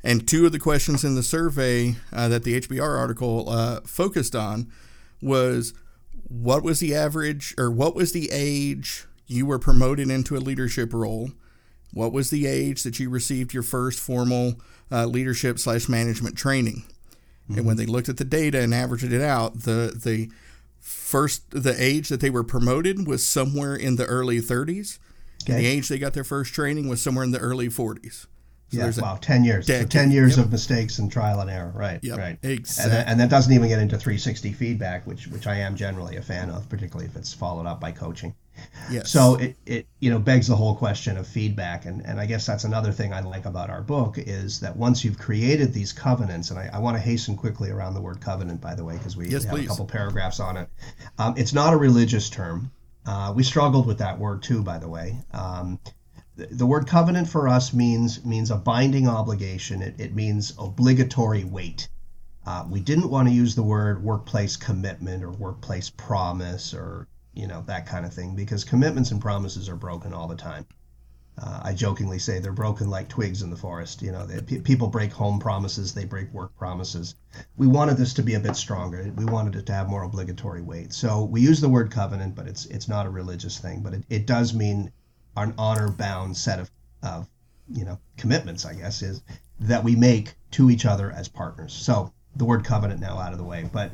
And 0.05 0.27
two 0.27 0.47
of 0.47 0.53
the 0.53 0.59
questions 0.59 1.05
in 1.05 1.15
the 1.15 1.23
survey 1.23 1.97
uh, 2.13 2.29
that 2.29 2.43
the 2.43 2.61
HBR 2.61 2.99
article 2.99 3.49
uh, 3.49 3.81
focused 3.83 4.35
on 4.35 4.71
was 5.21 5.75
what 6.29 6.63
was 6.63 6.81
the 6.81 6.95
average 6.95 7.55
or 7.57 7.71
what 7.71 7.95
was 7.95 8.13
the 8.13 8.29
age 8.33 9.05
you 9.27 9.47
were 9.47 9.59
promoted 9.59 10.11
into 10.11 10.37
a 10.37 10.39
leadership 10.39 10.93
role? 10.93 11.31
What 11.93 12.13
was 12.13 12.31
the 12.31 12.47
age 12.47 12.83
that 12.83 12.99
you 12.99 13.11
received 13.11 13.53
your 13.53 13.63
first 13.63 14.01
formal 14.01 14.55
uh, 14.91 15.07
leadership 15.07 15.59
slash 15.59 15.89
management 15.89 16.37
training? 16.37 16.85
Mm-hmm. 17.45 17.59
And 17.59 17.67
when 17.67 17.77
they 17.77 17.87
looked 17.87 18.09
at 18.09 18.17
the 18.17 18.25
data 18.25 18.61
and 18.61 18.75
averaged 18.75 19.13
it 19.13 19.23
out, 19.23 19.61
the 19.61 19.93
the 19.95 20.31
first 20.83 21.51
the 21.51 21.75
age 21.79 22.09
that 22.09 22.21
they 22.21 22.31
were 22.31 22.45
promoted 22.45 23.07
was 23.07 23.27
somewhere 23.27 23.75
in 23.75 23.97
the 23.97 24.05
early 24.05 24.41
30s. 24.41 24.99
Okay. 25.45 25.55
And 25.55 25.65
the 25.65 25.67
age 25.67 25.89
they 25.89 25.99
got 25.99 26.13
their 26.13 26.25
first 26.25 26.53
training 26.53 26.89
was 26.89 27.01
somewhere 27.01 27.25
in 27.25 27.31
the 27.31 27.39
early 27.39 27.69
40s. 27.69 28.27
So 28.73 28.79
yeah, 28.79 28.91
wow, 29.03 29.19
10 29.21 29.45
years. 29.45 29.67
So 29.67 29.85
10 29.85 30.11
years 30.11 30.37
yep. 30.37 30.47
of 30.47 30.53
mistakes 30.53 30.99
and 30.99 31.13
trial 31.13 31.41
and 31.41 31.51
error. 31.51 31.73
Right, 31.75 32.01
yep, 32.03 32.19
right. 32.19 32.39
Exactly. 32.43 32.85
And 32.85 32.93
that, 32.93 33.09
and 33.11 33.21
that 33.21 33.29
doesn't 33.29 33.53
even 33.53 33.69
get 33.69 33.79
into 33.79 33.99
360 33.99 34.53
feedback, 34.53 35.07
which 35.07 35.27
which 35.29 35.47
I 35.47 35.57
am 35.57 35.77
generally 35.77 36.17
a 36.17 36.23
fan 36.23 36.49
of, 36.49 36.69
particularly 36.71 37.07
if 37.07 37.15
it's 37.15 37.35
followed 37.35 37.67
up 37.67 37.81
by 37.81 37.93
coaching. 37.93 38.35
Yes. 38.91 39.11
So 39.11 39.37
it, 39.37 39.57
it 39.65 39.87
you 40.01 40.11
know 40.11 40.19
begs 40.19 40.49
the 40.49 40.57
whole 40.57 40.75
question 40.75 41.17
of 41.17 41.27
feedback, 41.27 41.87
and, 41.87 42.05
and 42.05 42.21
I 42.21 42.27
guess 42.27 42.47
that's 42.47 42.65
another 42.65 42.93
thing 42.93 43.13
I 43.13 43.21
like 43.21 43.47
about 43.47 43.71
our 43.71 43.83
book 43.83 44.19
is 44.19 44.61
that 44.61 44.77
once 44.77 45.05
you've 45.05 45.19
created 45.19 45.73
these 45.73 45.93
covenants, 45.93 46.51
and 46.51 46.59
I, 46.59 46.71
I 46.73 46.79
want 46.79 46.97
to 46.97 47.03
hasten 47.03 47.37
quickly 47.37 47.71
around 47.71 47.95
the 47.95 48.01
word 48.01 48.21
covenant, 48.21 48.61
by 48.61 48.75
the 48.75 48.85
way, 48.85 48.97
because 48.97 49.17
we, 49.17 49.29
yes, 49.29 49.45
have 49.45 49.55
please. 49.55 49.67
a 49.67 49.69
couple 49.69 49.87
paragraphs 49.87 50.41
on 50.41 50.57
it. 50.57 50.69
Um, 51.19 51.35
it's 51.37 51.53
not 51.53 51.73
a 51.73 51.77
religious 51.77 52.29
term. 52.29 52.71
Uh, 53.07 53.33
we 53.35 53.43
struggled 53.43 53.87
with 53.87 53.99
that 53.99 54.19
word 54.19 54.43
too, 54.43 54.63
by 54.63 54.79
the 54.79 54.89
way. 54.89 55.21
Um, 55.33 55.79
the 56.37 56.67
word 56.67 56.87
covenant 56.87 57.29
for 57.29 57.49
us 57.49 57.73
means 57.73 58.25
means 58.25 58.51
a 58.51 58.57
binding 58.57 59.07
obligation. 59.09 59.83
It, 59.83 59.95
it 59.99 60.15
means 60.15 60.55
obligatory 60.59 61.45
weight. 61.45 61.89
Uh, 62.45 62.65
we 62.69 62.81
didn't 62.81 63.11
want 63.11 63.29
to 63.29 63.35
use 63.35 63.55
the 63.55 63.63
word 63.63 64.03
workplace 64.03 64.57
commitment 64.57 65.23
or 65.23 65.31
workplace 65.31 65.91
promise 65.91 66.75
or 66.75 67.07
you 67.35 67.47
know 67.47 67.63
that 67.67 67.87
kind 67.87 68.05
of 68.05 68.13
thing 68.13 68.35
because 68.35 68.65
commitments 68.65 69.11
and 69.11 69.21
promises 69.21 69.69
are 69.69 69.77
broken 69.77 70.13
all 70.13 70.29
the 70.29 70.37
time. 70.37 70.67
Uh, 71.43 71.61
I 71.63 71.73
jokingly 71.73 72.19
say 72.19 72.39
they're 72.39 72.53
broken 72.53 72.91
like 72.91 73.09
twigs 73.09 73.41
in 73.41 73.49
the 73.49 73.57
forest. 73.57 74.03
You 74.03 74.13
know, 74.13 74.27
they, 74.27 74.43
p- 74.43 74.61
people 74.61 74.89
break 74.89 75.13
home 75.13 75.39
promises, 75.39 75.95
they 75.95 76.05
break 76.05 76.31
work 76.35 76.55
promises. 76.59 77.15
We 77.57 77.67
wanted 77.67 77.97
this 77.97 78.13
to 78.15 78.23
be 78.23 78.35
a 78.35 78.41
bit 78.41 78.55
stronger. 78.55 79.11
We 79.17 79.25
wanted 79.25 79.57
it 79.57 79.65
to 79.67 79.73
have 79.73 79.89
more 79.89 80.03
obligatory 80.03 80.61
weight. 80.61 80.93
So 80.93 81.25
we 81.25 81.41
use 81.41 81.63
the 81.63 81.71
word 81.71 81.91
covenant, 81.91 82.35
but 82.35 82.47
it's 82.47 82.67
it's 82.67 82.89
not 82.89 83.07
a 83.07 83.11
religious 83.11 83.59
thing, 83.59 83.81
but 83.81 83.95
it, 83.95 84.05
it 84.11 84.27
does 84.27 84.53
mean 84.53 84.93
an 85.37 85.55
honor 85.57 85.91
bound 85.91 86.37
set 86.37 86.59
of, 86.61 86.71
of 87.03 87.29
you 87.71 87.85
know 87.85 87.99
commitments 88.17 88.65
i 88.65 88.75
guess 88.75 89.03
is 89.03 89.23
that 89.61 89.85
we 89.85 89.95
make 89.95 90.35
to 90.51 90.71
each 90.71 90.85
other 90.85 91.11
as 91.13 91.29
partners 91.29 91.73
so 91.73 92.13
the 92.37 92.45
word 92.45 92.65
covenant 92.65 93.01
now 93.01 93.19
out 93.19 93.33
of 93.33 93.39
the 93.39 93.45
way 93.45 93.69
but 93.73 93.93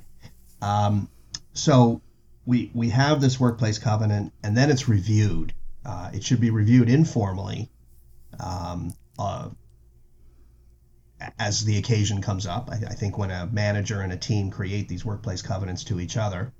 um, 0.60 1.08
so 1.52 2.00
we 2.48 2.70
we 2.72 2.88
have 2.88 3.20
this 3.20 3.38
workplace 3.38 3.78
covenant 3.78 4.32
and 4.42 4.56
then 4.56 4.70
it's 4.70 4.88
reviewed. 4.88 5.52
Uh, 5.84 6.10
it 6.14 6.24
should 6.24 6.40
be 6.40 6.48
reviewed 6.48 6.88
informally 6.88 7.70
um, 8.40 8.94
uh, 9.18 9.50
as 11.38 11.66
the 11.66 11.76
occasion 11.76 12.22
comes 12.22 12.46
up. 12.46 12.70
I, 12.70 12.76
I, 12.76 12.94
think 12.94 13.18
when 13.18 13.30
a 13.30 13.46
manager 13.46 14.00
and 14.00 14.12
a 14.14 14.16
team 14.16 14.50
create 14.50 14.88
these 14.88 15.04
workplace 15.04 15.42
covenants 15.42 15.84
to 15.84 16.00
each 16.00 16.16
other 16.16 16.52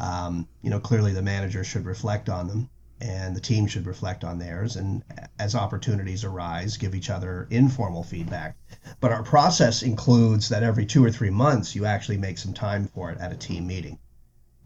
um, 0.00 0.48
you 0.62 0.70
know 0.70 0.80
clearly 0.80 1.12
the 1.12 1.22
manager 1.22 1.62
should 1.62 1.86
reflect 1.86 2.28
on 2.28 2.48
them 2.48 2.68
and 3.00 3.36
the 3.36 3.40
team 3.40 3.68
should 3.68 3.86
reflect 3.86 4.24
on 4.24 4.40
theirs. 4.40 4.74
And 4.74 5.04
as 5.38 5.54
opportunities 5.54 6.24
arise 6.24 6.76
give 6.76 6.96
each 6.96 7.08
other 7.08 7.46
informal 7.50 8.02
feedback. 8.02 8.56
But 8.98 9.12
our 9.12 9.22
process 9.22 9.82
includes 9.84 10.48
that 10.48 10.64
every 10.64 10.86
two 10.86 11.04
or 11.04 11.12
three 11.12 11.30
months 11.30 11.76
you 11.76 11.86
actually 11.86 12.18
make 12.18 12.38
some 12.38 12.52
time 12.52 12.88
for 12.88 13.12
it 13.12 13.18
at 13.18 13.32
a 13.32 13.36
team 13.36 13.68
meeting 13.68 14.00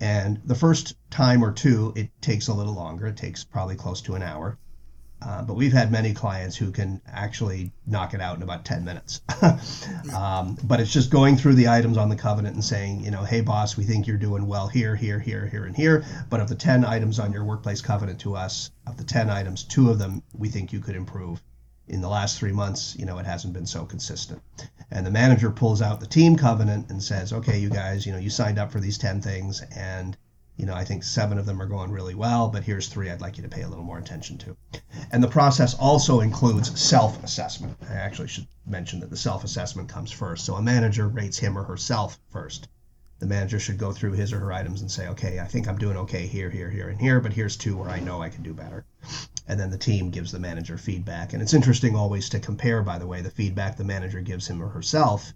and 0.01 0.41
the 0.45 0.55
first 0.55 0.97
time 1.11 1.45
or 1.45 1.53
two 1.53 1.93
it 1.97 2.11
takes 2.21 2.49
a 2.49 2.55
little 2.55 2.75
longer 2.75 3.07
it 3.07 3.17
takes 3.17 3.45
probably 3.45 3.77
close 3.77 4.01
to 4.01 4.15
an 4.15 4.23
hour 4.23 4.59
uh, 5.27 5.43
but 5.43 5.55
we've 5.55 5.73
had 5.73 5.91
many 5.91 6.13
clients 6.13 6.55
who 6.57 6.71
can 6.71 7.01
actually 7.07 7.73
knock 7.87 8.13
it 8.13 8.21
out 8.21 8.37
in 8.37 8.43
about 8.43 8.65
10 8.65 8.85
minutes. 8.85 9.23
um, 10.15 10.59
but 10.65 10.81
it's 10.81 10.93
just 10.93 11.11
going 11.11 11.37
through 11.37 11.55
the 11.55 11.69
items 11.69 11.97
on 11.97 12.11
the 12.11 12.17
covenant 12.17 12.55
and 12.55 12.65
saying, 12.65 13.03
you 13.03 13.11
know, 13.11 13.23
hey, 13.23 13.41
boss, 13.41 13.77
we 13.77 13.85
think 13.85 14.07
you're 14.07 14.19
doing 14.19 14.47
well 14.47 14.69
here, 14.69 14.95
here, 14.95 15.19
here, 15.19 15.47
here, 15.47 15.65
and 15.65 15.75
here. 15.75 16.05
But 16.29 16.41
of 16.41 16.49
the 16.49 16.55
10 16.55 16.85
items 16.85 17.19
on 17.19 17.33
your 17.33 17.45
workplace 17.45 17.81
covenant 17.81 18.21
to 18.21 18.37
us, 18.37 18.71
of 18.87 18.99
the 18.99 19.05
10 19.05 19.31
items, 19.31 19.65
two 19.65 19.89
of 19.89 19.99
them 19.99 20.23
we 20.37 20.49
think 20.49 20.73
you 20.73 20.81
could 20.81 20.97
improve. 20.97 21.41
In 21.89 22.01
the 22.01 22.09
last 22.09 22.39
three 22.39 22.53
months, 22.53 22.97
you 22.99 23.05
know, 23.05 23.19
it 23.19 23.27
hasn't 23.27 23.53
been 23.53 23.67
so 23.67 23.85
consistent. 23.85 24.41
And 24.91 25.07
the 25.07 25.11
manager 25.11 25.51
pulls 25.51 25.83
out 25.83 26.01
the 26.01 26.07
team 26.07 26.37
covenant 26.37 26.91
and 26.91 27.03
says, 27.03 27.33
okay, 27.33 27.59
you 27.59 27.69
guys, 27.69 28.07
you 28.07 28.13
know, 28.13 28.19
you 28.19 28.31
signed 28.31 28.59
up 28.59 28.73
for 28.73 28.81
these 28.81 28.99
10 28.99 29.21
things 29.21 29.63
and 29.77 30.17
you 30.57 30.67
know, 30.67 30.75
I 30.75 30.85
think 30.85 31.03
seven 31.03 31.39
of 31.39 31.47
them 31.47 31.61
are 31.61 31.67
going 31.67 31.91
really 31.91 32.15
well, 32.15 32.49
but 32.49 32.63
here's 32.63 32.87
three 32.87 33.11
I'd 33.11 33.21
like 33.21 33.37
you 33.37 33.43
to 33.43 33.49
pay 33.49 33.63
a 33.63 33.69
little 33.69 33.85
more 33.85 33.99
attention 33.99 34.39
to. 34.39 34.57
And 35.11 35.23
the 35.23 35.29
process 35.29 35.75
also 35.75 36.21
includes 36.21 36.81
self 36.81 37.23
assessment. 37.25 37.77
I 37.91 37.95
actually 37.95 38.29
should 38.29 38.47
mention 38.65 39.01
that 39.01 39.11
the 39.11 39.17
self 39.17 39.43
assessment 39.43 39.89
comes 39.89 40.13
first. 40.13 40.45
So 40.45 40.55
a 40.55 40.63
manager 40.63 41.09
rates 41.09 41.39
him 41.39 41.59
or 41.59 41.65
herself 41.65 42.21
first. 42.31 42.69
The 43.19 43.27
manager 43.27 43.59
should 43.59 43.79
go 43.79 43.93
through 43.93 44.13
his 44.13 44.33
or 44.33 44.39
her 44.39 44.53
items 44.53 44.81
and 44.81 44.91
say, 44.91 45.09
okay, 45.09 45.41
I 45.41 45.47
think 45.47 45.67
I'm 45.67 45.79
doing 45.79 45.97
okay 45.99 46.27
here, 46.27 46.51
here, 46.51 46.71
here, 46.71 46.89
and 46.89 47.01
here, 47.01 47.21
but 47.21 47.33
here's 47.33 47.57
two 47.57 47.77
where 47.77 47.91
I 47.91 47.99
know 47.99 48.23
I 48.23 48.29
can 48.29 48.43
do 48.43 48.55
better. 48.55 48.85
And 49.47 49.61
then 49.61 49.71
the 49.71 49.79
team 49.79 50.11
gives 50.11 50.33
the 50.33 50.39
manager 50.39 50.79
feedback. 50.79 51.33
And 51.33 51.43
it's 51.43 51.55
interesting 51.55 51.95
always 51.95 52.29
to 52.31 52.41
compare, 52.41 52.83
by 52.83 52.99
the 52.99 53.07
way, 53.07 53.21
the 53.21 53.31
feedback 53.31 53.77
the 53.77 53.85
manager 53.85 54.21
gives 54.21 54.47
him 54.47 54.63
or 54.63 54.69
herself 54.69 55.33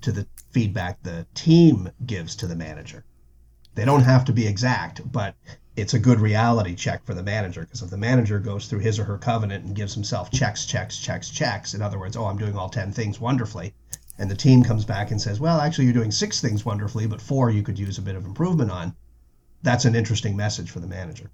to 0.00 0.12
the 0.12 0.26
feedback 0.50 1.02
the 1.02 1.26
team 1.34 1.90
gives 2.06 2.36
to 2.36 2.46
the 2.46 2.56
manager 2.56 3.04
they 3.74 3.84
don't 3.84 4.02
have 4.02 4.24
to 4.24 4.32
be 4.32 4.46
exact, 4.46 5.00
but 5.12 5.36
it's 5.76 5.94
a 5.94 5.98
good 5.98 6.18
reality 6.20 6.74
check 6.74 7.04
for 7.04 7.14
the 7.14 7.22
manager 7.22 7.60
because 7.60 7.82
if 7.82 7.90
the 7.90 7.96
manager 7.96 8.38
goes 8.38 8.66
through 8.66 8.80
his 8.80 8.98
or 8.98 9.04
her 9.04 9.16
covenant 9.16 9.64
and 9.64 9.76
gives 9.76 9.94
himself 9.94 10.30
checks, 10.30 10.66
checks, 10.66 10.98
checks, 10.98 11.30
checks, 11.30 11.72
in 11.72 11.80
other 11.80 11.98
words, 11.98 12.16
oh, 12.16 12.26
I'm 12.26 12.38
doing 12.38 12.56
all 12.56 12.68
10 12.68 12.92
things 12.92 13.20
wonderfully, 13.20 13.72
and 14.18 14.30
the 14.30 14.36
team 14.36 14.64
comes 14.64 14.84
back 14.84 15.10
and 15.10 15.20
says, 15.20 15.38
well, 15.38 15.60
actually, 15.60 15.84
you're 15.84 15.94
doing 15.94 16.10
six 16.10 16.40
things 16.40 16.64
wonderfully, 16.64 17.06
but 17.06 17.20
four 17.20 17.48
you 17.50 17.62
could 17.62 17.78
use 17.78 17.96
a 17.96 18.02
bit 18.02 18.16
of 18.16 18.26
improvement 18.26 18.70
on, 18.70 18.94
that's 19.62 19.84
an 19.84 19.94
interesting 19.94 20.36
message 20.36 20.70
for 20.70 20.80
the 20.80 20.86
manager. 20.86 21.30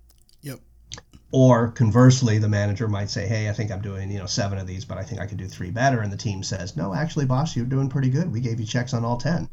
Or 1.32 1.68
conversely, 1.68 2.38
the 2.38 2.48
manager 2.48 2.88
might 2.88 3.10
say, 3.10 3.26
"Hey, 3.26 3.48
I 3.48 3.52
think 3.52 3.70
I'm 3.70 3.82
doing 3.82 4.10
you 4.10 4.18
know 4.18 4.26
seven 4.26 4.58
of 4.58 4.66
these, 4.66 4.84
but 4.84 4.96
I 4.96 5.02
think 5.02 5.20
I 5.20 5.26
could 5.26 5.38
do 5.38 5.48
three 5.48 5.70
better." 5.70 6.00
And 6.00 6.12
the 6.12 6.16
team 6.16 6.42
says, 6.42 6.76
"No, 6.76 6.94
actually, 6.94 7.26
boss, 7.26 7.56
you're 7.56 7.66
doing 7.66 7.88
pretty 7.88 8.10
good. 8.10 8.32
We 8.32 8.40
gave 8.40 8.60
you 8.60 8.66
checks 8.66 8.94
on 8.94 9.04
all 9.04 9.16
10." 9.16 9.48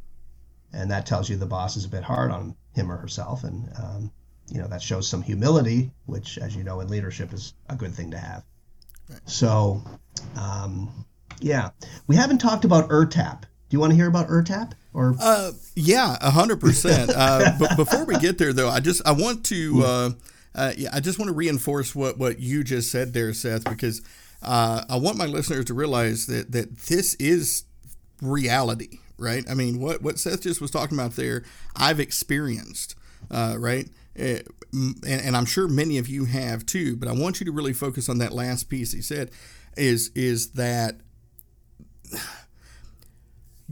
and 0.73 0.89
that 0.91 1.05
tells 1.05 1.29
you 1.29 1.37
the 1.37 1.45
boss 1.45 1.77
is 1.77 1.85
a 1.85 1.89
bit 1.89 2.03
hard 2.03 2.31
on 2.31 2.55
him 2.73 2.91
or 2.91 2.97
herself, 2.97 3.43
and 3.43 3.69
um, 3.77 4.11
you 4.49 4.59
know 4.59 4.67
that 4.67 4.81
shows 4.81 5.07
some 5.07 5.21
humility, 5.21 5.91
which, 6.05 6.37
as 6.37 6.55
you 6.55 6.63
know, 6.63 6.79
in 6.81 6.87
leadership 6.87 7.31
is 7.31 7.53
a 7.69 7.75
good 7.75 7.93
thing 7.93 8.11
to 8.11 8.17
have. 8.17 8.43
Right. 9.09 9.19
So, 9.25 9.83
um, 10.35 11.05
yeah, 11.39 11.69
we 12.07 12.15
haven't 12.15 12.39
talked 12.39 12.65
about 12.65 12.89
ERTAP. 12.89 13.41
Do 13.41 13.47
you 13.69 13.79
want 13.79 13.91
to 13.91 13.95
hear 13.95 14.07
about 14.07 14.27
ERTAP? 14.27 14.73
Or 14.93 15.15
uh, 15.19 15.51
yeah, 15.75 16.17
hundred 16.29 16.59
percent. 16.59 17.11
Uh, 17.15 17.53
but 17.59 17.75
before 17.77 18.05
we 18.05 18.17
get 18.17 18.37
there, 18.37 18.53
though, 18.53 18.69
I 18.69 18.79
just 18.79 19.01
I 19.05 19.11
want 19.11 19.45
to 19.45 19.83
uh, 19.85 20.09
uh, 20.55 20.73
yeah, 20.77 20.89
I 20.93 20.99
just 20.99 21.19
want 21.19 21.29
to 21.29 21.35
reinforce 21.35 21.95
what 21.95 22.17
what 22.17 22.39
you 22.39 22.63
just 22.63 22.91
said 22.91 23.13
there, 23.13 23.33
Seth, 23.33 23.63
because 23.63 24.01
uh, 24.41 24.83
I 24.89 24.97
want 24.97 25.17
my 25.17 25.25
listeners 25.25 25.65
to 25.65 25.73
realize 25.73 26.27
that 26.27 26.51
that 26.51 26.77
this 26.77 27.15
is 27.15 27.63
reality 28.21 28.99
right? 29.17 29.49
I 29.49 29.53
mean, 29.53 29.79
what 29.79 30.01
what 30.01 30.19
Seth 30.19 30.41
just 30.41 30.61
was 30.61 30.71
talking 30.71 30.97
about 30.97 31.15
there, 31.15 31.43
I've 31.75 31.99
experienced, 31.99 32.95
uh, 33.31 33.55
right? 33.57 33.89
Uh, 34.17 34.39
and, 34.71 35.05
and, 35.05 35.37
I'm 35.37 35.45
sure 35.45 35.67
many 35.67 35.97
of 35.97 36.07
you 36.07 36.25
have 36.25 36.65
too. 36.65 36.95
But 36.95 37.07
I 37.07 37.13
want 37.13 37.39
you 37.39 37.45
to 37.47 37.51
really 37.51 37.73
focus 37.73 38.09
on 38.09 38.19
that 38.19 38.31
last 38.31 38.69
piece 38.69 38.91
he 38.91 39.01
said, 39.01 39.31
is 39.77 40.11
is 40.15 40.51
that 40.51 40.97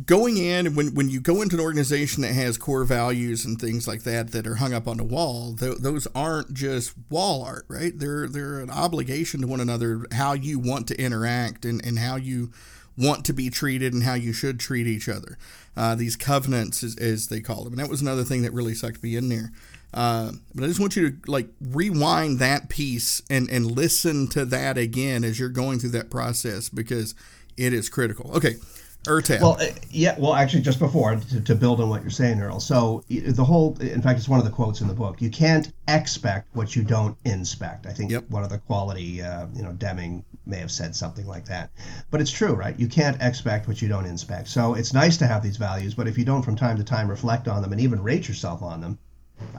going 0.06 0.38
in 0.38 0.74
when 0.76 0.96
when 0.96 1.10
you 1.10 1.20
go 1.20 1.42
into 1.42 1.56
an 1.56 1.62
organization 1.62 2.22
that 2.24 2.34
has 2.34 2.58
core 2.58 2.86
values 2.86 3.46
and 3.46 3.60
things 3.60 3.88
like 3.88 4.04
that 4.04 4.32
that 4.32 4.48
are 4.48 4.56
hung 4.56 4.74
up 4.74 4.88
on 4.88 4.98
the 4.98 5.04
wall, 5.04 5.56
th- 5.56 5.80
those 5.80 6.08
aren't 6.16 6.54
just 6.54 6.94
wall 7.10 7.44
art, 7.44 7.66
right? 7.68 7.98
They're 7.98 8.28
they're 8.28 8.60
an 8.60 8.70
obligation 8.70 9.42
to 9.42 9.48
one 9.48 9.60
another, 9.60 10.06
how 10.14 10.34
you 10.34 10.60
want 10.60 10.88
to 10.88 11.02
interact 11.02 11.66
and 11.66 11.86
and 11.86 12.00
how 12.00 12.16
you 12.16 12.52
want 12.98 13.26
to 13.26 13.34
be 13.34 13.50
treated 13.50 13.94
and 13.94 14.04
how 14.04 14.14
you 14.14 14.34
should 14.34 14.60
treat 14.60 14.88
each 14.88 15.10
other. 15.10 15.38
Uh, 15.76 15.96
these 15.96 16.18
covenants, 16.18 16.84
as, 16.84 16.98
as, 16.98 17.30
they 17.30 17.40
call 17.40 17.64
them, 17.64 17.72
and 17.74 17.80
that 17.80 17.90
was 17.90 18.02
another 18.02 18.26
thing 18.26 18.42
that 18.42 18.52
really 18.52 18.74
sucked 18.74 19.02
me 19.02 19.16
in 19.16 19.30
there. 19.30 19.52
Uh, 19.94 20.32
but 20.54 20.66
I 20.66 20.68
just 20.68 20.80
want 20.80 20.96
you 20.96 21.12
to 21.12 21.32
like 21.32 21.50
rewind 21.62 22.40
that 22.40 22.70
piece 22.70 23.22
and 23.30 23.50
and 23.50 23.70
listen 23.70 24.28
to 24.30 24.46
that 24.46 24.78
again 24.78 25.24
as 25.24 25.40
you're 25.40 25.50
going 25.50 25.80
through 25.80 25.92
that 25.92 26.10
process 26.10 26.70
because 26.70 27.14
it 27.58 27.74
is 27.74 27.90
critical. 27.90 28.32
Okay, 28.36 28.56
ERTAP. 29.08 29.42
Well, 29.42 29.58
uh, 29.60 29.66
yeah. 29.90 30.16
Well, 30.20 30.36
actually, 30.36 30.62
just 30.62 30.78
before 30.78 31.16
to, 31.16 31.42
to, 31.42 31.56
build 31.56 31.82
on 31.82 31.90
what 31.90 32.02
you're 32.02 32.12
saying, 32.12 32.40
Earl. 32.40 32.60
So 32.60 33.04
the 33.10 33.44
whole, 33.44 33.76
in 33.80 34.02
fact, 34.02 34.20
it's 34.20 34.30
one 34.30 34.38
of 34.38 34.46
the 34.46 34.52
quotes 34.52 34.82
in 34.82 34.88
the 34.88 34.94
book. 34.94 35.22
You 35.22 35.32
can't 35.32 35.72
expect 35.88 36.56
what 36.56 36.76
you 36.76 36.84
don't 36.84 37.18
inspect. 37.26 37.88
I 37.88 37.94
think 37.94 38.12
yep. 38.12 38.30
one 38.30 38.44
of 38.44 38.50
the 38.50 38.60
quality, 38.60 39.22
uh, 39.22 39.48
you 39.56 39.64
know, 39.64 39.72
Deming 39.72 40.24
may 40.46 40.58
have 40.58 40.72
said 40.72 40.96
something 40.96 41.26
like 41.26 41.46
that. 41.46 41.72
But 42.12 42.22
it's 42.22 42.30
true, 42.30 42.54
right? 42.54 42.80
You 42.80 42.88
can't 42.88 43.20
expect 43.22 43.68
what 43.68 43.82
you 43.82 43.88
don't 43.88 44.06
inspect. 44.06 44.50
So 44.50 44.76
it's 44.76 44.94
nice 44.94 45.18
to 45.18 45.28
have 45.28 45.42
these 45.42 45.58
values, 45.58 45.96
but 45.96 46.08
if 46.08 46.18
you 46.18 46.26
don't 46.26 46.44
from 46.44 46.56
time 46.56 46.78
to 46.78 46.84
time 46.84 47.10
reflect 47.10 47.48
on 47.48 47.64
them 47.64 47.72
and 47.72 47.82
even 47.82 48.04
rate 48.04 48.28
yourself 48.28 48.62
on 48.62 48.82
them, 48.82 49.00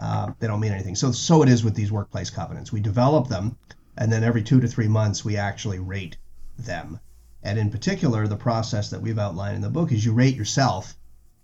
uh, 0.00 0.32
they 0.38 0.46
don't 0.46 0.60
mean 0.60 0.72
anything. 0.72 0.94
So 0.94 1.10
so 1.10 1.42
it 1.42 1.48
is 1.48 1.64
with 1.64 1.74
these 1.74 1.90
workplace 1.90 2.30
covenants. 2.30 2.72
We 2.72 2.80
develop 2.80 3.26
them, 3.26 3.56
and 3.98 4.12
then 4.12 4.22
every 4.22 4.42
two 4.42 4.60
to 4.60 4.68
three 4.68 4.88
months 4.88 5.24
we 5.24 5.36
actually 5.36 5.80
rate 5.80 6.16
them. 6.58 7.00
And 7.42 7.58
in 7.58 7.70
particular, 7.70 8.26
the 8.26 8.36
process 8.36 8.90
that 8.90 9.02
we've 9.02 9.18
outlined 9.18 9.56
in 9.56 9.62
the 9.62 9.70
book 9.70 9.92
is 9.92 10.04
you 10.04 10.12
rate 10.12 10.36
yourself 10.36 10.96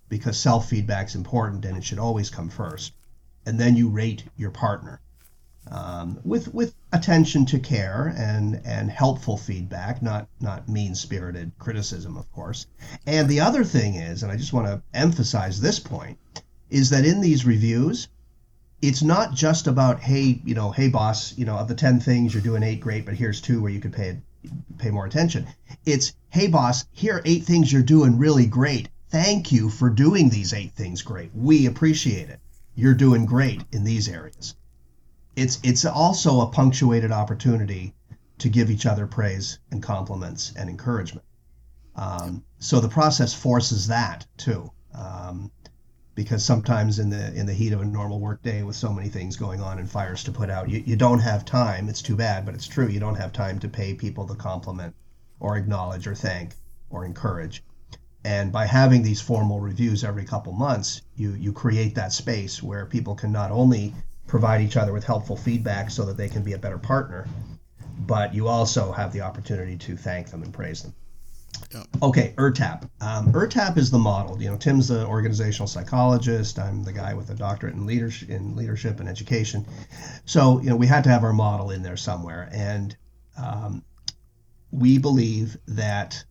because 0.07 0.37
self 0.37 0.69
feedback 0.69 1.07
is 1.07 1.15
important 1.15 1.65
and 1.65 1.77
it 1.77 1.83
should 1.83 1.99
always 1.99 2.29
come 2.29 2.49
first. 2.49 2.93
And 3.45 3.59
then 3.59 3.75
you 3.75 3.89
rate 3.89 4.23
your 4.37 4.51
partner 4.51 5.01
um, 5.71 6.19
with 6.23 6.53
with 6.53 6.73
attention 6.93 7.45
to 7.45 7.59
care 7.59 8.13
and 8.17 8.61
and 8.65 8.89
helpful 8.89 9.37
feedback, 9.37 10.01
not 10.01 10.27
not 10.39 10.67
mean 10.67 10.95
spirited 10.95 11.51
criticism, 11.59 12.17
of 12.17 12.31
course. 12.31 12.65
And 13.05 13.27
the 13.27 13.41
other 13.41 13.63
thing 13.63 13.95
is, 13.95 14.23
and 14.23 14.31
I 14.31 14.35
just 14.35 14.53
want 14.53 14.67
to 14.67 14.81
emphasize 14.93 15.61
this 15.61 15.79
point, 15.79 16.17
is 16.69 16.89
that 16.89 17.05
in 17.05 17.21
these 17.21 17.45
reviews, 17.45 18.07
it's 18.81 19.03
not 19.03 19.33
just 19.33 19.67
about 19.67 19.99
hey, 19.99 20.41
you 20.43 20.55
know, 20.55 20.71
hey 20.71 20.89
boss, 20.89 21.37
you 21.37 21.45
know, 21.45 21.57
of 21.57 21.67
the 21.67 21.75
ten 21.75 21.99
things 21.99 22.33
you're 22.33 22.41
doing 22.41 22.63
eight 22.63 22.79
great, 22.79 23.05
but 23.05 23.15
here's 23.15 23.41
two 23.41 23.61
where 23.61 23.71
you 23.71 23.79
could 23.79 23.93
pay 23.93 24.17
pay 24.77 24.91
more 24.91 25.05
attention. 25.05 25.47
It's 25.85 26.13
hey 26.29 26.47
boss, 26.47 26.85
here 26.91 27.15
are 27.15 27.21
eight 27.25 27.45
things 27.45 27.71
you're 27.71 27.81
doing 27.81 28.17
really 28.17 28.45
great. 28.45 28.89
Thank 29.09 29.51
you 29.51 29.69
for 29.69 29.89
doing 29.89 30.29
these 30.29 30.53
eight 30.53 30.73
things 30.73 31.01
great. 31.01 31.31
We 31.33 31.65
appreciate 31.65 32.29
it. 32.29 32.39
You're 32.75 32.93
doing 32.93 33.25
great 33.25 33.63
in 33.71 33.83
these 33.83 34.07
areas 34.07 34.55
it's 35.39 35.59
it's 35.63 35.85
also 35.85 36.41
a 36.41 36.47
punctuated 36.47 37.11
opportunity 37.11 37.93
to 38.39 38.49
give 38.49 38.69
each 38.69 38.85
other 38.85 39.07
praise 39.07 39.59
and 39.71 39.81
compliments 39.81 40.53
and 40.55 40.69
encouragement. 40.69 41.25
Um, 41.95 42.43
so 42.59 42.79
the 42.79 42.89
process 42.89 43.33
forces 43.33 43.87
that 43.87 44.25
too, 44.37 44.71
um, 44.93 45.51
because 46.19 46.43
sometimes 46.43 46.99
in 46.99 47.09
the 47.09 47.33
in 47.33 47.45
the 47.45 47.53
heat 47.53 47.71
of 47.71 47.79
a 47.79 47.85
normal 47.85 48.19
workday 48.19 48.61
with 48.61 48.75
so 48.75 48.91
many 48.91 49.07
things 49.07 49.37
going 49.37 49.61
on 49.61 49.79
and 49.79 49.89
fires 49.89 50.21
to 50.21 50.33
put 50.33 50.49
out, 50.49 50.69
you, 50.69 50.83
you 50.85 50.97
don't 50.97 51.19
have 51.19 51.45
time. 51.45 51.87
It's 51.87 52.01
too 52.01 52.17
bad, 52.17 52.45
but 52.45 52.53
it's 52.53 52.67
true. 52.67 52.89
You 52.89 52.99
don't 52.99 53.15
have 53.15 53.31
time 53.31 53.57
to 53.59 53.69
pay 53.69 53.93
people 53.93 54.25
the 54.25 54.35
compliment 54.35 54.93
or 55.39 55.55
acknowledge 55.55 56.07
or 56.07 56.15
thank 56.15 56.55
or 56.89 57.05
encourage. 57.05 57.63
And 58.25 58.51
by 58.51 58.65
having 58.65 59.01
these 59.01 59.21
formal 59.21 59.61
reviews 59.61 60.03
every 60.03 60.25
couple 60.25 60.51
months, 60.51 61.01
you 61.15 61.31
you 61.35 61.53
create 61.53 61.95
that 61.95 62.11
space 62.11 62.61
where 62.61 62.85
people 62.85 63.15
can 63.15 63.31
not 63.31 63.51
only 63.51 63.93
provide 64.27 64.59
each 64.59 64.75
other 64.75 64.91
with 64.91 65.05
helpful 65.05 65.37
feedback 65.37 65.89
so 65.89 66.03
that 66.03 66.17
they 66.17 66.27
can 66.27 66.43
be 66.43 66.51
a 66.51 66.57
better 66.57 66.79
partner. 66.79 67.29
But 67.97 68.35
you 68.35 68.49
also 68.49 68.91
have 68.91 69.13
the 69.13 69.21
opportunity 69.21 69.77
to 69.77 69.95
thank 69.95 70.31
them 70.31 70.43
and 70.43 70.53
praise 70.53 70.81
them. 70.83 70.93
Okay, 72.01 72.33
ERTAP. 72.37 72.89
Um, 73.01 73.31
ERTAP 73.31 73.77
is 73.77 73.91
the 73.91 73.99
model. 73.99 74.41
You 74.41 74.49
know, 74.49 74.57
Tim's 74.57 74.87
the 74.87 75.05
organizational 75.05 75.67
psychologist. 75.67 76.57
I'm 76.57 76.83
the 76.83 76.93
guy 76.93 77.13
with 77.13 77.29
a 77.29 77.35
doctorate 77.35 77.75
in 77.75 77.85
leadership, 77.85 78.29
in 78.29 78.55
leadership 78.55 78.99
and 78.99 79.07
education. 79.07 79.65
So, 80.25 80.59
you 80.61 80.69
know, 80.69 80.75
we 80.75 80.87
had 80.87 81.03
to 81.03 81.09
have 81.09 81.23
our 81.23 81.33
model 81.33 81.71
in 81.71 81.83
there 81.83 81.97
somewhere, 81.97 82.49
and 82.51 82.95
um, 83.37 83.83
we 84.71 84.97
believe 84.97 85.57
that 85.67 86.23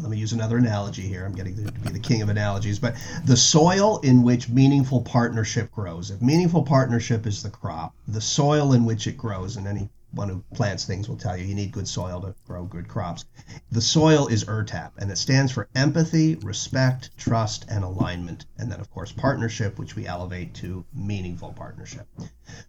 let 0.00 0.10
me 0.10 0.16
use 0.16 0.32
another 0.32 0.56
analogy 0.56 1.02
here. 1.02 1.24
I'm 1.24 1.34
getting 1.34 1.56
to 1.56 1.72
be 1.72 1.90
the 1.90 1.98
king 1.98 2.22
of 2.22 2.28
analogies, 2.28 2.78
but 2.78 2.94
the 3.24 3.36
soil 3.36 3.98
in 4.00 4.22
which 4.22 4.48
meaningful 4.48 5.02
partnership 5.02 5.70
grows. 5.72 6.10
If 6.10 6.22
meaningful 6.22 6.62
partnership 6.62 7.26
is 7.26 7.42
the 7.42 7.50
crop, 7.50 7.94
the 8.08 8.20
soil 8.20 8.72
in 8.72 8.84
which 8.84 9.06
it 9.06 9.16
grows, 9.16 9.56
and 9.56 9.66
anyone 10.12 10.28
who 10.28 10.56
plants 10.56 10.84
things 10.84 11.08
will 11.08 11.16
tell 11.16 11.36
you 11.36 11.46
you 11.46 11.54
need 11.54 11.72
good 11.72 11.88
soil 11.88 12.20
to 12.20 12.34
grow 12.46 12.64
good 12.64 12.86
crops. 12.86 13.24
The 13.70 13.80
soil 13.80 14.26
is 14.26 14.44
ERTAP, 14.44 14.92
and 14.98 15.10
it 15.10 15.16
stands 15.16 15.52
for 15.52 15.68
empathy, 15.74 16.34
respect, 16.36 17.16
trust, 17.16 17.64
and 17.70 17.82
alignment. 17.82 18.44
And 18.58 18.70
then, 18.70 18.80
of 18.80 18.90
course, 18.90 19.10
partnership, 19.10 19.78
which 19.78 19.96
we 19.96 20.06
elevate 20.06 20.52
to 20.54 20.84
meaningful 20.92 21.54
partnership. 21.54 22.06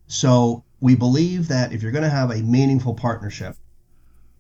So 0.08 0.64
we 0.80 0.96
believe 0.96 1.50
that 1.50 1.74
if 1.74 1.84
you're 1.84 1.92
going 1.92 2.04
to 2.04 2.10
have 2.10 2.32
a 2.32 2.42
meaningful 2.42 2.94
partnership, 2.94 3.58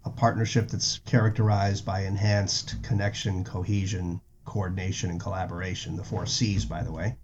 a 0.05 0.09
partnership 0.09 0.69
that's 0.69 0.99
characterized 0.99 1.85
by 1.85 2.01
enhanced 2.01 2.81
connection, 2.83 3.43
cohesion, 3.43 4.21
coordination, 4.45 5.09
and 5.09 5.19
collaboration. 5.19 5.95
The 5.97 6.03
four 6.03 6.25
C's, 6.25 6.65
by 6.65 6.83
the 6.83 6.91
way. 6.91 7.17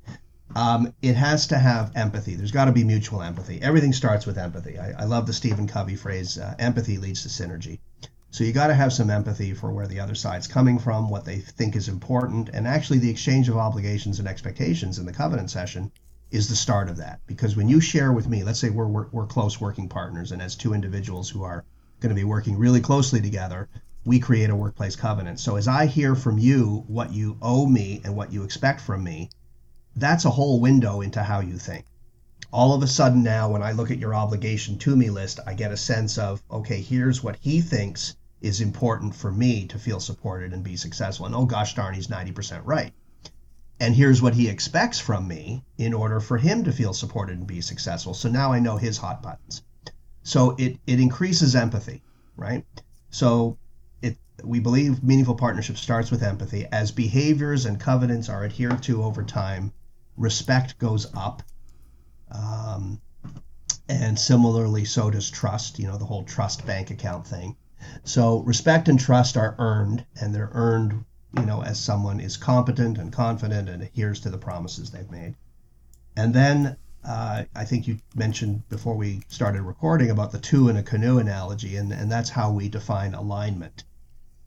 Um, 0.55 0.93
it 1.01 1.15
has 1.15 1.47
to 1.47 1.57
have 1.57 1.91
empathy. 1.95 2.35
There's 2.35 2.51
got 2.51 2.65
to 2.65 2.71
be 2.71 2.83
mutual 2.83 3.21
empathy. 3.21 3.61
Everything 3.61 3.93
starts 3.93 4.25
with 4.25 4.37
empathy. 4.37 4.79
I, 4.79 5.01
I 5.01 5.03
love 5.05 5.27
the 5.27 5.33
Stephen 5.33 5.67
Covey 5.67 5.95
phrase 5.95 6.37
uh, 6.37 6.55
empathy 6.57 6.97
leads 6.97 7.21
to 7.23 7.29
synergy. 7.29 7.79
So 8.31 8.43
you 8.43 8.53
got 8.53 8.67
to 8.67 8.75
have 8.75 8.93
some 8.93 9.09
empathy 9.09 9.53
for 9.53 9.71
where 9.71 9.87
the 9.87 9.99
other 9.99 10.15
side's 10.15 10.47
coming 10.47 10.77
from, 10.79 11.09
what 11.09 11.25
they 11.25 11.37
think 11.37 11.75
is 11.75 11.87
important, 11.87 12.49
and 12.49 12.67
actually 12.67 12.99
the 12.99 13.09
exchange 13.09 13.49
of 13.49 13.57
obligations 13.57 14.19
and 14.19 14.27
expectations 14.27 14.99
in 14.99 15.05
the 15.05 15.13
covenant 15.13 15.49
session 15.49 15.91
is 16.31 16.47
the 16.47 16.55
start 16.55 16.89
of 16.89 16.97
that. 16.97 17.19
Because 17.25 17.55
when 17.55 17.69
you 17.69 17.81
share 17.81 18.13
with 18.13 18.27
me, 18.27 18.43
let's 18.43 18.59
say 18.59 18.69
we're, 18.69 18.87
we're, 18.87 19.07
we're 19.11 19.25
close 19.25 19.59
working 19.59 19.89
partners, 19.89 20.31
and 20.31 20.41
as 20.41 20.55
two 20.55 20.73
individuals 20.73 21.29
who 21.29 21.43
are 21.43 21.65
going 22.01 22.09
to 22.09 22.15
be 22.15 22.23
working 22.23 22.57
really 22.57 22.81
closely 22.81 23.19
together, 23.19 23.67
we 24.05 24.19
create 24.19 24.49
a 24.49 24.55
workplace 24.55 24.95
covenant. 24.95 25.39
So 25.39 25.55
as 25.55 25.67
I 25.67 25.87
hear 25.87 26.15
from 26.15 26.37
you 26.37 26.83
what 26.87 27.11
you 27.11 27.37
owe 27.41 27.65
me 27.65 28.01
and 28.03 28.15
what 28.15 28.31
you 28.31 28.43
expect 28.43 28.81
from 28.81 29.03
me, 29.03 29.29
that's 29.99 30.25
a 30.25 30.29
whole 30.29 30.59
window 30.59 31.01
into 31.01 31.23
how 31.23 31.39
you 31.39 31.57
think. 31.57 31.85
All 32.51 32.73
of 32.73 32.81
a 32.81 32.87
sudden 32.87 33.23
now 33.23 33.49
when 33.49 33.61
I 33.61 33.73
look 33.73 33.91
at 33.91 33.99
your 33.99 34.15
obligation 34.15 34.77
to 34.79 34.95
me 34.95 35.09
list, 35.09 35.39
I 35.45 35.53
get 35.53 35.71
a 35.71 35.77
sense 35.77 36.17
of 36.17 36.41
okay, 36.49 36.81
here's 36.81 37.23
what 37.23 37.37
he 37.41 37.61
thinks 37.61 38.15
is 38.41 38.61
important 38.61 39.15
for 39.15 39.31
me 39.31 39.67
to 39.67 39.77
feel 39.77 39.99
supported 39.99 40.53
and 40.53 40.63
be 40.63 40.77
successful. 40.77 41.25
And 41.25 41.35
oh 41.35 41.45
gosh 41.45 41.75
darn, 41.75 41.93
he's 41.93 42.07
90% 42.07 42.61
right. 42.63 42.93
And 43.81 43.95
here's 43.95 44.21
what 44.21 44.35
he 44.35 44.49
expects 44.49 44.99
from 44.99 45.27
me 45.27 45.63
in 45.77 45.93
order 45.93 46.19
for 46.19 46.37
him 46.37 46.65
to 46.65 46.71
feel 46.71 46.93
supported 46.93 47.37
and 47.37 47.47
be 47.47 47.61
successful. 47.61 48.13
So 48.13 48.29
now 48.29 48.51
I 48.51 48.59
know 48.59 48.77
his 48.77 48.97
hot 48.97 49.21
buttons. 49.21 49.61
So 50.23 50.55
it, 50.57 50.79
it 50.85 50.99
increases 50.99 51.55
empathy, 51.55 52.03
right? 52.35 52.65
So 53.09 53.57
it 54.01 54.17
we 54.43 54.59
believe 54.59 55.03
meaningful 55.03 55.35
partnership 55.35 55.77
starts 55.77 56.11
with 56.11 56.23
empathy. 56.23 56.65
As 56.71 56.91
behaviors 56.91 57.65
and 57.65 57.79
covenants 57.79 58.27
are 58.27 58.43
adhered 58.43 58.83
to 58.83 59.03
over 59.03 59.23
time, 59.23 59.71
respect 60.19 60.77
goes 60.77 61.07
up. 61.15 61.41
Um, 62.31 63.01
and 63.87 64.19
similarly, 64.19 64.85
so 64.85 65.09
does 65.09 65.31
trust, 65.31 65.79
you 65.79 65.87
know, 65.87 65.97
the 65.97 66.05
whole 66.05 66.23
trust 66.23 66.65
bank 66.67 66.91
account 66.91 67.25
thing. 67.25 67.55
So 68.03 68.41
respect 68.41 68.87
and 68.87 68.99
trust 68.99 69.37
are 69.37 69.55
earned, 69.57 70.05
and 70.21 70.35
they're 70.35 70.51
earned, 70.53 71.05
you 71.35 71.45
know, 71.45 71.63
as 71.63 71.79
someone 71.79 72.19
is 72.19 72.37
competent 72.37 72.97
and 72.99 73.11
confident 73.11 73.69
and 73.69 73.81
adheres 73.81 74.19
to 74.21 74.29
the 74.29 74.37
promises 74.37 74.91
they've 74.91 75.09
made. 75.09 75.33
And 76.15 76.33
then 76.33 76.77
uh, 77.03 77.45
I 77.55 77.65
think 77.65 77.87
you 77.87 77.97
mentioned 78.13 78.67
before 78.69 78.95
we 78.95 79.21
started 79.29 79.61
recording 79.61 80.11
about 80.11 80.31
the 80.31 80.39
two 80.39 80.69
in 80.69 80.77
a 80.77 80.83
canoe 80.83 81.17
analogy, 81.17 81.77
and, 81.77 81.91
and 81.91 82.11
that's 82.11 82.29
how 82.29 82.51
we 82.51 82.69
define 82.69 83.13
alignment. 83.13 83.85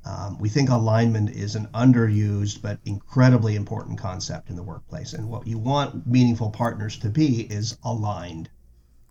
Um, 0.05 0.39
we 0.39 0.49
think 0.49 0.69
alignment 0.69 1.31
is 1.31 1.55
an 1.55 1.69
underused 1.69 2.61
but 2.61 2.81
incredibly 2.85 3.55
important 3.55 3.99
concept 3.99 4.51
in 4.51 4.57
the 4.57 4.63
workplace. 4.63 5.13
And 5.13 5.29
what 5.29 5.47
you 5.47 5.59
want 5.59 6.07
meaningful 6.07 6.51
partners 6.51 6.99
to 6.99 7.09
be 7.09 7.43
is 7.43 7.77
aligned. 7.85 8.51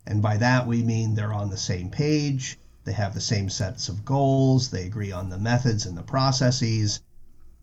And 0.06 0.22
by 0.22 0.38
that, 0.38 0.68
we 0.68 0.84
mean 0.84 1.14
they're 1.14 1.34
on 1.34 1.50
the 1.50 1.58
same 1.58 1.90
page, 1.90 2.60
they 2.84 2.92
have 2.94 3.14
the 3.14 3.22
same 3.22 3.50
sets 3.50 3.88
of 3.88 4.04
goals, 4.04 4.70
they 4.70 4.86
agree 4.86 5.12
on 5.12 5.30
the 5.30 5.38
methods 5.38 5.86
and 5.86 5.98
the 5.98 6.04
processes, 6.04 7.00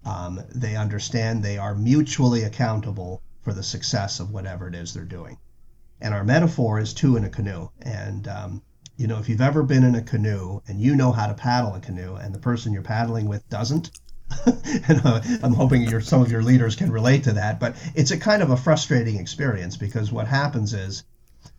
um, 0.05 0.41
they 0.55 0.77
understand 0.77 1.43
they 1.43 1.59
are 1.59 1.75
mutually 1.75 2.45
accountable 2.45 3.21
for 3.43 3.53
the 3.53 3.63
success 3.63 4.21
of 4.21 4.31
whatever 4.31 4.69
it 4.69 4.75
is 4.75 4.95
they're 4.95 5.05
doing. 5.05 5.37
And 6.01 6.15
our 6.15 6.25
metaphor 6.25 6.79
is 6.79 6.95
two 6.95 7.17
in 7.17 7.25
a 7.25 7.29
canoe. 7.29 7.69
And, 7.83 8.29
um, 8.29 8.63
you 8.99 9.07
know, 9.07 9.19
if 9.19 9.29
you've 9.29 9.41
ever 9.41 9.63
been 9.63 9.85
in 9.85 9.95
a 9.95 10.03
canoe 10.03 10.61
and 10.67 10.81
you 10.81 10.97
know 10.97 11.13
how 11.13 11.29
to 11.29 11.35
paddle 11.35 11.75
a 11.75 11.81
canoe 11.81 12.17
and 12.17 12.35
the 12.35 12.39
person 12.39 12.73
you're 12.73 12.83
paddling 12.83 13.29
with 13.29 13.49
doesn't, 13.49 13.93
and 14.45 15.01
uh, 15.05 15.21
I'm 15.43 15.55
hoping 15.55 15.83
your, 15.83 16.01
some 16.01 16.21
of 16.21 16.33
your 16.33 16.43
leaders 16.43 16.75
can 16.75 16.91
relate 16.91 17.25
to 17.25 17.33
that, 17.35 17.61
but 17.61 17.77
it's 17.95 18.11
a 18.11 18.19
kind 18.19 18.43
of 18.43 18.51
a 18.51 18.57
frustrating 18.57 19.17
experience 19.17 19.77
because 19.77 20.11
what 20.11 20.27
happens 20.27 20.75
is 20.75 21.05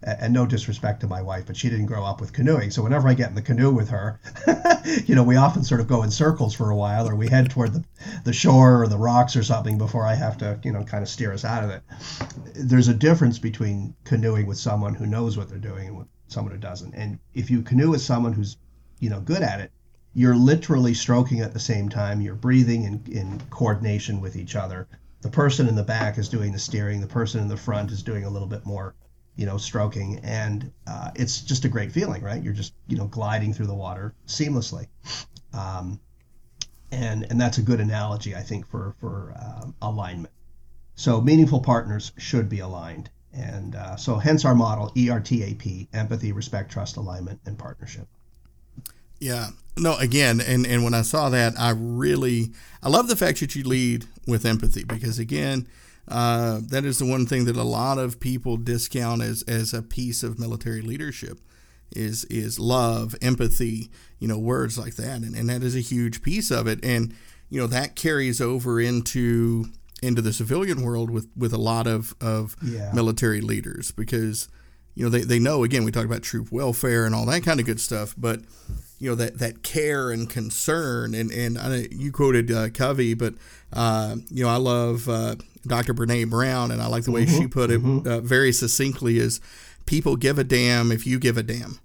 and 0.03 0.33
no 0.33 0.45
disrespect 0.45 1.01
to 1.01 1.07
my 1.07 1.21
wife, 1.21 1.45
but 1.45 1.57
she 1.57 1.69
didn't 1.69 1.85
grow 1.85 2.05
up 2.05 2.21
with 2.21 2.33
canoeing. 2.33 2.71
So 2.71 2.83
whenever 2.83 3.07
I 3.07 3.13
get 3.13 3.29
in 3.29 3.35
the 3.35 3.41
canoe 3.41 3.71
with 3.71 3.89
her, 3.89 4.19
you 5.05 5.15
know, 5.15 5.23
we 5.23 5.35
often 5.35 5.63
sort 5.63 5.81
of 5.81 5.87
go 5.87 6.03
in 6.03 6.11
circles 6.11 6.53
for 6.53 6.69
a 6.69 6.75
while, 6.75 7.07
or 7.07 7.15
we 7.15 7.27
head 7.27 7.49
toward 7.49 7.73
the, 7.73 7.83
the 8.23 8.33
shore 8.33 8.81
or 8.81 8.87
the 8.87 8.97
rocks 8.97 9.35
or 9.35 9.43
something 9.43 9.77
before 9.77 10.05
I 10.05 10.15
have 10.15 10.37
to, 10.39 10.59
you 10.63 10.71
know, 10.71 10.83
kind 10.83 11.03
of 11.03 11.09
steer 11.09 11.33
us 11.33 11.43
out 11.43 11.63
of 11.63 11.69
it. 11.69 11.81
There's 12.53 12.87
a 12.87 12.93
difference 12.93 13.39
between 13.39 13.95
canoeing 14.03 14.45
with 14.45 14.57
someone 14.57 14.95
who 14.95 15.05
knows 15.05 15.37
what 15.37 15.49
they're 15.49 15.57
doing 15.57 15.87
and 15.87 16.05
someone 16.31 16.53
who 16.53 16.59
doesn't. 16.59 16.93
And 16.93 17.19
if 17.33 17.49
you 17.49 17.61
canoe 17.61 17.89
with 17.89 18.01
someone 18.01 18.33
who's, 18.33 18.57
you 18.99 19.09
know, 19.09 19.19
good 19.21 19.41
at 19.41 19.59
it, 19.59 19.71
you're 20.13 20.35
literally 20.35 20.93
stroking 20.93 21.41
at 21.41 21.53
the 21.53 21.59
same 21.59 21.89
time. 21.89 22.21
You're 22.21 22.35
breathing 22.35 22.83
in, 22.83 23.03
in 23.11 23.41
coordination 23.49 24.21
with 24.21 24.35
each 24.35 24.55
other. 24.55 24.87
The 25.21 25.29
person 25.29 25.67
in 25.67 25.75
the 25.75 25.83
back 25.83 26.17
is 26.17 26.29
doing 26.29 26.51
the 26.51 26.59
steering. 26.59 27.01
The 27.01 27.07
person 27.07 27.41
in 27.41 27.47
the 27.47 27.57
front 27.57 27.91
is 27.91 28.03
doing 28.03 28.25
a 28.25 28.29
little 28.29 28.47
bit 28.47 28.65
more 28.65 28.95
you 29.39 29.45
know, 29.45 29.55
stroking, 29.55 30.19
and 30.21 30.69
uh, 30.85 31.11
it's 31.15 31.39
just 31.39 31.63
a 31.63 31.69
great 31.69 31.93
feeling, 31.93 32.21
right? 32.21 32.43
You're 32.43 32.51
just 32.51 32.73
you 32.87 32.97
know 32.97 33.07
gliding 33.07 33.53
through 33.53 33.67
the 33.67 33.73
water 33.73 34.13
seamlessly, 34.27 34.87
um, 35.53 35.97
and 36.91 37.25
and 37.29 37.39
that's 37.39 37.57
a 37.57 37.61
good 37.61 37.79
analogy, 37.79 38.35
I 38.35 38.41
think, 38.41 38.67
for 38.67 38.95
for 38.99 39.33
um, 39.39 39.75
alignment. 39.81 40.33
So 40.95 41.21
meaningful 41.21 41.61
partners 41.61 42.11
should 42.17 42.49
be 42.49 42.59
aligned, 42.59 43.09
And 43.39 43.75
uh, 43.75 43.95
so, 43.95 44.17
hence 44.17 44.43
our 44.45 44.55
model 44.55 44.91
ERTAP 44.95 45.87
empathy, 45.93 46.31
respect, 46.31 46.71
trust, 46.71 46.97
alignment, 46.97 47.39
and 47.45 47.57
partnership. 47.57 48.07
Yeah. 49.19 49.49
No, 49.77 49.95
again, 49.97 50.41
and, 50.41 50.67
and 50.67 50.83
when 50.83 50.93
I 50.93 51.03
saw 51.03 51.29
that, 51.29 51.53
I 51.57 51.69
really, 51.69 52.51
I 52.83 52.89
love 52.89 53.07
the 53.07 53.15
fact 53.15 53.39
that 53.39 53.55
you 53.55 53.63
lead 53.63 54.05
with 54.27 54.45
empathy 54.45 54.83
because, 54.83 55.19
again, 55.19 55.67
uh, 56.09 56.59
that 56.63 56.83
is 56.83 56.99
the 56.99 57.05
one 57.05 57.25
thing 57.25 57.45
that 57.45 57.55
a 57.55 57.63
lot 57.63 57.97
of 57.97 58.19
people 58.19 58.57
discount 58.57 59.21
as, 59.21 59.41
as 59.43 59.73
a 59.73 59.81
piece 59.81 60.21
of 60.21 60.37
military 60.37 60.81
leadership 60.81 61.39
is 61.95 62.25
is 62.25 62.59
love, 62.59 63.15
empathy, 63.21 63.89
you 64.19 64.27
know, 64.27 64.37
words 64.37 64.77
like 64.77 64.95
that. 64.95 65.21
And, 65.21 65.35
and 65.35 65.49
that 65.49 65.63
is 65.63 65.75
a 65.75 65.81
huge 65.81 66.21
piece 66.21 66.51
of 66.51 66.67
it. 66.67 66.83
And, 66.83 67.15
you 67.49 67.59
know, 67.59 67.67
that 67.67 67.95
carries 67.95 68.41
over 68.41 68.79
into 68.81 69.65
into 70.01 70.21
the 70.21 70.33
civilian 70.33 70.81
world 70.81 71.09
with, 71.09 71.27
with 71.35 71.53
a 71.53 71.57
lot 71.57 71.87
of, 71.87 72.15
of 72.21 72.55
yeah. 72.63 72.91
military 72.93 73.41
leaders 73.41 73.91
because, 73.91 74.47
you 74.95 75.03
know, 75.03 75.09
they, 75.09 75.21
they 75.21 75.39
know, 75.39 75.63
again, 75.63 75.83
we 75.83 75.91
talk 75.91 76.05
about 76.05 76.21
troop 76.21 76.51
welfare 76.51 77.05
and 77.05 77.13
all 77.13 77.25
that 77.25 77.43
kind 77.43 77.59
of 77.59 77.65
good 77.65 77.79
stuff, 77.79 78.15
but, 78.17 78.41
you 78.99 79.09
know, 79.09 79.15
that, 79.15 79.39
that 79.39 79.63
care 79.63 80.11
and 80.11 80.29
concern. 80.29 81.13
And, 81.13 81.31
and 81.31 81.57
I, 81.57 81.87
you 81.91 82.11
quoted 82.11 82.51
uh, 82.51 82.69
Covey, 82.69 83.13
but, 83.13 83.35
uh, 83.73 84.15
you 84.29 84.43
know, 84.43 84.49
I 84.49 84.57
love 84.57 85.07
uh, 85.07 85.35
Dr. 85.65 85.93
Brene 85.93 86.29
Brown, 86.29 86.71
and 86.71 86.81
I 86.81 86.87
like 86.87 87.03
the 87.03 87.11
way 87.11 87.25
mm-hmm. 87.25 87.37
she 87.37 87.47
put 87.47 87.71
it 87.71 87.81
mm-hmm. 87.81 88.07
Uh, 88.07 88.19
very 88.21 88.51
succinctly 88.51 89.19
is 89.19 89.39
people 89.85 90.15
give 90.15 90.39
a 90.39 90.43
damn 90.43 90.91
if 90.91 91.05
you 91.05 91.19
give 91.19 91.37
a 91.37 91.43
damn. 91.43 91.79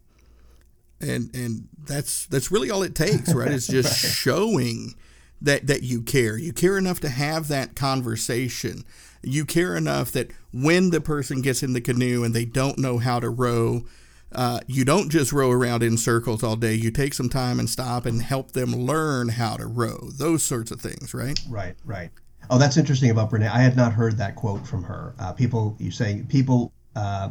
And, 1.00 1.34
and 1.34 1.68
that's 1.86 2.26
that's 2.26 2.50
really 2.50 2.70
all 2.70 2.82
it 2.82 2.94
takes, 2.94 3.34
right? 3.34 3.50
It's 3.50 3.66
just 3.66 3.88
right. 4.04 4.10
showing 4.10 4.94
that 5.40 5.66
that 5.66 5.82
you 5.82 6.02
care. 6.02 6.36
You 6.36 6.52
care 6.52 6.78
enough 6.78 7.00
to 7.00 7.08
have 7.08 7.48
that 7.48 7.74
conversation. 7.74 8.84
You 9.22 9.44
care 9.44 9.76
enough 9.76 10.12
that 10.12 10.30
when 10.52 10.90
the 10.90 11.00
person 11.00 11.42
gets 11.42 11.62
in 11.62 11.72
the 11.72 11.80
canoe 11.80 12.24
and 12.24 12.34
they 12.34 12.44
don't 12.44 12.78
know 12.78 12.98
how 12.98 13.20
to 13.20 13.30
row, 13.30 13.84
uh, 14.32 14.60
you 14.66 14.84
don't 14.84 15.10
just 15.10 15.32
row 15.32 15.50
around 15.50 15.82
in 15.82 15.96
circles 15.96 16.42
all 16.42 16.56
day. 16.56 16.74
You 16.74 16.90
take 16.90 17.14
some 17.14 17.28
time 17.28 17.58
and 17.58 17.70
stop 17.70 18.04
and 18.04 18.20
help 18.20 18.52
them 18.52 18.74
learn 18.74 19.28
how 19.30 19.56
to 19.56 19.66
row. 19.66 20.10
Those 20.12 20.42
sorts 20.42 20.70
of 20.70 20.80
things, 20.80 21.14
right? 21.14 21.38
Right, 21.48 21.76
right. 21.84 22.10
Oh, 22.50 22.58
that's 22.58 22.76
interesting 22.76 23.10
about 23.10 23.30
Brene. 23.30 23.48
I 23.48 23.60
had 23.60 23.76
not 23.76 23.92
heard 23.92 24.18
that 24.18 24.36
quote 24.36 24.66
from 24.66 24.82
her. 24.82 25.14
Uh, 25.18 25.32
people, 25.32 25.76
you 25.78 25.90
say 25.90 26.24
people 26.28 26.72
uh, 26.96 27.30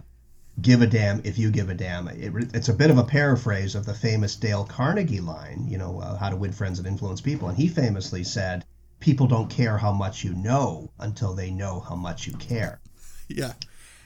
give 0.62 0.82
a 0.82 0.88
damn 0.88 1.22
if 1.24 1.38
you 1.38 1.52
give 1.52 1.70
a 1.70 1.74
damn. 1.74 2.08
It, 2.08 2.34
it's 2.54 2.70
a 2.70 2.74
bit 2.74 2.92
of 2.92 2.98
a 2.98 3.04
paraphrase 3.04 3.76
of 3.76 3.86
the 3.86 3.94
famous 3.94 4.36
Dale 4.36 4.66
Carnegie 4.66 5.20
line, 5.20 5.66
you 5.68 5.78
know, 5.78 6.00
uh, 6.00 6.18
how 6.18 6.30
to 6.30 6.36
win 6.36 6.52
friends 6.52 6.80
and 6.80 6.88
influence 6.88 7.22
people. 7.22 7.50
And 7.50 7.58
he 7.58 7.68
famously 7.68 8.24
said, 8.24 8.66
people 9.00 9.28
don't 9.28 9.50
care 9.50 9.78
how 9.78 9.92
much 9.92 10.24
you 10.24 10.34
know 10.34 10.90
until 11.00 11.34
they 11.34 11.52
know 11.52 11.82
how 11.82 11.96
much 11.96 12.28
you 12.28 12.34
care. 12.34 12.80
Yeah. 13.30 13.54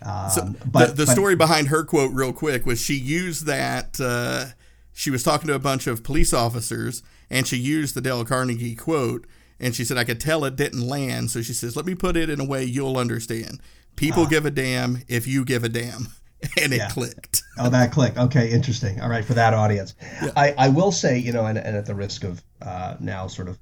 Um, 0.06 0.30
so 0.30 0.56
but, 0.64 0.90
the, 0.90 0.94
the 0.94 1.06
but, 1.08 1.12
story 1.12 1.36
behind 1.36 1.70
her 1.70 1.84
quote, 1.84 2.14
real 2.14 2.32
quick, 2.32 2.68
was 2.68 2.80
she 2.80 2.94
used 2.94 3.48
that. 3.48 4.00
Uh, 4.00 4.54
she 4.94 5.10
was 5.10 5.24
talking 5.24 5.48
to 5.48 5.56
a 5.56 5.60
bunch 5.60 5.88
of 5.88 6.04
police 6.04 6.34
officers, 6.34 7.02
and 7.30 7.48
she 7.48 7.58
used 7.58 7.96
the 7.96 8.00
Dale 8.00 8.24
Carnegie 8.24 8.76
quote, 8.76 9.26
and 9.60 9.76
she 9.76 9.84
said, 9.84 9.98
"I 9.98 10.04
could 10.04 10.22
tell 10.22 10.46
it 10.46 10.56
didn't 10.56 10.88
land." 10.88 11.32
So 11.32 11.42
she 11.42 11.52
says, 11.52 11.76
"Let 11.76 11.88
me 11.88 11.96
put 11.96 12.16
it 12.16 12.30
in 12.30 12.40
a 12.40 12.46
way 12.46 12.64
you'll 12.64 12.96
understand. 12.96 13.60
People 13.96 14.24
uh, 14.24 14.28
give 14.28 14.46
a 14.46 14.52
damn 14.52 15.02
if 15.08 15.28
you 15.28 15.44
give 15.44 15.64
a 15.64 15.70
damn." 15.70 16.10
and 16.62 16.74
it 16.74 16.78
yeah. 16.78 16.90
clicked. 16.90 17.44
oh, 17.58 17.70
that 17.70 17.92
clicked. 17.92 18.18
Okay, 18.18 18.52
interesting. 18.52 19.02
All 19.02 19.10
right, 19.10 19.26
for 19.26 19.34
that 19.34 19.54
audience, 19.54 19.96
yeah. 20.22 20.32
I, 20.36 20.54
I 20.58 20.70
will 20.70 20.92
say, 20.92 21.18
you 21.18 21.32
know, 21.32 21.46
and, 21.46 21.58
and 21.58 21.76
at 21.76 21.86
the 21.86 21.96
risk 21.96 22.24
of 22.24 22.44
uh, 22.62 22.96
now 23.00 23.28
sort 23.28 23.48
of 23.48 23.58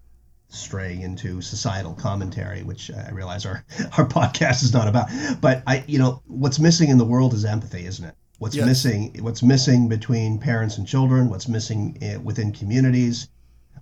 straying 0.49 1.01
into 1.01 1.41
societal 1.41 1.93
commentary, 1.93 2.63
which 2.63 2.91
I 2.91 3.09
realize 3.11 3.45
our 3.45 3.63
our 3.97 4.07
podcast 4.07 4.63
is 4.63 4.73
not 4.73 4.88
about, 4.88 5.09
but 5.41 5.63
I, 5.67 5.84
you 5.88 5.99
know, 5.99 6.21
what's 6.28 6.59
missing 6.59 6.89
in 6.89 6.97
the 6.97 7.05
world 7.05 7.34
is 7.34 7.45
empathy, 7.45 7.86
isn't 7.86 8.05
it? 8.05 8.15
What's 8.39 8.55
yes. 8.55 8.65
missing? 8.65 9.15
What's 9.21 9.41
missing 9.41 9.88
between 9.88 10.39
parents 10.39 10.78
and 10.78 10.86
children? 10.86 11.30
What's 11.30 11.47
missing 11.47 11.97
eh, 12.01 12.17
within 12.17 12.51
communities? 12.51 13.30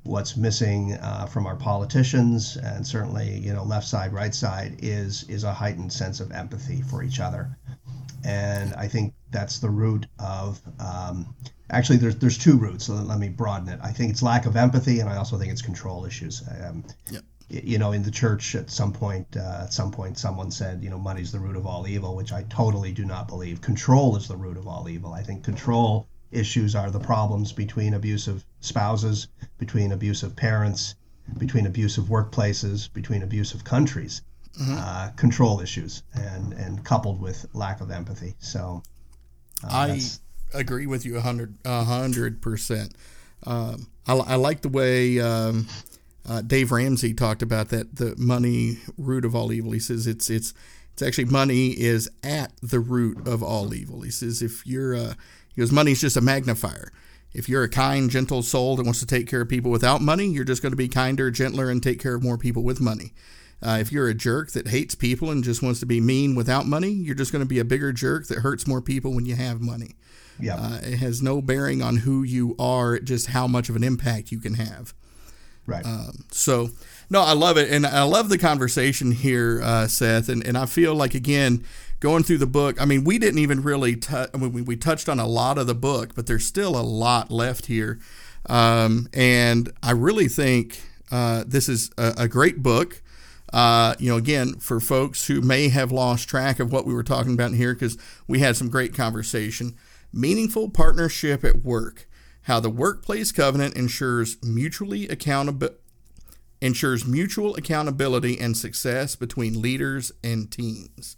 What's 0.03 0.35
missing 0.35 0.93
uh, 0.93 1.25
from 1.27 1.47
our 1.47 1.55
politicians 1.55 2.57
and 2.57 2.85
certainly, 2.85 3.39
you 3.39 3.53
know, 3.53 3.63
left 3.63 3.87
side, 3.87 4.13
right 4.13 4.35
side 4.35 4.75
is 4.79 5.23
is 5.29 5.43
a 5.43 5.53
heightened 5.53 5.93
sense 5.93 6.19
of 6.19 6.31
empathy 6.31 6.81
for 6.81 7.03
each 7.03 7.19
other 7.19 7.57
and 8.24 8.74
I 8.76 8.88
think 8.88 9.13
that's 9.32 9.59
the 9.59 9.69
root 9.69 10.05
of. 10.19 10.61
Um, 10.80 11.36
actually, 11.69 11.97
there's 11.97 12.15
there's 12.15 12.38
two 12.38 12.57
roots. 12.57 12.86
So 12.86 12.93
let 12.93 13.19
me 13.19 13.30
broaden 13.30 13.69
it. 13.69 13.80
I 13.84 13.91
think 13.91 14.11
it's 14.11 14.24
lack 14.24 14.45
of 14.45 14.55
empathy, 14.55 14.99
and 14.99 15.09
I 15.09 15.17
also 15.17 15.38
think 15.38 15.51
it's 15.51 15.61
control 15.61 16.05
issues. 16.05 16.43
Um, 16.63 16.86
yep. 17.11 17.24
You 17.49 17.78
know, 17.78 17.91
in 17.91 18.01
the 18.03 18.11
church, 18.11 18.55
at 18.55 18.71
some 18.71 18.91
point, 18.91 19.28
uh, 19.38 19.63
at 19.63 19.74
some 19.74 19.91
point, 19.91 20.17
someone 20.17 20.49
said, 20.49 20.82
you 20.84 20.89
know, 20.89 20.97
money's 20.97 21.32
the 21.32 21.39
root 21.39 21.55
of 21.55 21.67
all 21.67 21.88
evil, 21.88 22.15
which 22.15 22.32
I 22.32 22.43
totally 22.43 22.93
do 22.93 23.05
not 23.05 23.28
believe. 23.28 23.61
Control 23.61 24.15
is 24.15 24.28
the 24.28 24.38
root 24.38 24.57
of 24.57 24.67
all 24.67 24.89
evil. 24.89 25.13
I 25.13 25.21
think 25.21 25.43
control 25.43 26.07
issues 26.32 26.74
are 26.74 26.89
the 26.89 26.99
problems 26.99 27.51
between 27.51 27.93
abusive 27.93 28.43
spouses, 28.61 29.28
between 29.59 29.91
abusive 29.91 30.36
parents, 30.36 30.95
between 31.38 31.67
abusive 31.67 32.05
workplaces, 32.05 32.91
between 32.91 33.21
abusive 33.21 33.63
countries 33.63 34.24
mm-hmm. 34.60 34.76
uh, 34.78 35.10
control 35.16 35.60
issues 35.60 36.04
and 36.14 36.54
and 36.54 36.84
coupled 36.84 37.20
with 37.20 37.45
lack 37.54 37.82
of 37.82 37.91
empathy. 37.91 38.36
So 38.39 38.84
uh, 39.64 39.68
I 39.72 40.01
agree 40.54 40.86
with 40.86 41.06
you 41.06 41.18
a 41.18 41.22
hundred 41.22 41.58
a 41.66 41.84
hundred 41.84 42.41
percent. 42.41 42.93
Um, 43.45 43.88
I, 44.08 44.14
I 44.14 44.36
like 44.36 44.62
the 44.62 44.70
way 44.70 45.20
um, 45.20 45.68
uh, 46.28 46.41
Dave 46.41 46.72
Ramsey 46.72 47.14
talked 47.14 47.41
about 47.41 47.70
that 47.70 47.95
the 47.95 48.16
money 48.18 48.78
root 48.97 49.26
of 49.26 49.36
all 49.36 49.51
evil. 49.51 49.72
He 49.72 49.80
says 49.80 50.08
it's 50.08 50.30
it's 50.30 50.54
it's 50.93 51.01
actually 51.01 51.26
money 51.26 51.70
is 51.70 52.10
at 52.24 52.51
the 52.62 52.80
root 52.80 53.28
of 53.28 53.41
all 53.41 53.74
evil. 53.74 54.01
He 54.01 54.12
says 54.12 54.41
if 54.41 54.66
you're 54.66 54.93
a, 54.93 55.16
he 55.54 55.62
goes 55.62 55.72
money's 55.72 56.01
just 56.01 56.18
a 56.18 56.22
magnifier. 56.22 56.91
If 57.34 57.49
you're 57.49 57.64
a 57.64 57.70
kind, 57.70 58.12
gentle 58.12 58.43
soul 58.43 58.76
that 58.76 58.84
wants 58.84 58.99
to 58.99 59.08
take 59.08 59.28
care 59.28 59.41
of 59.41 59.49
people 59.49 59.72
without 59.72 60.01
money, 60.01 60.28
you're 60.28 60.43
just 60.43 60.62
going 60.62 60.72
to 60.72 60.78
be 60.78 60.88
kinder, 60.88 61.32
gentler, 61.32 61.72
and 61.72 61.82
take 61.82 61.99
care 61.99 62.14
of 62.14 62.22
more 62.22 62.38
people 62.38 62.64
with 62.64 62.80
money. 62.80 63.14
Uh, 63.64 63.78
if 63.80 63.91
you're 63.91 64.09
a 64.09 64.14
jerk 64.14 64.51
that 64.51 64.68
hates 64.68 64.93
people 64.93 65.32
and 65.32 65.43
just 65.43 65.64
wants 65.64 65.80
to 65.80 65.86
be 65.86 66.01
mean 66.01 66.36
without 66.36 66.66
money, 66.66 66.89
you're 66.89 67.16
just 67.16 67.32
going 67.32 67.43
to 67.43 67.47
be 67.47 67.59
a 67.59 67.66
bigger 67.66 67.93
jerk 67.93 68.28
that 68.28 68.39
hurts 68.39 68.68
more 68.68 68.82
people 68.82 69.14
when 69.14 69.26
you 69.26 69.36
have 69.36 69.61
money. 69.61 69.95
Yeah. 70.39 70.55
Uh, 70.55 70.80
it 70.84 70.97
has 70.97 71.22
no 71.22 71.41
bearing 71.41 71.82
on 71.82 71.97
who 71.97 72.24
you 72.24 72.55
are, 72.59 72.99
just 72.99 73.28
how 73.28 73.47
much 73.47 73.70
of 73.70 73.76
an 73.76 73.84
impact 73.84 74.32
you 74.32 74.39
can 74.39 74.55
have. 74.55 74.93
Right. 75.66 75.86
Um, 75.86 76.26
so, 76.32 76.72
no, 77.09 77.22
I 77.22 77.34
love 77.34 77.57
it. 77.57 77.72
And 77.72 77.86
I 77.86 78.03
love 78.03 78.30
the 78.30 78.38
conversation 78.38 79.11
here, 79.11 79.61
uh, 79.64 79.88
Seth. 79.88 80.28
And, 80.28 80.45
and 80.45 80.57
I 80.57 80.66
feel 80.66 80.93
like, 80.93 81.14
again, 81.14 81.64
going 82.01 82.24
through 82.24 82.39
the 82.39 82.47
book, 82.47 82.82
I 82.82 82.86
mean, 82.86 83.05
we 83.05 83.18
didn't 83.18 83.39
even 83.39 83.64
really 83.64 83.95
touch, 83.95 84.30
I 84.34 84.38
mean, 84.38 84.51
we, 84.51 84.61
we 84.61 84.76
touched 84.76 85.07
on 85.07 85.20
a 85.20 85.28
lot 85.28 85.57
of 85.57 85.68
the 85.68 85.76
book, 85.76 86.16
but 86.16 86.28
there's 86.28 86.45
still 86.45 86.76
a 86.76 86.82
lot 86.82 87.32
left 87.32 87.68
here. 87.68 87.99
Um, 88.49 89.07
and 89.14 89.72
I 89.82 89.91
really 89.91 90.28
think 90.28 90.82
uh, 91.11 91.45
this 91.47 91.70
is 91.70 91.91
a, 91.97 92.14
a 92.18 92.28
great 92.28 92.61
book. 92.61 93.01
Uh, 93.54 93.93
you 93.99 94.10
know, 94.10 94.18
again, 94.18 94.56
for 94.56 94.80
folks 94.80 95.28
who 95.28 95.39
may 95.39 95.70
have 95.70 95.91
lost 95.91 96.28
track 96.28 96.60
of 96.60 96.72
what 96.72 96.86
we 96.88 96.93
were 96.93 97.04
talking 97.04 97.34
about 97.34 97.54
here, 97.54 97.74
because 97.74 97.97
we 98.28 98.39
had 98.39 98.56
some 98.56 98.68
great 98.68 98.95
conversation, 98.95 99.76
meaningful 100.12 100.70
partnership 100.70 101.43
at 101.43 101.64
work, 101.64 102.10
how 102.43 102.60
the 102.60 102.70
workplace 102.70 103.32
covenant 103.32 103.76
ensures 103.76 104.38
mutually 104.43 105.08
accountable 105.08 105.70
ensures 106.62 107.06
mutual 107.06 107.56
accountability 107.56 108.39
and 108.39 108.56
success 108.56 109.18
between 109.18 109.62
leaders 109.62 110.14
and 110.24 110.49
teams. 110.49 111.18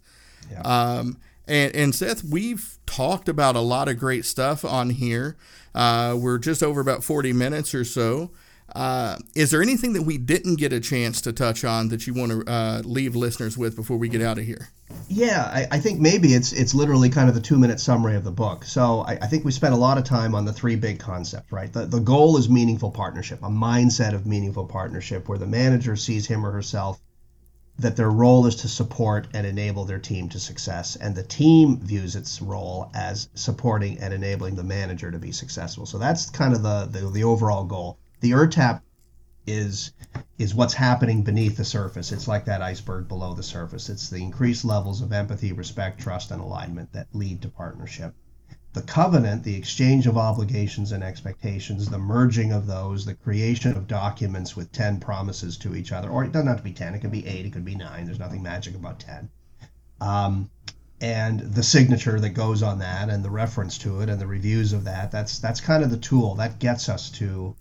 Yeah. 0.52 0.62
Um, 0.62 1.18
and, 1.48 1.76
and 1.76 1.96
Seth, 1.96 2.24
we've 2.24 2.80
talked 2.88 3.30
about 3.30 3.56
a 3.56 3.60
lot 3.60 3.88
of 3.88 4.00
great 4.00 4.26
stuff 4.26 4.66
on 4.66 4.90
here. 4.90 5.38
Uh, 5.76 6.18
we're 6.20 6.40
just 6.40 6.64
over 6.64 6.82
about 6.82 7.04
40 7.04 7.32
minutes 7.34 7.76
or 7.76 7.86
so. 7.86 8.32
Uh, 8.74 9.18
is 9.36 9.52
there 9.52 9.62
anything 9.62 9.94
that 9.94 10.02
we 10.02 10.18
didn't 10.18 10.56
get 10.56 10.74
a 10.74 10.80
chance 10.80 11.22
to 11.22 11.32
touch 11.32 11.64
on 11.64 11.90
that 11.90 12.08
you 12.08 12.14
want 12.14 12.32
to 12.32 12.52
uh, 12.52 12.82
leave 12.84 13.16
listeners 13.16 13.58
with 13.58 13.76
before 13.76 13.98
we 13.98 14.10
get 14.10 14.22
out 14.22 14.40
of 14.40 14.46
here? 14.46 14.70
Yeah, 15.08 15.44
I, 15.44 15.68
I, 15.72 15.80
think 15.80 16.00
maybe 16.00 16.34
it's 16.34 16.52
it's 16.52 16.74
literally 16.74 17.10
kind 17.10 17.30
of 17.30 17.36
the 17.36 17.42
two 17.42 17.58
minute 17.58 17.80
summary 17.80 18.16
of 18.16 18.24
the 18.24 18.32
book. 18.32 18.66
So 18.66 19.02
I, 19.02 19.14
I, 19.22 19.28
think 19.28 19.46
we 19.46 19.52
spent 19.52 19.74
a 19.74 19.78
lot 19.78 19.98
of 19.98 20.04
time 20.04 20.34
on 20.34 20.46
the 20.46 20.54
three 20.54 20.76
big 20.76 21.00
concepts, 21.00 21.52
right? 21.52 21.72
The, 21.72 21.86
the 21.86 22.00
goal 22.00 22.38
is 22.38 22.50
meaningful 22.50 22.92
partnership, 22.92 23.40
a 23.44 23.50
mindset 23.50 24.14
of 24.14 24.26
meaningful 24.26 24.66
partnership 24.66 25.30
where 25.30 25.38
the 25.38 25.48
manager 25.48 25.96
sees 25.96 26.26
him 26.26 26.46
or 26.46 26.52
herself 26.52 27.00
that 27.78 27.96
their 27.96 28.10
role 28.10 28.46
is 28.46 28.56
to 28.56 28.68
support 28.68 29.28
and 29.34 29.46
enable 29.46 29.86
their 29.86 30.00
team 30.00 30.30
to 30.30 30.40
success, 30.40 30.96
and 30.96 31.14
the 31.14 31.24
team 31.24 31.78
views 31.78 32.16
its 32.16 32.42
role 32.42 32.90
as 32.96 33.28
supporting 33.36 34.00
and 34.00 34.14
enabling 34.14 34.56
the 34.56 34.64
manager 34.64 35.12
to 35.12 35.20
be 35.20 35.32
successful. 35.32 35.86
So 35.86 35.98
that's 35.98 36.30
kind 36.30 36.54
of 36.54 36.64
the, 36.64 36.88
the, 36.90 37.10
the 37.10 37.24
overall 37.26 37.66
goal 37.66 38.00
the 38.26 38.32
ERTAP 38.32 38.82
is 39.46 39.92
is 40.40 40.56
what's 40.56 40.74
happening 40.74 41.22
beneath 41.22 41.58
the 41.58 41.64
surface. 41.64 42.12
It's 42.12 42.28
like 42.28 42.46
that 42.46 42.64
iceberg 42.64 43.08
below 43.08 43.36
the 43.36 43.44
surface. 43.44 43.88
It's 43.88 44.10
the 44.10 44.18
increased 44.18 44.66
levels 44.66 45.02
of 45.02 45.14
empathy, 45.14 45.52
respect, 45.52 46.02
trust, 46.02 46.32
and 46.32 46.42
alignment 46.42 46.92
that 46.94 47.06
lead 47.14 47.44
to 47.44 47.50
partnership. 47.50 48.16
The 48.74 48.82
covenant, 48.82 49.44
the 49.44 49.56
exchange 49.56 50.08
of 50.08 50.18
obligations 50.18 50.92
and 50.92 51.04
expectations, 51.04 51.88
the 51.88 52.00
merging 52.00 52.52
of 52.52 52.66
those, 52.66 53.06
the 53.06 53.14
creation 53.14 53.78
of 53.78 53.88
documents 53.88 54.56
with 54.56 54.72
10 54.72 55.00
promises 55.00 55.56
to 55.58 55.76
each 55.76 55.92
other, 55.92 56.10
or 56.10 56.24
it 56.24 56.32
doesn't 56.32 56.48
have 56.48 56.58
to 56.58 56.64
be 56.64 56.74
10, 56.74 56.96
it 56.96 57.00
could 57.02 57.12
be 57.12 57.28
8, 57.28 57.46
it 57.46 57.54
could 57.54 57.64
be 57.64 57.76
9. 57.76 58.06
There's 58.06 58.18
nothing 58.18 58.42
magic 58.42 58.74
about 58.74 59.00
10. 59.00 59.30
Um, 60.02 60.50
and 61.00 61.42
the 61.42 61.64
signature 61.64 62.20
that 62.20 62.30
goes 62.30 62.64
on 62.64 62.80
that 62.80 63.10
and 63.10 63.24
the 63.24 63.30
reference 63.30 63.78
to 63.80 64.02
it 64.02 64.10
and 64.10 64.20
the 64.20 64.28
reviews 64.28 64.74
of 64.74 64.86
that 64.86 65.12
that's 65.12 65.40
that's 65.40 65.60
kind 65.62 65.84
of 65.84 65.92
the 65.92 65.98
tool 65.98 66.36
that 66.36 66.58
gets 66.58 66.90
us 66.90 67.12
to 67.12 67.56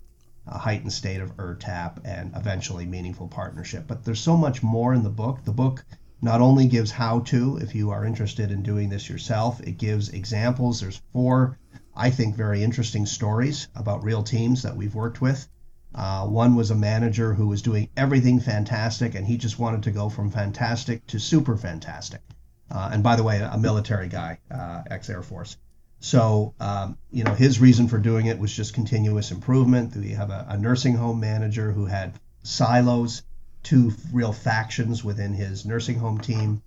a 0.47 0.57
heightened 0.57 0.93
state 0.93 1.21
of 1.21 1.35
ERTAP 1.37 1.99
and 2.05 2.31
eventually 2.35 2.85
meaningful 2.85 3.27
partnership. 3.27 3.85
But 3.87 4.03
there's 4.03 4.19
so 4.19 4.37
much 4.37 4.61
more 4.61 4.93
in 4.93 5.03
the 5.03 5.09
book. 5.09 5.43
The 5.43 5.51
book 5.51 5.83
not 6.21 6.41
only 6.41 6.67
gives 6.67 6.91
how 6.91 7.19
to 7.19 7.57
if 7.57 7.75
you 7.75 7.91
are 7.91 8.05
interested 8.05 8.51
in 8.51 8.63
doing 8.63 8.89
this 8.89 9.09
yourself 9.09 9.59
it 9.61 9.77
gives 9.77 10.09
examples. 10.09 10.79
There's 10.79 11.01
four 11.13 11.57
i 11.95 12.09
think 12.09 12.35
very 12.35 12.63
interesting 12.63 13.05
stories 13.05 13.67
about 13.75 14.03
real 14.03 14.23
teams 14.23 14.63
that 14.63 14.75
we've 14.75 14.95
worked 14.95 15.21
with. 15.21 15.47
Uh, 15.93 16.25
one 16.25 16.55
was 16.55 16.71
a 16.71 16.75
manager 16.75 17.33
who 17.33 17.47
was 17.47 17.61
doing 17.61 17.89
everything 17.95 18.39
fantastic 18.39 19.15
and 19.15 19.25
he 19.27 19.37
just 19.37 19.59
wanted 19.59 19.83
to 19.83 19.91
go 19.91 20.09
from 20.09 20.29
fantastic 20.29 21.05
to 21.07 21.19
super 21.19 21.55
fantastic. 21.55 22.21
Uh, 22.69 22.89
and 22.91 23.03
by 23.03 23.15
the 23.15 23.23
way, 23.23 23.39
a 23.39 23.57
military 23.57 24.07
guy, 24.07 24.39
uh, 24.51 24.81
ex 24.89 25.09
Air 25.09 25.21
Force. 25.21 25.57
So, 26.05 26.53
um, 26.59 26.99
you 27.09 27.23
know, 27.23 27.33
his 27.33 27.59
reason 27.59 27.87
for 27.87 27.97
doing 27.97 28.27
it 28.27 28.37
was 28.37 28.55
just 28.55 28.75
continuous 28.75 29.31
improvement. 29.31 29.95
We 29.95 30.11
have 30.11 30.29
a, 30.29 30.45
a, 30.49 30.55
nursing 30.55 30.93
home 30.93 31.19
manager 31.19 31.71
who 31.71 31.87
had 31.87 32.19
silos, 32.43 33.23
two 33.63 33.91
real 34.13 34.31
factions 34.31 35.03
within 35.03 35.33
his 35.33 35.65
nursing 35.65 35.97
home 35.97 36.19
team. 36.19 36.61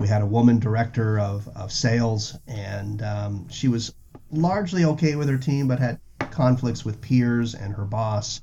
We 0.00 0.08
had 0.08 0.20
a 0.20 0.26
woman 0.26 0.58
director 0.58 1.20
of, 1.20 1.46
of 1.54 1.70
sales, 1.70 2.36
and 2.48 3.00
um, 3.02 3.48
she 3.50 3.68
was 3.68 3.94
largely 4.32 4.84
okay 4.84 5.14
with 5.14 5.28
her 5.28 5.38
team, 5.38 5.68
but 5.68 5.78
had 5.78 6.00
conflicts 6.32 6.84
with 6.84 7.00
peers 7.00 7.54
and 7.54 7.72
her 7.74 7.84
boss, 7.84 8.40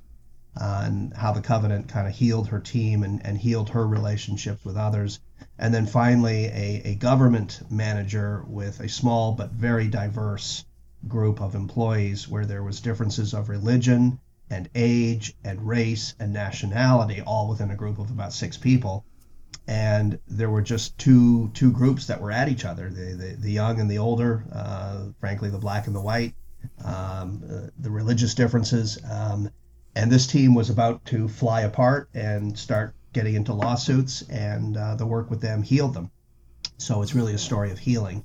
uh, 0.55 0.83
and 0.85 1.13
how 1.15 1.33
the 1.33 1.41
covenant 1.41 1.89
kind 1.89 2.07
of 2.07 2.15
healed 2.15 2.47
her 2.47 2.61
team 2.61 3.03
and, 3.03 3.25
and 3.25 3.37
healed 3.37 3.71
her 3.71 3.85
relationships 3.85 4.63
with 4.63 4.77
others 4.77 5.19
and 5.57 5.73
then 5.73 5.85
finally 5.85 6.45
a, 6.45 6.81
a 6.85 6.95
government 6.95 7.61
manager 7.69 8.43
with 8.47 8.79
a 8.79 8.89
small 8.89 9.33
but 9.33 9.51
very 9.51 9.87
diverse 9.87 10.65
group 11.07 11.41
of 11.41 11.55
employees 11.55 12.27
where 12.27 12.45
there 12.45 12.63
was 12.63 12.81
differences 12.81 13.33
of 13.33 13.49
religion 13.49 14.19
and 14.49 14.69
age 14.75 15.35
and 15.43 15.67
race 15.67 16.15
and 16.19 16.33
nationality 16.33 17.21
all 17.21 17.47
within 17.47 17.71
a 17.71 17.75
group 17.75 17.99
of 17.99 18.09
about 18.09 18.33
six 18.33 18.57
people. 18.57 19.05
And 19.67 20.19
there 20.27 20.49
were 20.49 20.63
just 20.63 20.97
two 20.97 21.51
two 21.53 21.71
groups 21.71 22.07
that 22.07 22.21
were 22.21 22.31
at 22.31 22.49
each 22.49 22.65
other 22.65 22.89
the 22.89 23.15
the, 23.15 23.35
the 23.39 23.51
young 23.51 23.79
and 23.79 23.89
the 23.89 23.99
older 23.99 24.43
uh, 24.51 25.09
frankly 25.19 25.49
the 25.49 25.59
black 25.59 25.85
and 25.85 25.95
the 25.95 26.01
white 26.01 26.33
um, 26.83 27.43
uh, 27.49 27.69
the 27.77 27.91
religious 27.91 28.33
differences 28.33 28.97
um, 29.09 29.49
and 29.95 30.11
this 30.11 30.27
team 30.27 30.55
was 30.55 30.69
about 30.69 31.05
to 31.05 31.27
fly 31.27 31.61
apart 31.61 32.09
and 32.13 32.57
start 32.57 32.95
getting 33.13 33.35
into 33.35 33.53
lawsuits, 33.53 34.21
and 34.23 34.77
uh, 34.77 34.95
the 34.95 35.05
work 35.05 35.29
with 35.29 35.41
them 35.41 35.63
healed 35.63 35.93
them. 35.93 36.11
So 36.77 37.01
it's 37.01 37.15
really 37.15 37.33
a 37.33 37.39
story 37.39 37.71
of 37.71 37.79
healing. 37.79 38.23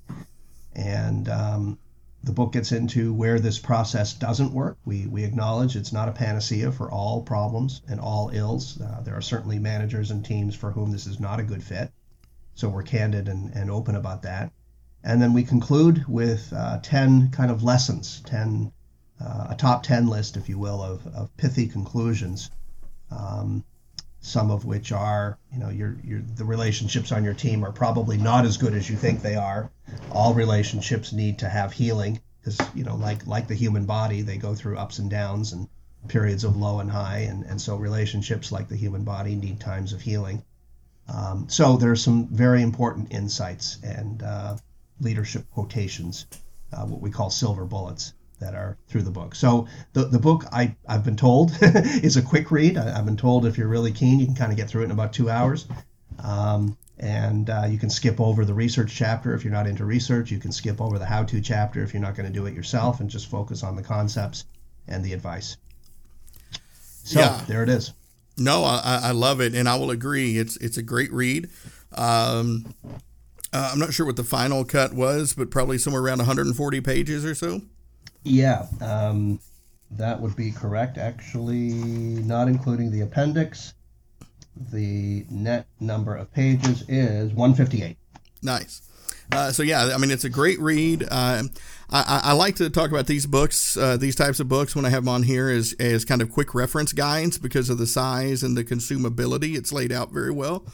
And 0.75 1.29
um, 1.29 1.79
the 2.23 2.33
book 2.33 2.53
gets 2.53 2.73
into 2.73 3.13
where 3.13 3.39
this 3.39 3.59
process 3.59 4.15
doesn't 4.15 4.53
work. 4.53 4.79
We, 4.85 5.07
we 5.07 5.25
acknowledge 5.25 5.77
it's 5.77 5.93
not 5.93 6.09
a 6.09 6.13
panacea 6.13 6.73
for 6.73 6.91
all 6.91 7.23
problems 7.23 7.83
and 7.89 8.01
all 8.01 8.31
ills. 8.33 8.81
Uh, 8.81 9.01
there 9.03 9.17
are 9.17 9.23
certainly 9.23 9.59
managers 9.59 10.11
and 10.11 10.25
teams 10.25 10.55
for 10.55 10.71
whom 10.71 10.91
this 10.91 11.07
is 11.07 11.21
not 11.21 11.41
a 11.41 11.45
good 11.45 11.63
fit. 11.63 11.93
So 12.55 12.69
we're 12.69 12.83
candid 12.83 13.29
and, 13.29 13.53
and 13.55 13.71
open 13.71 13.97
about 13.97 14.23
that. 14.23 14.53
And 15.03 15.21
then 15.21 15.35
we 15.35 15.45
conclude 15.45 16.07
with 16.09 16.53
uh, 16.57 16.79
10 16.83 17.31
kind 17.31 17.51
of 17.51 17.63
lessons, 17.63 18.23
10, 18.25 18.73
uh, 19.21 19.47
a 19.51 19.55
top 19.55 19.83
10 19.83 20.07
list, 20.07 20.37
if 20.37 20.49
you 20.49 20.59
will, 20.59 20.83
of, 20.83 21.07
of 21.09 21.37
pithy 21.37 21.67
conclusions 21.67 22.51
um, 23.11 23.65
some 24.25 24.51
of 24.51 24.65
which 24.65 24.91
are, 24.91 25.39
you 25.53 25.59
know, 25.59 25.69
your, 25.69 25.99
your 26.03 26.23
the 26.37 26.45
relationships 26.47 27.13
on 27.13 27.23
your 27.23 27.35
team 27.35 27.63
are 27.63 27.73
probably 27.73 28.17
not 28.17 28.47
as 28.47 28.57
good 28.57 28.73
as 28.73 28.89
you 28.89 28.97
think 28.97 29.21
they 29.21 29.37
are. 29.37 29.71
All 30.11 30.33
relationships 30.33 31.13
need 31.13 31.39
to 31.41 31.49
have 31.49 31.75
healing 31.75 32.21
because, 32.41 32.59
you 32.75 32.85
know, 32.85 32.97
like 32.97 33.27
like 33.27 33.49
the 33.49 33.55
human 33.55 33.85
body, 33.85 34.23
they 34.23 34.39
go 34.39 34.55
through 34.55 34.79
ups 34.79 34.99
and 34.99 35.11
downs 35.11 35.53
and 35.53 35.69
periods 36.09 36.43
of 36.43 36.57
low 36.57 36.81
and 36.81 36.91
high, 36.91 37.19
and, 37.19 37.45
and 37.45 37.61
so 37.61 37.77
relationships 37.77 38.51
like 38.51 38.69
the 38.69 38.77
human 38.77 39.05
body 39.05 39.35
need 39.35 39.61
times 39.61 39.93
of 39.93 40.01
healing. 40.01 40.43
Um, 41.07 41.47
so 41.51 41.77
there 41.77 41.91
are 41.91 41.97
some 41.97 42.29
very 42.29 42.63
important 42.63 43.13
insights 43.13 43.79
and 43.83 44.23
uh, 44.23 44.57
leadership 45.01 45.45
quotations, 45.51 46.27
uh, 46.73 46.87
what 46.87 47.03
we 47.03 47.11
call 47.11 47.29
silver 47.29 47.67
bullets 47.67 48.15
that 48.45 48.55
are 48.55 48.77
through 48.89 49.03
the 49.03 49.11
book. 49.11 49.35
So 49.35 49.67
the, 49.95 50.05
the 50.05 50.19
book 50.19 50.45
I, 50.53 50.77
I've 50.87 51.03
been 51.03 51.17
told 51.17 51.57
is 51.63 52.19
a 52.19 52.23
quick 52.23 52.51
read. 52.51 52.77
I, 52.77 52.97
have 52.97 53.07
been 53.07 53.17
told 53.17 53.47
if 53.47 53.57
you're 53.57 53.69
really 53.69 53.91
keen, 53.91 54.21
you 54.21 54.27
can 54.27 54.35
kind 54.35 54.53
of 54.53 54.59
get 54.59 54.69
through 54.69 54.83
it 54.83 54.87
in 54.87 54.91
about 54.91 55.15
two 55.15 55.31
hours. 55.31 55.67
Um, 56.23 56.77
and 56.99 57.49
uh, 57.49 57.65
you 57.69 57.79
can 57.79 57.89
skip 57.89 58.21
over 58.21 58.45
the 58.45 58.55
research 58.55 58.95
chapter 58.95 59.35
if 59.35 59.45
you're 59.45 59.53
not 59.53 59.67
into 59.67 59.85
research. 59.85 60.31
You 60.31 60.39
can 60.39 60.53
skip 60.53 60.81
over 60.81 60.99
the 60.99 61.07
how-to 61.07 61.41
chapter 61.41 61.83
if 61.83 61.95
you're 61.95 62.03
not 62.03 62.15
going 62.15 62.27
to 62.27 62.33
do 62.33 62.45
it 62.47 62.55
yourself 62.55 63.01
and 63.01 63.09
just 63.09 63.29
focus 63.29 63.63
on 63.63 63.77
the 63.77 63.83
concepts 63.83 64.45
and 64.87 65.03
the 65.03 65.15
advice. 65.15 65.57
So 67.05 67.21
yeah. 67.21 67.43
there 67.49 67.63
it 67.63 67.71
is. 67.71 67.93
No, 68.37 68.65
I, 68.65 69.01
I 69.05 69.11
love 69.13 69.41
it, 69.41 69.55
and 69.55 69.69
I 69.69 69.77
will 69.77 69.91
agree. 69.91 70.39
It's 70.39 70.57
it's 70.57 70.77
a 70.77 70.83
great 70.83 71.13
read. 71.13 71.51
Um, 71.93 72.75
uh, 73.53 73.71
I'm 73.73 73.79
not 73.79 73.95
sure 73.95 74.05
what 74.05 74.17
the 74.17 74.25
final 74.25 74.65
cut 74.65 74.93
was, 74.93 75.33
but 75.35 75.51
probably 75.51 75.79
somewhere 75.79 76.03
around 76.03 76.19
140 76.19 76.81
pages 76.81 77.25
or 77.25 77.37
so. 77.37 77.63
Yeah, 78.25 78.67
um, 78.81 79.39
that 79.91 80.21
would 80.21 80.35
be 80.35 80.51
correct. 80.51 80.99
Actually, 80.99 81.71
not 81.71 82.49
including 82.49 82.91
the 82.91 83.03
appendix, 83.03 83.75
the 84.73 85.27
net 85.31 85.67
number 85.81 86.17
of 86.17 86.33
pages 86.33 86.85
is 86.89 87.33
158. 87.33 87.97
Nice. 88.43 88.83
Uh, 89.33 89.51
so 89.51 89.63
yeah, 89.63 89.91
I 89.95 89.99
mean 89.99 90.11
it's 90.11 90.25
a 90.25 90.31
great 90.31 90.61
read. 90.61 91.03
Uh, 91.11 91.45
I, 91.91 92.21
I, 92.25 92.33
like 92.33 92.57
to 92.57 92.69
talk 92.69 92.91
about 92.91 93.07
these 93.07 93.27
books, 93.27 93.77
uh, 93.77 93.97
these 93.97 94.15
types 94.15 94.39
of 94.39 94.49
books, 94.49 94.77
when 94.77 94.85
I 94.85 94.91
have 94.91 95.05
them 95.05 95.09
on 95.09 95.23
here 95.23 95.49
as 95.49 95.75
as 95.81 96.05
kind 96.05 96.21
of 96.21 96.31
quick 96.31 96.55
reference 96.55 96.93
guides 96.93 97.39
because 97.39 97.71
of 97.71 97.79
the 97.79 97.87
size 97.87 98.43
and 98.43 98.57
the 98.57 98.65
consumability. 98.65 99.57
It's 99.57 99.73
laid 99.73 99.93
out 99.93 100.13
very 100.13 100.31
well. 100.31 100.67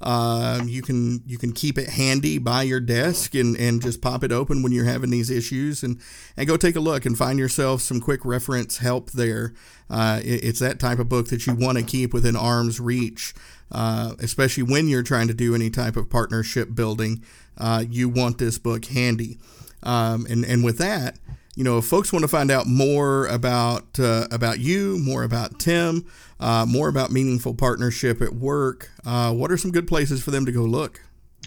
Uh, 0.00 0.60
you 0.66 0.82
can 0.82 1.22
you 1.26 1.38
can 1.38 1.52
keep 1.52 1.78
it 1.78 1.88
handy 1.88 2.38
by 2.38 2.62
your 2.62 2.80
desk 2.80 3.34
and, 3.34 3.56
and 3.56 3.80
just 3.80 4.02
pop 4.02 4.22
it 4.22 4.30
open 4.30 4.62
when 4.62 4.72
you're 4.72 4.84
having 4.84 5.10
these 5.10 5.30
issues 5.30 5.82
and, 5.82 5.98
and 6.36 6.46
go 6.46 6.56
take 6.56 6.76
a 6.76 6.80
look 6.80 7.06
and 7.06 7.16
find 7.16 7.38
yourself 7.38 7.80
some 7.80 8.00
quick 8.00 8.24
reference 8.24 8.78
help 8.78 9.10
there. 9.12 9.54
Uh, 9.88 10.20
it, 10.22 10.44
it's 10.44 10.60
that 10.60 10.78
type 10.78 10.98
of 10.98 11.08
book 11.08 11.28
that 11.28 11.46
you 11.46 11.54
want 11.54 11.78
to 11.78 11.84
keep 11.84 12.12
within 12.12 12.36
arm's 12.36 12.78
reach, 12.78 13.34
uh, 13.72 14.14
especially 14.18 14.62
when 14.62 14.88
you're 14.88 15.02
trying 15.02 15.28
to 15.28 15.34
do 15.34 15.54
any 15.54 15.70
type 15.70 15.96
of 15.96 16.10
partnership 16.10 16.74
building. 16.74 17.22
Uh, 17.56 17.82
you 17.88 18.08
want 18.08 18.36
this 18.38 18.58
book 18.58 18.84
handy. 18.86 19.38
Um, 19.82 20.26
and, 20.28 20.44
and 20.44 20.64
with 20.64 20.78
that, 20.78 21.18
you 21.56 21.64
know, 21.64 21.78
if 21.78 21.86
folks 21.86 22.12
want 22.12 22.22
to 22.22 22.28
find 22.28 22.50
out 22.50 22.66
more 22.66 23.26
about 23.26 23.98
uh, 23.98 24.28
about 24.30 24.60
you, 24.60 24.98
more 24.98 25.22
about 25.24 25.58
Tim, 25.58 26.04
uh, 26.38 26.66
more 26.68 26.88
about 26.88 27.10
meaningful 27.10 27.54
partnership 27.54 28.20
at 28.20 28.34
work, 28.34 28.90
uh, 29.04 29.32
what 29.32 29.50
are 29.50 29.56
some 29.56 29.72
good 29.72 29.88
places 29.88 30.22
for 30.22 30.30
them 30.30 30.44
to 30.46 30.52
go 30.52 30.62
look? 30.62 31.00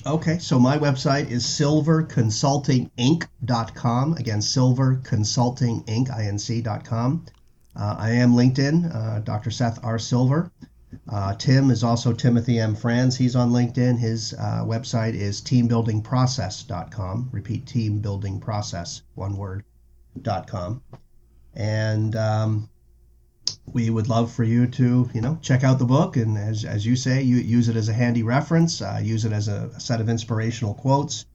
Okay, 0.06 0.38
so 0.40 0.58
my 0.58 0.80
website 0.80 1.30
is 1.30 1.46
silverconsultinginc.com. 1.46 4.14
Again, 4.14 4.40
silverconsultinginc.com. 4.40 7.26
Uh, 7.76 7.96
I 8.00 8.12
am 8.12 8.34
LinkedIn, 8.34 8.96
uh, 8.96 9.20
Dr. 9.20 9.52
Seth 9.52 9.84
R. 9.84 10.00
Silver. 10.00 10.50
Uh, 11.08 11.36
Tim 11.36 11.70
is 11.70 11.84
also 11.84 12.14
Timothy 12.14 12.60
M. 12.60 12.76
Franz. 12.76 13.16
He's 13.16 13.36
on 13.36 13.52
LinkedIn. 13.52 14.00
His 14.00 14.34
uh, 14.34 14.64
website 14.66 15.14
is 15.14 15.40
teambuildingprocess.com. 15.42 17.30
Repeat, 17.32 17.66
teambuildingprocess, 17.66 19.04
one 19.14 19.38
word, 19.38 19.64
com. 20.48 20.82
And 21.56 22.16
um, 22.16 22.70
we 23.74 23.90
would 23.90 24.08
love 24.08 24.32
for 24.32 24.44
you 24.44 24.68
to, 24.68 25.10
you 25.14 25.22
know, 25.22 25.38
check 25.42 25.64
out 25.64 25.80
the 25.80 25.86
book 25.86 26.18
and, 26.18 26.38
as, 26.38 26.66
as 26.66 26.86
you 26.86 26.96
say, 26.96 27.22
you 27.22 27.38
use 27.38 27.70
it 27.70 27.76
as 27.76 27.90
a 27.90 27.94
handy 27.94 28.24
reference, 28.24 28.82
uh, 28.82 29.00
use 29.02 29.26
it 29.26 29.32
as 29.32 29.48
a, 29.48 29.72
a, 29.76 29.80
set 29.80 30.02
of 30.02 30.10
inspirational 30.10 30.74
quotes, 30.74 31.26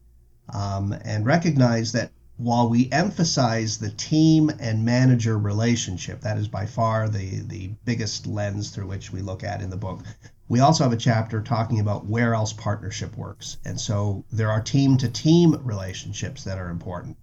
um, 0.52 0.94
and 1.04 1.26
recognize 1.26 1.92
that 1.92 2.10
while 2.36 2.68
we 2.68 2.90
emphasize 2.90 3.78
the 3.78 3.90
team 3.90 4.50
and 4.58 4.84
manager 4.84 5.38
relationship, 5.38 6.20
that 6.22 6.36
is 6.36 6.48
by 6.48 6.66
far 6.66 7.08
the, 7.08 7.40
the 7.42 7.68
biggest 7.84 8.26
lens 8.26 8.70
through 8.70 8.88
which 8.88 9.12
we 9.12 9.22
look 9.22 9.44
at 9.44 9.62
in 9.62 9.70
the 9.70 9.76
book. 9.76 10.00
We 10.48 10.60
also 10.60 10.84
have 10.84 10.92
a 10.92 10.96
chapter 10.96 11.40
talking 11.40 11.80
about 11.80 12.06
where 12.06 12.34
else 12.34 12.52
partnership 12.52 13.16
works. 13.16 13.58
And 13.64 13.80
so 13.80 14.24
there 14.32 14.50
are 14.50 14.60
team 14.60 14.96
to 14.98 15.08
team 15.08 15.60
relationships 15.64 16.44
that 16.44 16.58
are 16.58 16.70
important. 16.70 17.16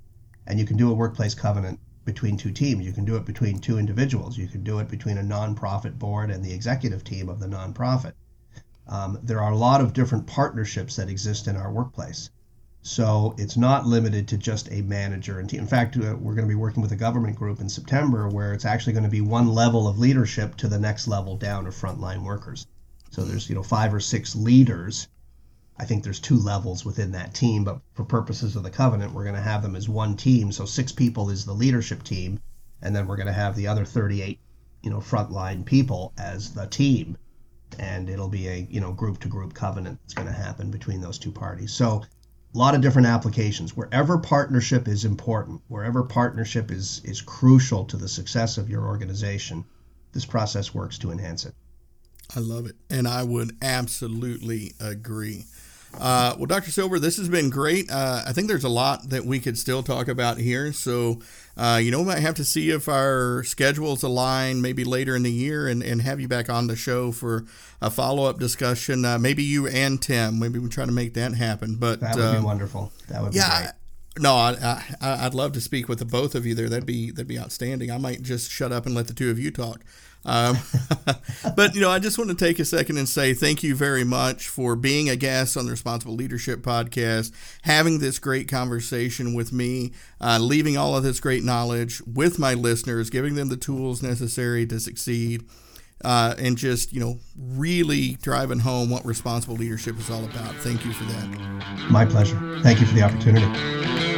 And 0.48 0.60
you 0.60 0.66
can 0.66 0.78
do 0.78 0.92
a 0.92 0.94
workplace 0.94 1.36
covenant 1.36 1.80
between 2.06 2.38
two 2.38 2.52
teams. 2.52 2.86
You 2.86 2.94
can 2.94 3.06
do 3.06 3.16
it 3.16 3.26
between 3.26 3.60
two 3.60 3.78
individuals. 3.78 4.38
You 4.38 4.48
can 4.48 4.64
do 4.64 4.80
it 4.80 4.90
between 4.90 5.18
a 5.18 5.24
nonprofit 5.24 6.00
board 6.00 6.32
and 6.32 6.44
the 6.44 6.54
executive 6.54 7.04
team 7.04 7.30
of 7.30 7.40
the 7.40 7.48
nonprofit. 7.48 8.14
Um, 8.88 9.20
there 9.24 9.42
are 9.42 9.52
a 9.52 9.58
lot 9.58 9.82
of 9.82 9.94
different 9.94 10.28
partnerships 10.28 10.96
that 10.96 11.10
exist 11.10 11.48
in 11.48 11.56
our 11.56 11.72
workplace. 11.72 12.30
So 12.84 13.36
it's 13.38 13.58
not 13.58 13.86
limited 13.86 14.28
to 14.30 14.38
just 14.38 14.72
a 14.72 14.82
manager 14.82 15.40
and 15.40 15.48
team. 15.48 15.60
In 15.60 15.68
fact, 15.68 15.96
we're 15.96 16.16
going 16.16 16.38
to 16.38 16.48
be 16.48 16.56
working 16.56 16.82
with 16.82 16.92
a 16.92 16.96
government 16.96 17.36
group 17.36 17.62
in 17.62 17.70
September 17.70 18.28
where 18.28 18.54
it's 18.54 18.66
actually 18.66 18.94
going 18.94 19.04
to 19.04 19.10
be 19.10 19.22
one 19.22 19.48
level 19.48 19.88
of 19.88 20.00
leadership 20.00 20.58
to 20.58 20.68
the 20.68 20.80
next 20.80 21.08
level 21.08 21.38
down 21.38 21.68
of 21.68 21.76
frontline 21.76 22.24
workers. 22.24 22.66
So 23.12 23.24
there's 23.24 23.48
you 23.50 23.56
know 23.56 23.62
five 23.64 23.94
or 23.94 24.00
six 24.00 24.36
leaders 24.36 25.08
I 25.78 25.86
think 25.86 26.04
there's 26.04 26.20
two 26.20 26.38
levels 26.38 26.86
within 26.86 27.12
that 27.14 27.34
team, 27.34 27.64
but 27.64 27.80
for 27.94 28.04
purposes 28.04 28.56
of 28.56 28.64
the 28.64 28.70
covenant, 28.70 29.14
we're 29.14 29.24
going 29.24 29.36
to 29.36 29.42
have 29.42 29.64
them 29.64 29.76
as 29.76 29.90
one 29.90 30.16
team. 30.16 30.52
So 30.52 30.66
six 30.66 30.92
people 30.92 31.30
is 31.30 31.46
the 31.46 31.54
leadership 31.54 32.04
team, 32.04 32.40
and 32.82 32.96
then 32.96 33.08
we're 33.08 33.16
going 33.16 33.28
to 33.28 33.34
have 33.34 33.56
the 33.56 33.68
other 33.68 33.86
38, 33.86 34.40
you 34.84 34.90
know, 34.90 35.00
frontline 35.00 35.66
people 35.66 36.14
as 36.18 36.54
the 36.54 36.68
team, 36.68 37.18
and 37.80 38.10
it'll 38.10 38.30
be 38.30 38.48
a 38.48 38.68
you 38.70 38.82
know 38.82 38.92
group 38.92 39.20
to 39.22 39.28
group 39.28 39.54
covenant 39.54 40.00
that's 40.02 40.14
going 40.14 40.28
to 40.28 40.34
happen 40.34 40.72
between 40.72 41.02
those 41.02 41.18
two 41.18 41.32
parties. 41.32 41.72
So 41.72 42.04
a 42.54 42.58
lot 42.58 42.76
of 42.76 42.82
different 42.82 43.08
applications. 43.08 43.76
Wherever 43.76 44.18
partnership 44.18 44.88
is 44.88 45.06
important, 45.06 45.62
wherever 45.68 46.04
partnership 46.04 46.70
is 46.70 47.02
is 47.04 47.22
crucial 47.22 47.86
to 47.86 47.98
the 47.98 48.10
success 48.10 48.58
of 48.58 48.70
your 48.70 48.86
organization, 48.86 49.64
this 50.12 50.26
process 50.26 50.74
works 50.74 50.98
to 51.00 51.12
enhance 51.12 51.46
it. 51.46 51.56
I 52.36 52.40
love 52.40 52.66
it, 52.66 52.76
and 52.90 53.08
I 53.08 53.24
would 53.24 53.58
absolutely 53.62 54.74
agree. 54.80 55.46
Uh, 56.00 56.36
well, 56.38 56.46
Dr. 56.46 56.72
Silver, 56.72 57.00
this 57.00 57.18
has 57.18 57.30
been 57.30 57.50
great. 57.50 57.92
Uh, 57.92 58.24
I 58.26 58.34
think 58.34 58.48
there's 58.48 58.64
a 58.64 58.70
lot 58.70 59.10
that 59.10 59.26
we 59.26 59.40
could 59.40 59.58
still 59.58 59.84
talk 59.84 60.08
about 60.08 60.38
here. 60.38 60.72
So, 60.74 61.20
uh, 61.58 61.80
you 61.84 61.92
know, 61.92 62.00
we 62.00 62.06
might 62.06 62.20
have 62.20 62.36
to 62.36 62.46
see 62.46 62.70
if 62.72 62.88
our 62.88 63.44
schedules 63.44 64.02
align 64.02 64.62
maybe 64.62 64.84
later 64.84 65.16
in 65.16 65.24
the 65.24 65.32
year 65.32 65.68
and, 65.68 65.84
and 65.84 66.02
have 66.02 66.20
you 66.20 66.28
back 66.28 66.50
on 66.50 66.68
the 66.68 66.76
show 66.76 67.12
for 67.12 67.46
a 67.82 67.90
follow 67.90 68.26
up 68.26 68.40
discussion. 68.40 69.04
Uh, 69.04 69.20
maybe 69.20 69.44
you 69.44 69.68
and 69.68 70.02
Tim. 70.02 70.40
Maybe 70.40 70.60
we 70.60 70.70
try 70.70 70.86
to 70.86 70.92
make 70.92 71.14
that 71.16 71.34
happen. 71.34 71.76
But 71.76 72.00
that 72.00 72.16
would 72.16 72.32
be 72.32 72.38
uh, 72.38 72.44
wonderful. 72.44 72.92
That 73.10 73.22
would 73.22 73.36
yeah, 73.36 73.58
be 73.58 73.64
great. 73.66 73.74
No, 74.20 74.34
I, 74.34 74.84
I, 75.00 75.24
would 75.24 75.34
love 75.34 75.54
to 75.54 75.62
speak 75.62 75.88
with 75.88 76.00
the 76.00 76.06
both 76.06 76.36
of 76.36 76.46
you 76.46 76.54
there. 76.54 76.68
That'd 76.68 76.86
be 76.86 77.12
that'd 77.12 77.28
be 77.28 77.40
outstanding. 77.40 77.92
I 77.92 77.98
might 77.98 78.22
just 78.22 78.52
shut 78.52 78.74
up 78.74 78.86
and 78.86 78.94
let 78.94 79.08
the 79.08 79.14
two 79.14 79.32
of 79.32 79.40
you 79.40 79.52
talk. 79.52 79.82
Um, 80.26 80.58
but 81.56 81.74
you 81.74 81.82
know, 81.82 81.90
I 81.90 82.00
just 82.00 82.18
want 82.18 82.30
to 82.30 82.36
take 82.36 82.60
a 82.60 82.66
second 82.66 82.98
and 82.98 83.10
say 83.10 83.34
thank 83.34 83.64
you 83.64 83.76
very 83.76 84.04
much 84.04 84.48
for 84.48 84.76
being 84.76 85.10
a 85.10 85.16
guest 85.16 85.58
on 85.58 85.66
the 85.66 85.72
Responsible 85.72 86.16
Leadership 86.16 86.62
Podcast, 86.62 87.32
having 87.64 88.00
this 88.00 88.20
great 88.20 88.48
conversation 88.48 89.34
with 89.34 89.52
me, 89.52 89.92
uh, 90.20 90.38
leaving 90.40 90.78
all 90.78 90.96
of 90.96 91.04
this 91.04 91.20
great 91.20 91.44
knowledge 91.44 92.02
with 92.02 92.38
my 92.40 92.54
listeners, 92.54 93.10
giving 93.10 93.36
them 93.36 93.50
the 93.50 93.58
tools 93.58 94.04
necessary 94.04 94.66
to 94.68 94.80
succeed. 94.80 95.44
Uh, 96.04 96.34
and 96.40 96.58
just 96.58 96.92
you 96.92 97.00
know 97.00 97.20
really 97.38 98.18
driving 98.24 98.58
home 98.58 98.90
what 98.90 99.06
responsible 99.06 99.56
leadership 99.56 100.00
is 100.00 100.10
all 100.10 100.26
about. 100.26 100.56
Thank 100.56 100.84
you 100.84 100.94
for 100.94 101.04
that. 101.04 101.88
My 101.92 102.08
pleasure. 102.08 102.40
Thank 102.64 102.80
you 102.82 102.88
for 102.88 102.96
the 102.96 103.04
opportunity. 103.04 104.11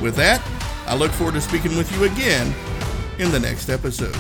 With 0.01 0.15
that, 0.17 0.41
I 0.89 0.95
look 0.95 1.11
forward 1.11 1.35
to 1.35 1.41
speaking 1.43 1.77
with 1.77 1.93
you 1.95 2.05
again 2.05 2.55
in 3.19 3.31
the 3.31 3.39
next 3.39 3.69
episode. 3.69 4.17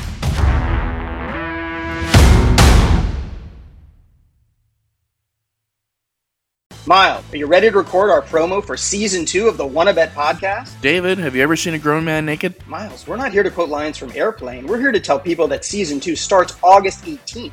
Miles, 6.86 7.24
are 7.32 7.36
you 7.36 7.46
ready 7.46 7.70
to 7.70 7.76
record 7.76 8.10
our 8.10 8.22
promo 8.22 8.64
for 8.64 8.76
season 8.76 9.24
two 9.24 9.48
of 9.48 9.56
the 9.56 9.66
Wanna 9.66 9.94
Bet 9.94 10.14
podcast? 10.14 10.78
David, 10.82 11.18
have 11.18 11.34
you 11.34 11.42
ever 11.42 11.56
seen 11.56 11.72
a 11.74 11.78
grown 11.78 12.04
man 12.04 12.26
naked? 12.26 12.54
Miles, 12.66 13.06
we're 13.06 13.16
not 13.16 13.32
here 13.32 13.42
to 13.42 13.50
quote 13.50 13.68
lines 13.70 13.96
from 13.96 14.10
Airplane. 14.12 14.66
We're 14.66 14.80
here 14.80 14.92
to 14.92 15.00
tell 15.00 15.18
people 15.18 15.48
that 15.48 15.64
season 15.64 16.00
two 16.00 16.16
starts 16.16 16.56
August 16.62 17.04
18th. 17.04 17.52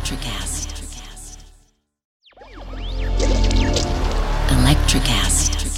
Electricast. 0.00 0.68
Electricast. 4.48 5.69